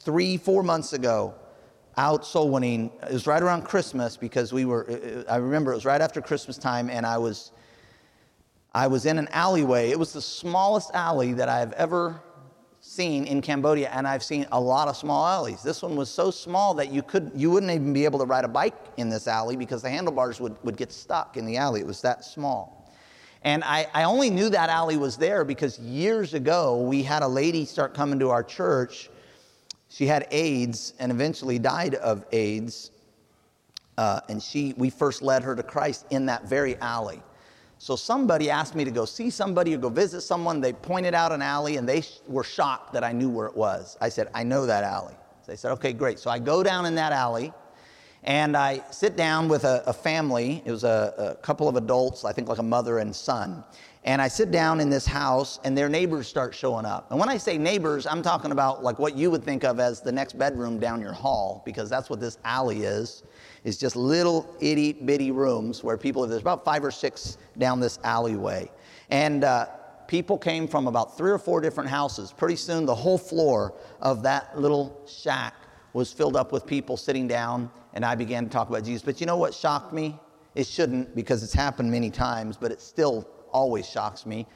three, 0.00 0.36
four 0.36 0.62
months 0.62 0.92
ago 0.92 1.34
out 1.96 2.26
soul 2.26 2.50
winning. 2.50 2.90
It 3.02 3.12
was 3.12 3.26
right 3.26 3.42
around 3.42 3.62
Christmas 3.62 4.16
because 4.16 4.52
we 4.52 4.64
were, 4.64 5.24
I 5.28 5.36
remember 5.36 5.72
it 5.72 5.76
was 5.76 5.84
right 5.84 6.00
after 6.00 6.20
Christmas 6.20 6.58
time 6.58 6.90
and 6.90 7.06
I 7.06 7.18
was, 7.18 7.52
I 8.74 8.86
was 8.86 9.06
in 9.06 9.18
an 9.18 9.28
alleyway. 9.28 9.90
It 9.90 9.98
was 9.98 10.12
the 10.12 10.22
smallest 10.22 10.90
alley 10.94 11.32
that 11.34 11.48
I've 11.48 11.72
ever 11.74 12.20
seen 12.80 13.24
in 13.24 13.40
Cambodia 13.40 13.88
and 13.90 14.06
I've 14.06 14.22
seen 14.22 14.46
a 14.52 14.60
lot 14.60 14.88
of 14.88 14.96
small 14.96 15.26
alleys. 15.26 15.62
This 15.62 15.82
one 15.82 15.96
was 15.96 16.10
so 16.10 16.30
small 16.30 16.74
that 16.74 16.92
you 16.92 17.02
could 17.02 17.30
you 17.34 17.50
wouldn't 17.50 17.72
even 17.72 17.92
be 17.92 18.04
able 18.04 18.18
to 18.18 18.26
ride 18.26 18.44
a 18.44 18.48
bike 18.48 18.74
in 18.98 19.08
this 19.08 19.26
alley 19.26 19.56
because 19.56 19.80
the 19.80 19.88
handlebars 19.88 20.40
would, 20.40 20.56
would 20.64 20.76
get 20.76 20.92
stuck 20.92 21.36
in 21.36 21.46
the 21.46 21.56
alley. 21.56 21.80
It 21.80 21.86
was 21.86 22.02
that 22.02 22.24
small. 22.24 22.92
And 23.42 23.62
I, 23.64 23.86
I 23.92 24.04
only 24.04 24.30
knew 24.30 24.48
that 24.50 24.70
alley 24.70 24.96
was 24.96 25.16
there 25.16 25.44
because 25.44 25.78
years 25.78 26.34
ago 26.34 26.80
we 26.80 27.02
had 27.02 27.22
a 27.22 27.28
lady 27.28 27.64
start 27.64 27.94
coming 27.94 28.18
to 28.18 28.30
our 28.30 28.42
church 28.42 29.10
she 29.94 30.06
had 30.06 30.26
AIDS 30.32 30.92
and 30.98 31.12
eventually 31.12 31.56
died 31.56 31.94
of 31.94 32.24
AIDS. 32.32 32.90
Uh, 33.96 34.18
and 34.28 34.42
she, 34.42 34.74
we 34.76 34.90
first 34.90 35.22
led 35.22 35.44
her 35.44 35.54
to 35.54 35.62
Christ 35.62 36.06
in 36.10 36.26
that 36.26 36.48
very 36.48 36.74
alley. 36.78 37.22
So 37.78 37.94
somebody 37.94 38.50
asked 38.50 38.74
me 38.74 38.84
to 38.84 38.90
go 38.90 39.04
see 39.04 39.30
somebody 39.30 39.72
or 39.72 39.78
go 39.78 39.88
visit 39.88 40.22
someone. 40.22 40.60
They 40.60 40.72
pointed 40.72 41.14
out 41.14 41.30
an 41.30 41.42
alley 41.42 41.76
and 41.76 41.88
they 41.88 42.00
sh- 42.00 42.18
were 42.26 42.42
shocked 42.42 42.92
that 42.92 43.04
I 43.04 43.12
knew 43.12 43.28
where 43.28 43.46
it 43.46 43.56
was. 43.56 43.96
I 44.00 44.08
said, 44.08 44.30
I 44.34 44.42
know 44.42 44.66
that 44.66 44.82
alley. 44.82 45.14
So 45.42 45.52
they 45.52 45.56
said, 45.56 45.70
okay, 45.74 45.92
great. 45.92 46.18
So 46.18 46.28
I 46.28 46.40
go 46.40 46.64
down 46.64 46.86
in 46.86 46.96
that 46.96 47.12
alley 47.12 47.52
and 48.24 48.56
I 48.56 48.82
sit 48.90 49.16
down 49.16 49.48
with 49.48 49.62
a, 49.62 49.84
a 49.86 49.92
family. 49.92 50.60
It 50.64 50.72
was 50.72 50.82
a, 50.82 51.14
a 51.16 51.34
couple 51.36 51.68
of 51.68 51.76
adults, 51.76 52.24
I 52.24 52.32
think 52.32 52.48
like 52.48 52.58
a 52.58 52.64
mother 52.64 52.98
and 52.98 53.14
son. 53.14 53.62
And 54.06 54.20
I 54.20 54.28
sit 54.28 54.50
down 54.50 54.80
in 54.80 54.90
this 54.90 55.06
house, 55.06 55.60
and 55.64 55.76
their 55.76 55.88
neighbors 55.88 56.28
start 56.28 56.54
showing 56.54 56.84
up. 56.84 57.10
And 57.10 57.18
when 57.18 57.30
I 57.30 57.38
say 57.38 57.56
neighbors, 57.56 58.06
I'm 58.06 58.22
talking 58.22 58.52
about 58.52 58.84
like 58.84 58.98
what 58.98 59.16
you 59.16 59.30
would 59.30 59.42
think 59.42 59.64
of 59.64 59.80
as 59.80 60.02
the 60.02 60.12
next 60.12 60.38
bedroom 60.38 60.78
down 60.78 61.00
your 61.00 61.14
hall, 61.14 61.62
because 61.64 61.88
that's 61.88 62.10
what 62.10 62.20
this 62.20 62.36
alley 62.44 62.82
is. 62.82 63.22
It's 63.64 63.78
just 63.78 63.96
little 63.96 64.54
itty 64.60 64.92
bitty 64.92 65.30
rooms 65.30 65.82
where 65.82 65.96
people. 65.96 66.26
There's 66.26 66.42
about 66.42 66.66
five 66.66 66.84
or 66.84 66.90
six 66.90 67.38
down 67.56 67.80
this 67.80 67.98
alleyway. 68.04 68.70
And 69.08 69.42
uh, 69.42 69.68
people 70.06 70.36
came 70.36 70.68
from 70.68 70.86
about 70.86 71.16
three 71.16 71.30
or 71.30 71.38
four 71.38 71.62
different 71.62 71.88
houses. 71.88 72.30
Pretty 72.30 72.56
soon, 72.56 72.84
the 72.84 72.94
whole 72.94 73.16
floor 73.16 73.72
of 74.02 74.22
that 74.22 74.60
little 74.60 75.00
shack 75.06 75.54
was 75.94 76.12
filled 76.12 76.36
up 76.36 76.52
with 76.52 76.66
people 76.66 76.98
sitting 76.98 77.26
down, 77.26 77.70
and 77.94 78.04
I 78.04 78.16
began 78.16 78.44
to 78.44 78.50
talk 78.50 78.68
about 78.68 78.84
Jesus. 78.84 79.00
But 79.00 79.18
you 79.18 79.26
know 79.26 79.38
what 79.38 79.54
shocked 79.54 79.94
me? 79.94 80.18
It 80.54 80.66
shouldn't 80.66 81.16
because 81.16 81.42
it's 81.42 81.54
happened 81.54 81.90
many 81.90 82.10
times, 82.10 82.58
but 82.58 82.70
it 82.70 82.82
still 82.82 83.26
always 83.54 83.88
shocks 83.88 84.26
me. 84.26 84.46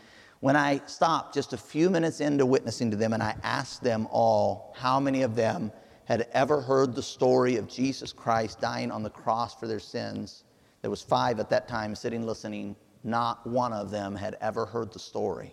When 0.41 0.57
I 0.57 0.83
stopped 0.87 1.35
just 1.35 1.55
a 1.55 1.57
few 1.57 1.89
minutes 1.89 2.21
into 2.21 2.45
witnessing 2.45 2.91
to 2.91 2.97
them 2.97 3.15
and 3.15 3.23
I 3.23 3.35
asked 3.43 3.83
them 3.83 4.07
all 4.11 4.75
how 4.77 5.01
many 5.01 5.23
of 5.23 5.35
them 5.35 5.73
had 6.05 6.29
ever 6.33 6.61
heard 6.61 6.95
the 6.95 7.03
story 7.03 7.57
of 7.57 7.67
Jesus 7.67 8.13
Christ 8.13 8.61
dying 8.61 8.91
on 8.91 9.03
the 9.03 9.11
cross 9.11 9.55
for 9.55 9.67
their 9.67 9.81
sins, 9.81 10.45
there 10.83 10.91
was 10.91 11.03
five 11.03 11.41
at 11.41 11.51
that 11.51 11.69
time 11.69 11.95
sitting 11.95 12.27
listening. 12.27 12.77
Not 13.05 13.47
one 13.47 13.73
of 13.73 13.91
them 13.91 14.15
had 14.15 14.37
ever 14.41 14.67
heard 14.67 14.93
the 14.93 14.99
story. 14.99 15.53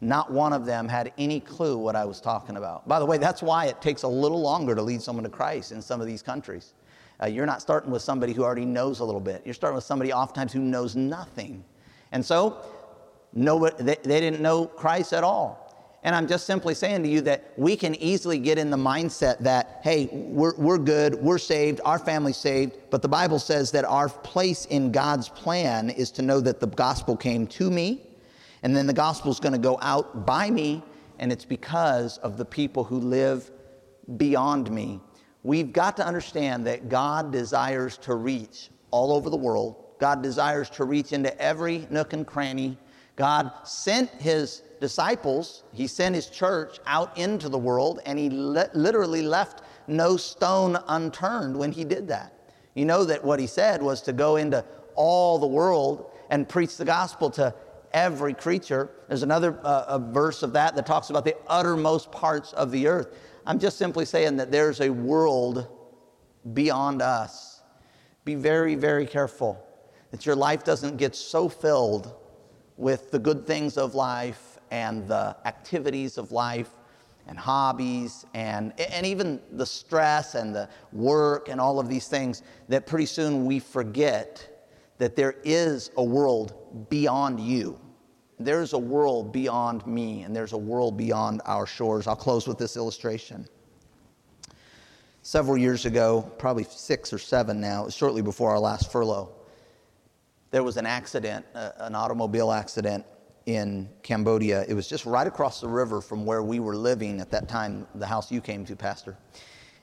Not 0.00 0.32
one 0.32 0.52
of 0.52 0.66
them 0.66 0.88
had 0.88 1.12
any 1.16 1.40
clue 1.40 1.78
what 1.78 1.94
I 1.94 2.04
was 2.04 2.20
talking 2.20 2.56
about. 2.56 2.88
By 2.88 2.98
the 2.98 3.06
way, 3.06 3.18
that's 3.18 3.42
why 3.42 3.66
it 3.66 3.80
takes 3.80 4.02
a 4.02 4.08
little 4.08 4.40
longer 4.40 4.74
to 4.74 4.82
lead 4.82 5.00
someone 5.00 5.22
to 5.22 5.30
Christ 5.30 5.72
in 5.72 5.80
some 5.80 6.00
of 6.00 6.06
these 6.06 6.22
countries. 6.22 6.74
Uh, 7.22 7.26
you're 7.26 7.46
not 7.46 7.62
starting 7.62 7.90
with 7.90 8.02
somebody 8.02 8.32
who 8.32 8.42
already 8.42 8.64
knows 8.64 8.98
a 8.98 9.04
little 9.04 9.20
bit. 9.20 9.42
You're 9.44 9.54
starting 9.54 9.76
with 9.76 9.84
somebody 9.84 10.12
oftentimes 10.12 10.52
who 10.52 10.60
knows 10.60 10.96
nothing. 10.96 11.64
And 12.12 12.24
so, 12.24 12.58
nobody, 13.32 13.82
they, 13.82 13.96
they 14.02 14.20
didn't 14.20 14.40
know 14.40 14.66
Christ 14.66 15.12
at 15.12 15.24
all. 15.24 15.62
And 16.04 16.16
I'm 16.16 16.26
just 16.26 16.46
simply 16.46 16.74
saying 16.74 17.04
to 17.04 17.08
you 17.08 17.20
that 17.22 17.52
we 17.56 17.76
can 17.76 17.94
easily 17.94 18.38
get 18.38 18.58
in 18.58 18.70
the 18.70 18.76
mindset 18.76 19.38
that, 19.38 19.80
hey, 19.84 20.08
we're, 20.10 20.54
we're 20.56 20.78
good, 20.78 21.14
we're 21.14 21.38
saved, 21.38 21.80
our 21.84 21.98
family's 21.98 22.36
saved. 22.36 22.76
But 22.90 23.02
the 23.02 23.08
Bible 23.08 23.38
says 23.38 23.70
that 23.70 23.84
our 23.84 24.08
place 24.08 24.64
in 24.66 24.90
God's 24.90 25.28
plan 25.28 25.90
is 25.90 26.10
to 26.12 26.22
know 26.22 26.40
that 26.40 26.58
the 26.58 26.66
gospel 26.66 27.16
came 27.16 27.46
to 27.48 27.70
me, 27.70 28.02
and 28.64 28.74
then 28.74 28.86
the 28.86 28.92
gospel's 28.92 29.38
to 29.38 29.58
go 29.58 29.78
out 29.80 30.26
by 30.26 30.50
me, 30.50 30.82
and 31.20 31.30
it's 31.30 31.44
because 31.44 32.18
of 32.18 32.36
the 32.36 32.44
people 32.44 32.82
who 32.82 32.98
live 32.98 33.50
beyond 34.16 34.72
me. 34.72 35.00
We've 35.44 35.72
got 35.72 35.96
to 35.98 36.06
understand 36.06 36.66
that 36.66 36.88
God 36.88 37.30
desires 37.30 37.96
to 37.98 38.16
reach 38.16 38.70
all 38.90 39.12
over 39.12 39.30
the 39.30 39.36
world 39.36 39.81
God 40.02 40.20
desires 40.20 40.68
to 40.70 40.84
reach 40.84 41.12
into 41.12 41.40
every 41.40 41.86
nook 41.88 42.12
and 42.12 42.26
cranny. 42.26 42.76
God 43.14 43.52
sent 43.62 44.10
his 44.10 44.62
disciples, 44.80 45.62
he 45.72 45.86
sent 45.86 46.16
his 46.16 46.26
church 46.26 46.80
out 46.86 47.16
into 47.16 47.48
the 47.48 47.56
world, 47.56 48.00
and 48.04 48.18
he 48.18 48.28
le- 48.28 48.68
literally 48.74 49.22
left 49.22 49.62
no 49.86 50.16
stone 50.16 50.76
unturned 50.88 51.56
when 51.56 51.70
he 51.70 51.84
did 51.84 52.08
that. 52.08 52.32
You 52.74 52.84
know 52.84 53.04
that 53.04 53.22
what 53.22 53.38
he 53.38 53.46
said 53.46 53.80
was 53.80 54.02
to 54.02 54.12
go 54.12 54.34
into 54.34 54.64
all 54.96 55.38
the 55.38 55.46
world 55.46 56.10
and 56.30 56.48
preach 56.48 56.76
the 56.78 56.84
gospel 56.84 57.30
to 57.30 57.54
every 57.92 58.34
creature. 58.34 58.90
There's 59.06 59.22
another 59.22 59.54
uh, 59.58 60.00
verse 60.00 60.42
of 60.42 60.52
that 60.54 60.74
that 60.74 60.84
talks 60.84 61.10
about 61.10 61.24
the 61.24 61.36
uttermost 61.46 62.10
parts 62.10 62.52
of 62.54 62.72
the 62.72 62.88
earth. 62.88 63.16
I'm 63.46 63.60
just 63.60 63.78
simply 63.78 64.04
saying 64.04 64.38
that 64.38 64.50
there's 64.50 64.80
a 64.80 64.90
world 64.90 65.68
beyond 66.54 67.02
us. 67.02 67.62
Be 68.24 68.34
very, 68.34 68.74
very 68.74 69.06
careful 69.06 69.64
that 70.12 70.24
your 70.24 70.36
life 70.36 70.62
doesn't 70.62 70.98
get 70.98 71.16
so 71.16 71.48
filled 71.48 72.14
with 72.76 73.10
the 73.10 73.18
good 73.18 73.46
things 73.46 73.76
of 73.76 73.94
life 73.96 74.58
and 74.70 75.08
the 75.08 75.36
activities 75.44 76.18
of 76.18 76.30
life 76.30 76.70
and 77.26 77.38
hobbies 77.38 78.26
and, 78.34 78.78
and 78.78 79.06
even 79.06 79.40
the 79.52 79.66
stress 79.66 80.34
and 80.34 80.54
the 80.54 80.68
work 80.92 81.48
and 81.48 81.60
all 81.60 81.80
of 81.80 81.88
these 81.88 82.08
things 82.08 82.42
that 82.68 82.86
pretty 82.86 83.06
soon 83.06 83.46
we 83.46 83.58
forget 83.58 84.48
that 84.98 85.16
there 85.16 85.36
is 85.44 85.90
a 85.96 86.04
world 86.04 86.86
beyond 86.90 87.40
you. 87.40 87.78
There's 88.38 88.72
a 88.72 88.78
world 88.78 89.32
beyond 89.32 89.86
me, 89.86 90.22
and 90.22 90.34
there's 90.34 90.52
a 90.52 90.58
world 90.58 90.96
beyond 90.96 91.42
our 91.44 91.66
shores. 91.66 92.06
I'll 92.06 92.16
close 92.16 92.46
with 92.46 92.58
this 92.58 92.76
illustration. 92.76 93.46
Several 95.22 95.56
years 95.56 95.86
ago, 95.86 96.22
probably 96.38 96.64
six 96.64 97.12
or 97.12 97.18
seven 97.18 97.60
now, 97.60 97.88
shortly 97.88 98.22
before 98.22 98.50
our 98.50 98.58
last 98.58 98.90
furlough, 98.90 99.32
there 100.52 100.62
was 100.62 100.76
an 100.76 100.86
accident, 100.86 101.44
uh, 101.54 101.70
an 101.78 101.96
automobile 101.96 102.52
accident 102.52 103.04
in 103.46 103.88
Cambodia. 104.04 104.64
It 104.68 104.74
was 104.74 104.86
just 104.86 105.04
right 105.04 105.26
across 105.26 105.60
the 105.60 105.66
river 105.66 106.00
from 106.00 106.24
where 106.24 106.42
we 106.42 106.60
were 106.60 106.76
living 106.76 107.20
at 107.20 107.30
that 107.30 107.48
time, 107.48 107.88
the 107.96 108.06
house 108.06 108.30
you 108.30 108.40
came 108.40 108.64
to, 108.66 108.76
Pastor. 108.76 109.16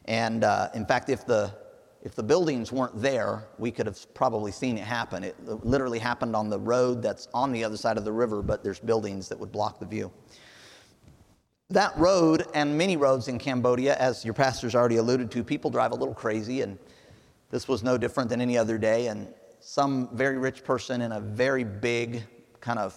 And 0.06 0.46
uh, 0.46 0.70
in 0.74 0.86
fact, 0.86 1.10
if 1.10 1.26
the 1.26 1.54
if 2.02 2.16
the 2.16 2.24
buildings 2.24 2.72
weren't 2.72 3.02
there, 3.02 3.50
we 3.58 3.72
could 3.72 3.86
have 3.86 4.14
probably 4.14 4.54
seen 4.54 4.78
it 4.78 4.86
happen. 4.86 5.22
It 5.22 5.36
literally 5.66 6.00
happened 6.00 6.34
on 6.34 6.50
the 6.50 6.58
road 6.58 7.02
that's 7.02 7.28
on 7.34 7.52
the 7.52 7.62
other 7.62 7.76
side 7.76 7.98
of 7.98 8.06
the 8.06 8.12
river, 8.14 8.42
but 8.42 8.64
there's 8.64 8.80
buildings 8.80 9.28
that 9.28 9.38
would 9.38 9.52
block 9.52 9.82
the 9.82 9.86
view. 9.86 10.10
That 11.72 11.98
road 11.98 12.48
and 12.54 12.78
many 12.78 12.96
roads 12.96 13.28
in 13.28 13.38
Cambodia, 13.38 13.98
as 13.98 14.24
your 14.24 14.34
pastor's 14.34 14.76
already 14.76 14.96
alluded 14.96 15.30
to, 15.32 15.44
people 15.44 15.70
drive 15.70 15.92
a 15.92 15.96
little 15.96 16.14
crazy, 16.14 16.62
and 16.62 16.80
this 17.50 17.68
was 17.68 17.84
no 17.84 17.98
different 17.98 18.30
than 18.30 18.40
any 18.40 18.58
other 18.58 18.78
day. 18.78 19.08
And 19.08 19.28
some 19.60 20.10
very 20.14 20.38
rich 20.38 20.64
person 20.64 21.02
in 21.02 21.12
a 21.12 21.20
very 21.20 21.64
big, 21.64 22.24
kind 22.62 22.80
of 22.80 22.96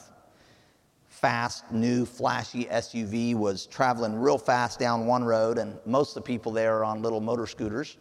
fast, 1.09 1.71
new, 1.71 2.05
flashy 2.05 2.65
SUV 2.65 3.35
was 3.35 3.67
traveling 3.67 4.15
real 4.15 4.39
fast 4.39 4.79
down 4.79 5.07
one 5.07 5.25
road, 5.25 5.59
and 5.59 5.79
most 5.85 6.17
of 6.17 6.23
the 6.23 6.27
people 6.27 6.53
there 6.53 6.79
are 6.79 6.85
on 6.85 7.03
little 7.03 7.21
motor 7.21 7.47
scooters. 7.47 7.97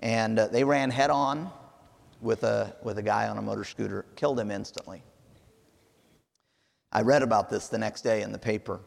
And 0.00 0.38
uh, 0.38 0.48
they 0.48 0.64
ran 0.64 0.90
head 0.90 1.10
on 1.10 1.50
with 2.20 2.44
a, 2.44 2.74
with 2.82 2.98
a 2.98 3.02
guy 3.02 3.28
on 3.28 3.38
a 3.38 3.42
motor 3.42 3.64
scooter, 3.64 4.04
killed 4.16 4.38
him 4.38 4.50
instantly. 4.50 5.02
I 6.92 7.02
read 7.02 7.22
about 7.22 7.48
this 7.48 7.68
the 7.68 7.78
next 7.78 8.02
day 8.02 8.22
in 8.22 8.32
the 8.32 8.38
paper. 8.38 8.80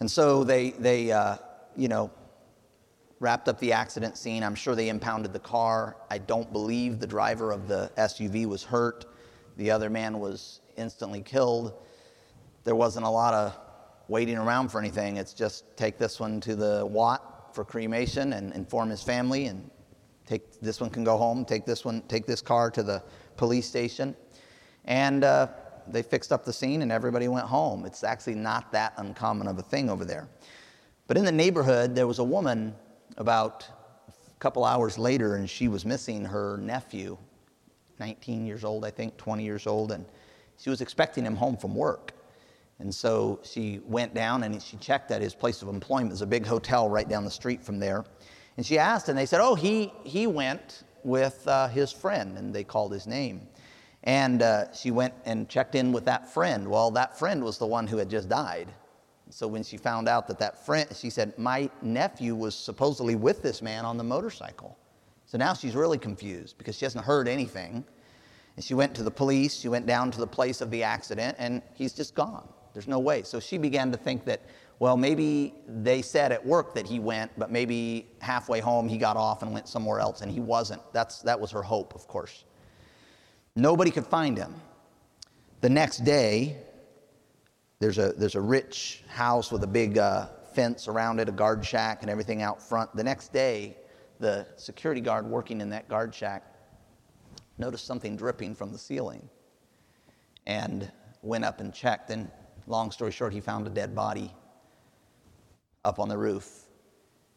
And 0.00 0.10
so 0.10 0.44
they, 0.44 0.70
they 0.70 1.12
uh, 1.12 1.36
you 1.76 1.88
know, 1.88 2.10
wrapped 3.20 3.48
up 3.48 3.58
the 3.60 3.72
accident 3.72 4.16
scene. 4.18 4.42
I'm 4.42 4.54
sure 4.54 4.74
they 4.74 4.88
impounded 4.88 5.32
the 5.32 5.38
car. 5.38 5.96
I 6.10 6.18
don't 6.18 6.52
believe 6.52 6.98
the 6.98 7.06
driver 7.06 7.52
of 7.52 7.68
the 7.68 7.92
SUV 7.96 8.46
was 8.46 8.64
hurt. 8.64 9.04
The 9.56 9.70
other 9.70 9.88
man 9.88 10.18
was 10.18 10.60
instantly 10.76 11.22
killed 11.22 11.74
there 12.64 12.74
wasn't 12.74 13.06
a 13.06 13.10
lot 13.10 13.34
of 13.34 13.58
waiting 14.08 14.36
around 14.36 14.68
for 14.68 14.78
anything. 14.78 15.16
It's 15.16 15.32
just 15.32 15.64
take 15.76 15.98
this 15.98 16.20
one 16.20 16.40
to 16.42 16.54
the 16.54 16.86
Wat 16.86 17.54
for 17.54 17.64
cremation 17.64 18.32
and 18.32 18.52
inform 18.52 18.90
his 18.90 19.02
family, 19.02 19.46
and 19.46 19.70
take 20.26 20.60
this 20.60 20.80
one 20.80 20.90
can 20.90 21.04
go 21.04 21.16
home. 21.16 21.44
Take 21.44 21.64
this 21.64 21.84
one, 21.84 22.02
take 22.02 22.26
this 22.26 22.40
car 22.40 22.70
to 22.70 22.82
the 22.82 23.02
police 23.36 23.66
station, 23.66 24.14
and 24.84 25.24
uh, 25.24 25.48
they 25.88 26.02
fixed 26.02 26.32
up 26.32 26.44
the 26.44 26.52
scene, 26.52 26.82
and 26.82 26.92
everybody 26.92 27.28
went 27.28 27.46
home. 27.46 27.84
It's 27.86 28.04
actually 28.04 28.34
not 28.34 28.72
that 28.72 28.92
uncommon 28.96 29.48
of 29.48 29.58
a 29.58 29.62
thing 29.62 29.88
over 29.88 30.04
there. 30.04 30.28
But 31.06 31.16
in 31.16 31.24
the 31.24 31.32
neighborhood, 31.32 31.94
there 31.94 32.06
was 32.06 32.18
a 32.18 32.24
woman 32.24 32.74
about 33.16 33.66
a 34.08 34.38
couple 34.38 34.64
hours 34.64 34.98
later, 34.98 35.36
and 35.36 35.48
she 35.48 35.68
was 35.68 35.84
missing 35.84 36.24
her 36.24 36.56
nephew, 36.58 37.16
19 37.98 38.46
years 38.46 38.64
old, 38.64 38.84
I 38.84 38.90
think, 38.90 39.16
20 39.16 39.44
years 39.44 39.66
old, 39.66 39.92
and 39.92 40.04
she 40.58 40.70
was 40.70 40.80
expecting 40.80 41.24
him 41.24 41.36
home 41.36 41.56
from 41.56 41.74
work. 41.74 42.12
And 42.80 42.94
so 42.94 43.40
she 43.42 43.80
went 43.84 44.14
down 44.14 44.42
and 44.42 44.60
she 44.62 44.78
checked 44.78 45.10
at 45.10 45.20
his 45.20 45.34
place 45.34 45.60
of 45.60 45.68
employment. 45.68 46.10
There's 46.10 46.22
a 46.22 46.26
big 46.26 46.46
hotel 46.46 46.88
right 46.88 47.06
down 47.06 47.24
the 47.24 47.30
street 47.30 47.62
from 47.62 47.78
there. 47.78 48.06
And 48.56 48.64
she 48.64 48.78
asked, 48.78 49.08
and 49.08 49.16
they 49.16 49.26
said, 49.26 49.40
Oh, 49.40 49.54
he, 49.54 49.92
he 50.04 50.26
went 50.26 50.84
with 51.04 51.46
uh, 51.46 51.68
his 51.68 51.92
friend, 51.92 52.36
and 52.38 52.54
they 52.54 52.64
called 52.64 52.92
his 52.92 53.06
name. 53.06 53.46
And 54.04 54.42
uh, 54.42 54.72
she 54.72 54.90
went 54.90 55.14
and 55.26 55.48
checked 55.48 55.74
in 55.74 55.92
with 55.92 56.06
that 56.06 56.32
friend. 56.32 56.68
Well, 56.68 56.90
that 56.92 57.18
friend 57.18 57.44
was 57.44 57.58
the 57.58 57.66
one 57.66 57.86
who 57.86 57.98
had 57.98 58.08
just 58.08 58.28
died. 58.28 58.68
So 59.30 59.46
when 59.46 59.62
she 59.62 59.76
found 59.76 60.08
out 60.08 60.26
that 60.28 60.38
that 60.40 60.64
friend, 60.66 60.88
she 60.94 61.10
said, 61.10 61.38
My 61.38 61.70
nephew 61.82 62.34
was 62.34 62.54
supposedly 62.54 63.14
with 63.14 63.42
this 63.42 63.62
man 63.62 63.84
on 63.84 63.96
the 63.96 64.04
motorcycle. 64.04 64.76
So 65.26 65.38
now 65.38 65.54
she's 65.54 65.76
really 65.76 65.98
confused 65.98 66.58
because 66.58 66.76
she 66.76 66.84
hasn't 66.84 67.04
heard 67.04 67.28
anything. 67.28 67.84
And 68.56 68.64
she 68.64 68.74
went 68.74 68.94
to 68.96 69.02
the 69.04 69.10
police, 69.10 69.54
she 69.54 69.68
went 69.68 69.86
down 69.86 70.10
to 70.10 70.18
the 70.18 70.26
place 70.26 70.60
of 70.60 70.70
the 70.70 70.82
accident, 70.82 71.36
and 71.38 71.62
he's 71.74 71.92
just 71.92 72.14
gone. 72.14 72.48
There's 72.72 72.88
no 72.88 72.98
way. 72.98 73.22
So 73.22 73.40
she 73.40 73.56
began 73.56 73.92
to 73.92 73.96
think 73.96 74.24
that, 74.24 74.42
well, 74.80 74.96
maybe 74.96 75.54
they 75.68 76.02
said 76.02 76.32
at 76.32 76.44
work 76.44 76.74
that 76.74 76.86
he 76.86 76.98
went, 76.98 77.30
but 77.38 77.50
maybe 77.50 78.08
halfway 78.20 78.60
home 78.60 78.88
he 78.88 78.98
got 78.98 79.16
off 79.16 79.42
and 79.42 79.52
went 79.52 79.68
somewhere 79.68 80.00
else, 80.00 80.20
and 80.20 80.30
he 80.30 80.40
wasn't. 80.40 80.82
That's, 80.92 81.22
that 81.22 81.38
was 81.38 81.50
her 81.52 81.62
hope, 81.62 81.94
of 81.94 82.08
course. 82.08 82.44
Nobody 83.54 83.90
could 83.90 84.06
find 84.06 84.36
him. 84.36 84.54
The 85.60 85.70
next 85.70 85.98
day, 85.98 86.56
there's 87.80 87.96
a, 87.96 88.12
there's 88.12 88.34
a 88.34 88.40
rich 88.40 89.02
house 89.08 89.50
with 89.50 89.64
a 89.64 89.66
big 89.66 89.96
uh, 89.98 90.26
fence 90.54 90.86
around 90.86 91.18
it, 91.18 91.28
a 91.28 91.32
guard 91.32 91.64
shack, 91.64 92.02
and 92.02 92.10
everything 92.10 92.42
out 92.42 92.62
front. 92.62 92.94
The 92.94 93.02
next 93.02 93.32
day, 93.32 93.76
the 94.18 94.46
security 94.56 95.00
guard 95.00 95.26
working 95.26 95.62
in 95.62 95.70
that 95.70 95.88
guard 95.88 96.14
shack 96.14 96.44
noticed 97.56 97.86
something 97.86 98.16
dripping 98.16 98.54
from 98.54 98.70
the 98.70 98.78
ceiling 98.78 99.28
and 100.46 100.92
went 101.22 101.44
up 101.44 101.60
and 101.60 101.72
checked. 101.72 102.10
And 102.10 102.30
long 102.66 102.90
story 102.90 103.12
short, 103.12 103.32
he 103.32 103.40
found 103.40 103.66
a 103.66 103.70
dead 103.70 103.94
body 103.94 104.30
up 105.84 105.98
on 105.98 106.08
the 106.08 106.18
roof. 106.18 106.64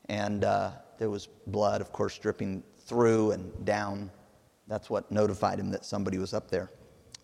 And 0.09 0.43
uh, 0.43 0.71
there 0.97 1.09
was 1.09 1.27
blood, 1.47 1.79
of 1.79 1.93
course, 1.93 2.17
dripping 2.17 2.63
through 2.79 3.31
and 3.31 3.65
down. 3.65 4.11
That's 4.67 4.89
what 4.89 5.09
notified 5.09 5.57
him 5.57 5.71
that 5.71 5.85
somebody 5.85 6.17
was 6.17 6.33
up 6.33 6.51
there. 6.51 6.69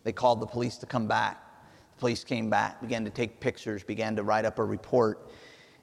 They 0.05 0.13
called 0.13 0.39
the 0.39 0.45
police 0.45 0.77
to 0.77 0.85
come 0.85 1.05
back. 1.05 1.43
Police 1.99 2.23
came 2.23 2.49
back, 2.49 2.81
began 2.81 3.03
to 3.03 3.11
take 3.11 3.39
pictures, 3.39 3.83
began 3.83 4.15
to 4.15 4.23
write 4.23 4.45
up 4.45 4.57
a 4.57 4.63
report. 4.63 5.29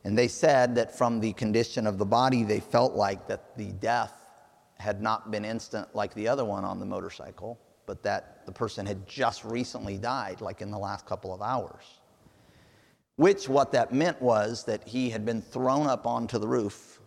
And 0.05 0.17
they 0.17 0.29
said 0.29 0.75
that 0.77 0.97
from 0.97 1.21
the 1.21 1.33
condition 1.35 1.87
of 1.87 1.99
the 1.99 2.07
body, 2.07 2.43
they 2.43 2.61
felt 2.61 2.95
like 2.95 3.29
that 3.29 3.57
the 3.57 3.73
death 3.73 4.15
had 4.79 5.03
not 5.03 5.31
been 5.31 5.45
instant 5.45 5.95
like 5.95 6.15
the 6.15 6.27
other 6.27 6.45
one 6.45 6.65
on 6.65 6.79
the 6.79 6.87
motorcycle, 6.87 7.59
but 7.85 8.03
that 8.03 8.47
the 8.47 8.53
person 8.53 8.87
had 8.87 9.07
just 9.07 9.45
recently 9.45 9.99
died, 9.99 10.41
like 10.41 10.63
in 10.63 10.71
the 10.71 10.79
last 10.79 11.07
couple 11.07 11.35
of 11.35 11.43
hours. 11.43 12.01
Which, 13.17 13.49
what 13.49 13.73
that 13.73 13.93
meant 13.93 14.21
was 14.21 14.65
that 14.65 14.87
he 14.87 15.11
had 15.11 15.25
been 15.25 15.43
thrown 15.43 15.87
up 15.87 16.07
onto 16.07 16.39
the 16.39 16.49
roof 16.49 17.01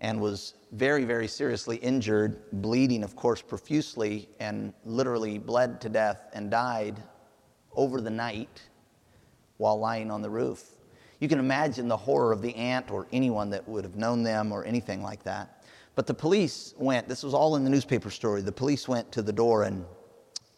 and 0.00 0.20
was 0.20 0.54
very, 0.72 1.04
very 1.04 1.28
seriously 1.28 1.76
injured, 1.76 2.40
bleeding, 2.52 3.02
of 3.02 3.16
course, 3.16 3.42
profusely, 3.42 4.28
and 4.38 4.72
literally 4.84 5.38
bled 5.38 5.80
to 5.80 5.88
death 5.88 6.28
and 6.32 6.50
died 6.50 7.02
over 7.78 8.00
the 8.00 8.10
night 8.10 8.60
while 9.56 9.78
lying 9.78 10.10
on 10.10 10.20
the 10.20 10.28
roof. 10.28 10.74
You 11.20 11.28
can 11.28 11.38
imagine 11.38 11.88
the 11.88 11.96
horror 11.96 12.32
of 12.32 12.42
the 12.42 12.54
aunt 12.56 12.90
or 12.90 13.06
anyone 13.12 13.50
that 13.50 13.66
would 13.68 13.84
have 13.84 13.96
known 13.96 14.22
them 14.22 14.52
or 14.52 14.64
anything 14.64 15.02
like 15.02 15.22
that. 15.22 15.64
But 15.94 16.06
the 16.06 16.14
police 16.14 16.74
went, 16.76 17.08
this 17.08 17.22
was 17.22 17.34
all 17.34 17.56
in 17.56 17.64
the 17.64 17.70
newspaper 17.70 18.10
story. 18.10 18.42
The 18.42 18.52
police 18.52 18.86
went 18.86 19.10
to 19.12 19.22
the 19.22 19.32
door 19.32 19.62
and 19.62 19.84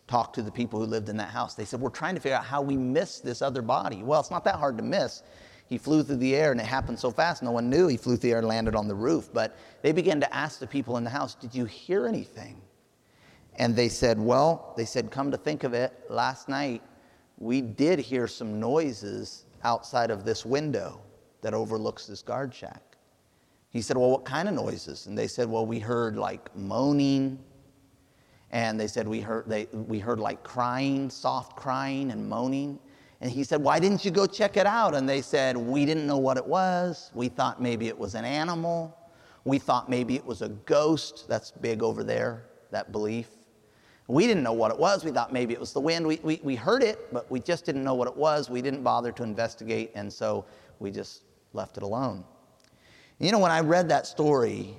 talked 0.06 0.34
to 0.34 0.42
the 0.42 0.50
people 0.50 0.80
who 0.80 0.86
lived 0.86 1.08
in 1.08 1.16
that 1.18 1.30
house. 1.30 1.54
They 1.54 1.64
said, 1.64 1.80
We're 1.80 1.90
trying 1.90 2.14
to 2.14 2.20
figure 2.20 2.36
out 2.36 2.44
how 2.44 2.62
we 2.62 2.76
missed 2.76 3.24
this 3.24 3.42
other 3.42 3.62
body. 3.62 4.02
Well, 4.02 4.20
it's 4.20 4.30
not 4.30 4.44
that 4.44 4.56
hard 4.56 4.76
to 4.78 4.82
miss. 4.82 5.22
He 5.66 5.78
flew 5.78 6.02
through 6.02 6.16
the 6.16 6.34
air 6.34 6.50
and 6.50 6.60
it 6.60 6.66
happened 6.66 6.98
so 6.98 7.10
fast, 7.10 7.42
no 7.42 7.52
one 7.52 7.70
knew 7.70 7.86
he 7.86 7.96
flew 7.96 8.16
through 8.16 8.28
the 8.28 8.32
air 8.32 8.38
and 8.38 8.48
landed 8.48 8.74
on 8.74 8.88
the 8.88 8.94
roof. 8.94 9.30
But 9.32 9.56
they 9.82 9.92
began 9.92 10.20
to 10.20 10.34
ask 10.34 10.58
the 10.58 10.66
people 10.66 10.96
in 10.96 11.04
the 11.04 11.10
house, 11.10 11.34
Did 11.34 11.54
you 11.54 11.64
hear 11.66 12.06
anything? 12.06 12.60
And 13.56 13.76
they 13.76 13.88
said, 13.88 14.18
Well, 14.18 14.74
they 14.76 14.84
said, 14.84 15.10
Come 15.10 15.30
to 15.30 15.36
think 15.36 15.64
of 15.64 15.74
it, 15.74 15.92
last 16.08 16.48
night 16.48 16.82
we 17.40 17.62
did 17.62 17.98
hear 17.98 18.28
some 18.28 18.60
noises 18.60 19.46
outside 19.64 20.10
of 20.10 20.24
this 20.24 20.44
window 20.46 21.00
that 21.40 21.54
overlooks 21.54 22.06
this 22.06 22.22
guard 22.22 22.54
shack. 22.54 22.82
He 23.70 23.80
said, 23.80 23.96
Well, 23.96 24.10
what 24.10 24.24
kind 24.24 24.48
of 24.48 24.54
noises? 24.54 25.06
And 25.06 25.16
they 25.16 25.26
said, 25.26 25.48
Well, 25.48 25.66
we 25.66 25.78
heard 25.78 26.16
like 26.16 26.54
moaning. 26.54 27.38
And 28.52 28.78
they 28.78 28.88
said 28.88 29.06
we 29.06 29.20
heard 29.20 29.48
they, 29.48 29.66
we 29.72 30.00
heard 30.00 30.18
like 30.18 30.42
crying 30.42 31.08
soft 31.08 31.56
crying 31.56 32.10
and 32.10 32.28
moaning. 32.28 32.80
And 33.20 33.30
he 33.30 33.44
said 33.44 33.62
why 33.62 33.78
didn't 33.78 34.04
you 34.04 34.10
go 34.10 34.26
check 34.26 34.56
it 34.56 34.66
out? 34.66 34.94
And 34.94 35.08
they 35.08 35.22
said 35.22 35.56
we 35.56 35.86
didn't 35.86 36.04
know 36.04 36.18
what 36.18 36.36
it 36.36 36.44
was. 36.44 37.12
We 37.14 37.28
thought 37.28 37.62
maybe 37.62 37.86
it 37.86 37.96
was 37.96 38.16
an 38.16 38.24
animal. 38.24 38.96
We 39.44 39.60
thought 39.60 39.88
maybe 39.88 40.16
it 40.16 40.26
was 40.26 40.42
a 40.42 40.48
ghost. 40.48 41.26
That's 41.28 41.52
big 41.52 41.80
over 41.82 42.02
there 42.02 42.46
that 42.72 42.90
belief 42.90 43.28
we 44.10 44.26
didn't 44.26 44.42
know 44.42 44.52
what 44.52 44.70
it 44.70 44.78
was. 44.78 45.04
We 45.04 45.10
thought 45.10 45.32
maybe 45.32 45.54
it 45.54 45.60
was 45.60 45.72
the 45.72 45.80
wind. 45.80 46.06
We, 46.06 46.20
we, 46.22 46.40
we 46.42 46.56
heard 46.56 46.82
it 46.82 47.12
but 47.12 47.30
we 47.30 47.40
just 47.40 47.64
didn't 47.64 47.84
know 47.84 47.94
what 47.94 48.08
it 48.08 48.16
was. 48.16 48.50
We 48.50 48.62
didn't 48.62 48.82
bother 48.82 49.12
to 49.12 49.22
investigate 49.22 49.92
and 49.94 50.12
so 50.12 50.44
we 50.78 50.90
just 50.90 51.22
left 51.52 51.76
it 51.76 51.82
alone. 51.82 52.24
You 53.18 53.32
know 53.32 53.38
when 53.38 53.50
i 53.50 53.60
read 53.60 53.88
that 53.90 54.06
story 54.06 54.76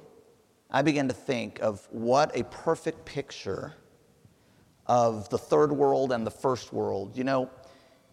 I 0.73 0.81
began 0.81 1.09
to 1.09 1.13
think 1.13 1.59
of 1.59 1.85
what 1.91 2.35
a 2.35 2.45
perfect 2.45 3.03
picture 3.03 3.73
of 4.87 5.29
the 5.29 5.37
third 5.37 5.71
world 5.71 6.13
and 6.13 6.25
the 6.25 6.31
first 6.31 6.71
world. 6.71 7.17
You 7.17 7.25
know, 7.25 7.49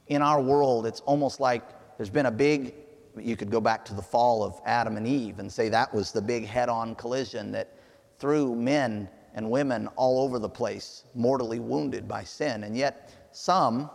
in 0.08 0.22
our 0.22 0.40
world, 0.40 0.84
it's 0.84 1.00
almost 1.00 1.38
like 1.38 1.62
there's 1.96 2.10
been 2.10 2.26
a 2.26 2.32
big, 2.32 2.74
you 3.16 3.36
could 3.36 3.50
go 3.50 3.60
back 3.60 3.84
to 3.86 3.94
the 3.94 4.02
fall 4.02 4.42
of 4.42 4.60
Adam 4.66 4.96
and 4.96 5.06
Eve 5.06 5.38
and 5.38 5.50
say 5.50 5.68
that 5.68 5.94
was 5.94 6.10
the 6.10 6.20
big 6.20 6.46
head 6.46 6.68
on 6.68 6.96
collision 6.96 7.52
that 7.52 7.78
threw 8.18 8.56
men 8.56 9.08
and 9.38 9.48
women 9.48 9.86
all 9.94 10.20
over 10.20 10.40
the 10.40 10.48
place, 10.48 11.04
mortally 11.14 11.60
wounded 11.60 12.08
by 12.08 12.24
sin. 12.24 12.64
And 12.64 12.76
yet, 12.76 13.28
some 13.30 13.88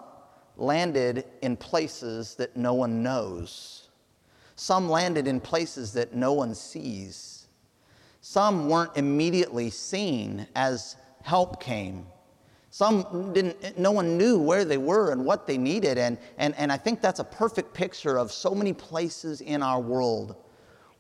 landed 0.56 1.26
in 1.42 1.58
places 1.58 2.36
that 2.36 2.56
no 2.56 2.74
one 2.74 3.04
knows. 3.04 3.90
Some 4.56 4.90
landed 4.90 5.28
in 5.28 5.42
places 5.42 5.92
that 5.94 6.16
no 6.16 6.32
one 6.32 6.56
sees. 6.56 7.48
Some 8.22 8.70
weren't 8.70 8.96
immediately 8.96 9.70
seen 9.70 10.48
as 10.56 10.96
help 11.24 11.62
came. 11.62 12.08
Some 12.70 13.34
didn't, 13.34 13.78
no 13.78 13.92
one 13.92 14.18
knew 14.18 14.40
where 14.40 14.64
they 14.64 14.78
were 14.78 15.12
and 15.12 15.26
what 15.26 15.46
they 15.46 15.58
needed. 15.58 15.98
And, 15.98 16.18
and, 16.38 16.56
and 16.58 16.72
I 16.72 16.78
think 16.78 17.02
that's 17.02 17.20
a 17.20 17.26
perfect 17.26 17.74
picture 17.74 18.18
of 18.18 18.32
so 18.32 18.56
many 18.56 18.72
places 18.72 19.42
in 19.42 19.62
our 19.62 19.82
world 19.82 20.38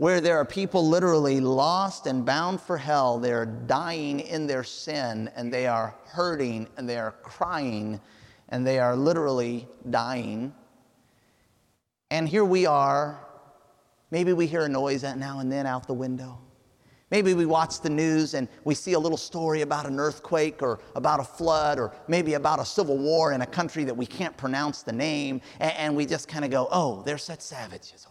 where 0.03 0.19
there 0.19 0.35
are 0.37 0.43
people 0.43 0.85
literally 0.85 1.39
lost 1.39 2.07
and 2.07 2.25
bound 2.25 2.59
for 2.59 2.75
hell. 2.75 3.17
They 3.17 3.31
are 3.31 3.45
dying 3.45 4.19
in 4.19 4.47
their 4.47 4.65
sin 4.65 5.31
and 5.33 5.49
they 5.49 5.65
are 5.65 5.95
hurting 6.07 6.67
and 6.75 6.89
they 6.89 6.97
are 6.97 7.13
crying 7.23 8.01
and 8.49 8.67
they 8.67 8.79
are 8.79 8.97
literally 8.97 9.65
dying. 9.91 10.53
And 12.11 12.27
here 12.27 12.43
we 12.43 12.65
are. 12.65 13.17
Maybe 14.11 14.33
we 14.33 14.45
hear 14.45 14.63
a 14.63 14.67
noise 14.67 15.03
now 15.03 15.39
and 15.39 15.49
then 15.49 15.65
out 15.65 15.87
the 15.87 15.93
window. 15.93 16.37
Maybe 17.09 17.33
we 17.33 17.45
watch 17.45 17.79
the 17.79 17.89
news 17.89 18.33
and 18.33 18.49
we 18.65 18.75
see 18.75 18.93
a 18.93 18.99
little 18.99 19.17
story 19.17 19.61
about 19.61 19.85
an 19.85 20.01
earthquake 20.01 20.61
or 20.61 20.81
about 20.97 21.21
a 21.21 21.23
flood 21.23 21.79
or 21.79 21.93
maybe 22.09 22.33
about 22.33 22.59
a 22.59 22.65
civil 22.65 22.97
war 22.97 23.31
in 23.31 23.41
a 23.41 23.45
country 23.45 23.85
that 23.85 23.95
we 23.95 24.05
can't 24.05 24.35
pronounce 24.35 24.83
the 24.83 24.91
name, 24.91 25.39
and, 25.61 25.95
we 25.95 26.05
just 26.05 26.27
kind 26.27 26.43
of 26.43 26.51
go, 26.51 26.67
oh, 26.73 27.03
they're 27.03 27.17
such 27.17 27.39
savages. 27.39 28.05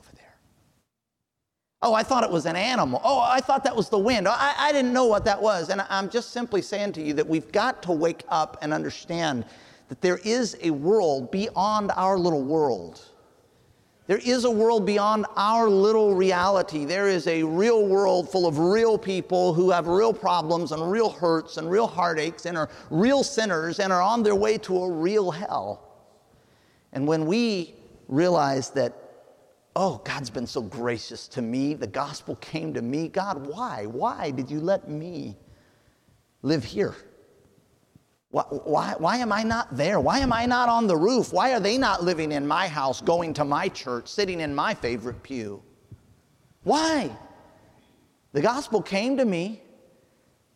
Oh, 1.83 1.95
I 1.95 2.05
thought 2.05 2.23
it 2.23 2.31
was 2.31 2.47
an 2.47 2.55
animal. 2.55 3.01
Oh, 3.03 3.19
I 3.19 3.41
thought 3.41 3.65
that 3.65 3.75
was 3.75 3.89
the 3.89 3.99
wind. 3.99 4.29
I, 4.29 4.55
I 4.57 4.71
didn't 4.73 4.93
know 4.93 5.07
what 5.07 5.25
that 5.25 5.43
was. 5.43 5.69
And 5.69 5.85
I'm 5.91 6.09
just 6.09 6.31
simply 6.31 6.63
saying 6.63 6.93
to 6.93 7.03
you 7.03 7.13
that 7.15 7.27
we've 7.27 7.51
got 7.51 7.83
to 7.85 7.93
wake 7.93 8.23
up 8.29 8.57
and 8.63 8.73
understand 8.73 9.45
that 9.89 10.01
there 10.01 10.19
is 10.25 10.57
a 10.63 10.71
world 10.71 11.33
beyond 11.33 11.91
our 11.97 12.17
little 12.17 12.43
world. 12.43 13.03
There 14.07 14.21
is 14.25 14.45
a 14.45 14.51
world 14.51 14.87
beyond 14.87 15.27
our 15.37 15.69
little 15.69 16.15
reality. 16.15 16.85
There 16.85 17.09
is 17.09 17.27
a 17.27 17.43
real 17.43 17.87
world 17.87 18.31
full 18.31 18.47
of 18.47 18.59
real 18.59 18.97
people 18.97 19.53
who 19.53 19.71
have 19.71 19.87
real 19.89 20.13
problems 20.13 20.71
and 20.71 20.91
real 20.91 21.11
hurts 21.11 21.57
and 21.57 21.71
real 21.71 21.87
heartaches 21.87 22.47
and 22.47 22.57
are 22.57 22.69
real 22.91 23.25
sinners 23.25 23.81
and 23.81 23.93
are 23.93 24.03
on 24.03 24.23
their 24.23 24.35
way 24.35 24.57
to 24.59 24.83
a 24.83 24.91
real 24.91 25.31
hell. 25.31 25.89
And 26.93 27.09
when 27.09 27.27
we 27.27 27.75
realize 28.09 28.71
that, 28.71 28.93
oh, 29.75 30.01
God's 30.05 30.31
been 30.31 30.47
so 30.47 30.63
gracious 30.63 31.29
to 31.29 31.43
me, 31.43 31.75
the 31.75 31.87
gospel 31.87 32.37
came 32.37 32.75
to 32.75 32.83
me, 32.83 33.09
God, 33.09 33.47
why? 33.47 33.87
Why 33.87 34.31
did 34.31 34.51
you 34.51 34.61
let 34.61 34.89
me 34.89 35.37
live 36.43 36.65
here? 36.65 36.95
Why, 38.31 38.43
why, 38.43 38.95
why, 38.99 39.17
am 39.19 39.33
I 39.33 39.43
not 39.43 39.77
there? 39.77 40.01
Why 40.01 40.19
am 40.19 40.33
I 40.33 40.47
not 40.47 40.69
on 40.69 40.87
the 40.87 40.97
roof? 40.97 41.33
Why 41.33 41.53
are 41.53 41.61
they 41.61 41.77
not 41.77 42.03
living 42.03 42.33
in 42.33 42.47
my 42.47 42.67
house, 42.67 43.01
going 43.01 43.35
to 43.35 43.45
my 43.45 43.69
church, 43.69 44.09
sitting 44.09 44.41
in 44.41 44.55
my 44.55 44.73
favorite 44.75 45.23
pew? 45.23 45.63
Why? 46.63 47.11
The 48.33 48.41
gospel 48.41 48.81
came 48.81 49.19
to 49.19 49.25
me, 49.25 49.63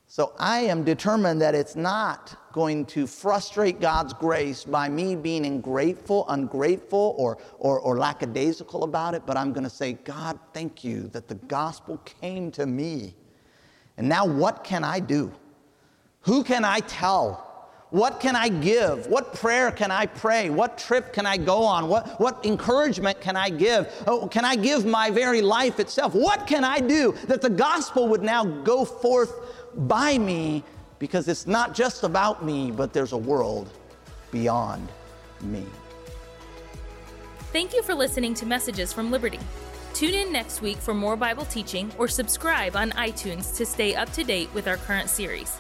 so 0.06 0.32
I 0.38 0.60
am 0.60 0.84
determined 0.84 1.42
that 1.42 1.54
it's 1.54 1.76
not 1.76 2.36
going 2.57 2.86
to 2.86 3.07
frustrate 3.07 3.80
God's 3.82 4.14
grace 4.14 4.64
by 4.64 4.88
me 4.88 5.14
being 5.14 5.44
ungrateful, 5.44 6.24
ungrateful, 6.30 7.14
or, 7.18 7.36
or, 7.59 7.78
or 7.80 7.98
lackadaisical 7.98 8.82
about 8.82 9.12
it, 9.12 9.22
but 9.26 9.36
I'm 9.36 9.52
going 9.52 9.64
to 9.64 9.70
say, 9.70 9.92
God, 9.92 10.38
thank 10.54 10.82
you 10.82 11.09
that 11.09 11.28
the 11.28 11.34
gospel 11.34 11.98
came 11.98 12.50
to 12.52 12.64
me. 12.64 13.14
And 13.98 14.09
now 14.09 14.24
what 14.24 14.64
can 14.64 14.84
I 14.84 15.00
do? 15.00 15.30
Who 16.22 16.42
can 16.42 16.64
I 16.64 16.80
tell? 16.80 17.68
What 17.90 18.20
can 18.20 18.34
I 18.34 18.48
give? 18.48 19.07
What 19.07 19.34
prayer 19.34 19.70
can 19.70 19.90
I 19.90 20.07
pray? 20.07 20.48
What 20.48 20.78
trip 20.78 21.12
can 21.12 21.26
I 21.26 21.36
go 21.36 21.62
on? 21.62 21.88
What, 21.88 22.18
what 22.18 22.46
encouragement 22.46 23.20
can 23.20 23.36
I 23.36 23.50
give? 23.50 23.92
Oh, 24.07 24.28
can 24.28 24.46
I 24.46 24.57
give 24.57 24.86
my 24.86 25.11
very 25.11 25.42
life 25.42 25.78
itself? 25.78 26.14
What 26.14 26.46
can 26.46 26.64
I 26.64 26.80
do 26.80 27.14
that 27.26 27.42
the 27.42 27.50
gospel 27.50 28.09
would 28.09 28.22
now 28.22 28.44
go 28.44 28.86
forth 28.86 29.34
by 29.76 30.16
me 30.16 30.64
because 30.99 31.28
it's 31.28 31.47
not 31.47 31.74
just 31.74 32.03
about 32.03 32.44
me, 32.44 32.70
but 32.70 32.92
there's 32.92 33.12
a 33.12 33.18
world 33.18 33.70
beyond 34.30 34.88
me. 35.42 35.64
Thank 37.53 37.74
you 37.74 37.82
for 37.82 37.94
listening 37.94 38.34
to 38.34 38.47
Messages 38.47 38.92
from 38.92 39.11
Liberty. 39.11 39.38
Tune 39.94 40.14
in 40.14 40.30
next 40.30 40.61
week 40.61 40.76
for 40.76 40.92
more 40.92 41.16
Bible 41.16 41.47
teaching 41.47 41.90
or 41.99 42.07
subscribe 42.07 42.76
on 42.76 42.90
iTunes 42.92 43.57
to 43.57 43.64
stay 43.64 43.94
up 43.94 44.12
to 44.12 44.24
date 44.24 44.53
with 44.53 44.68
our 44.68 44.76
current 44.76 45.09
series. 45.09 45.57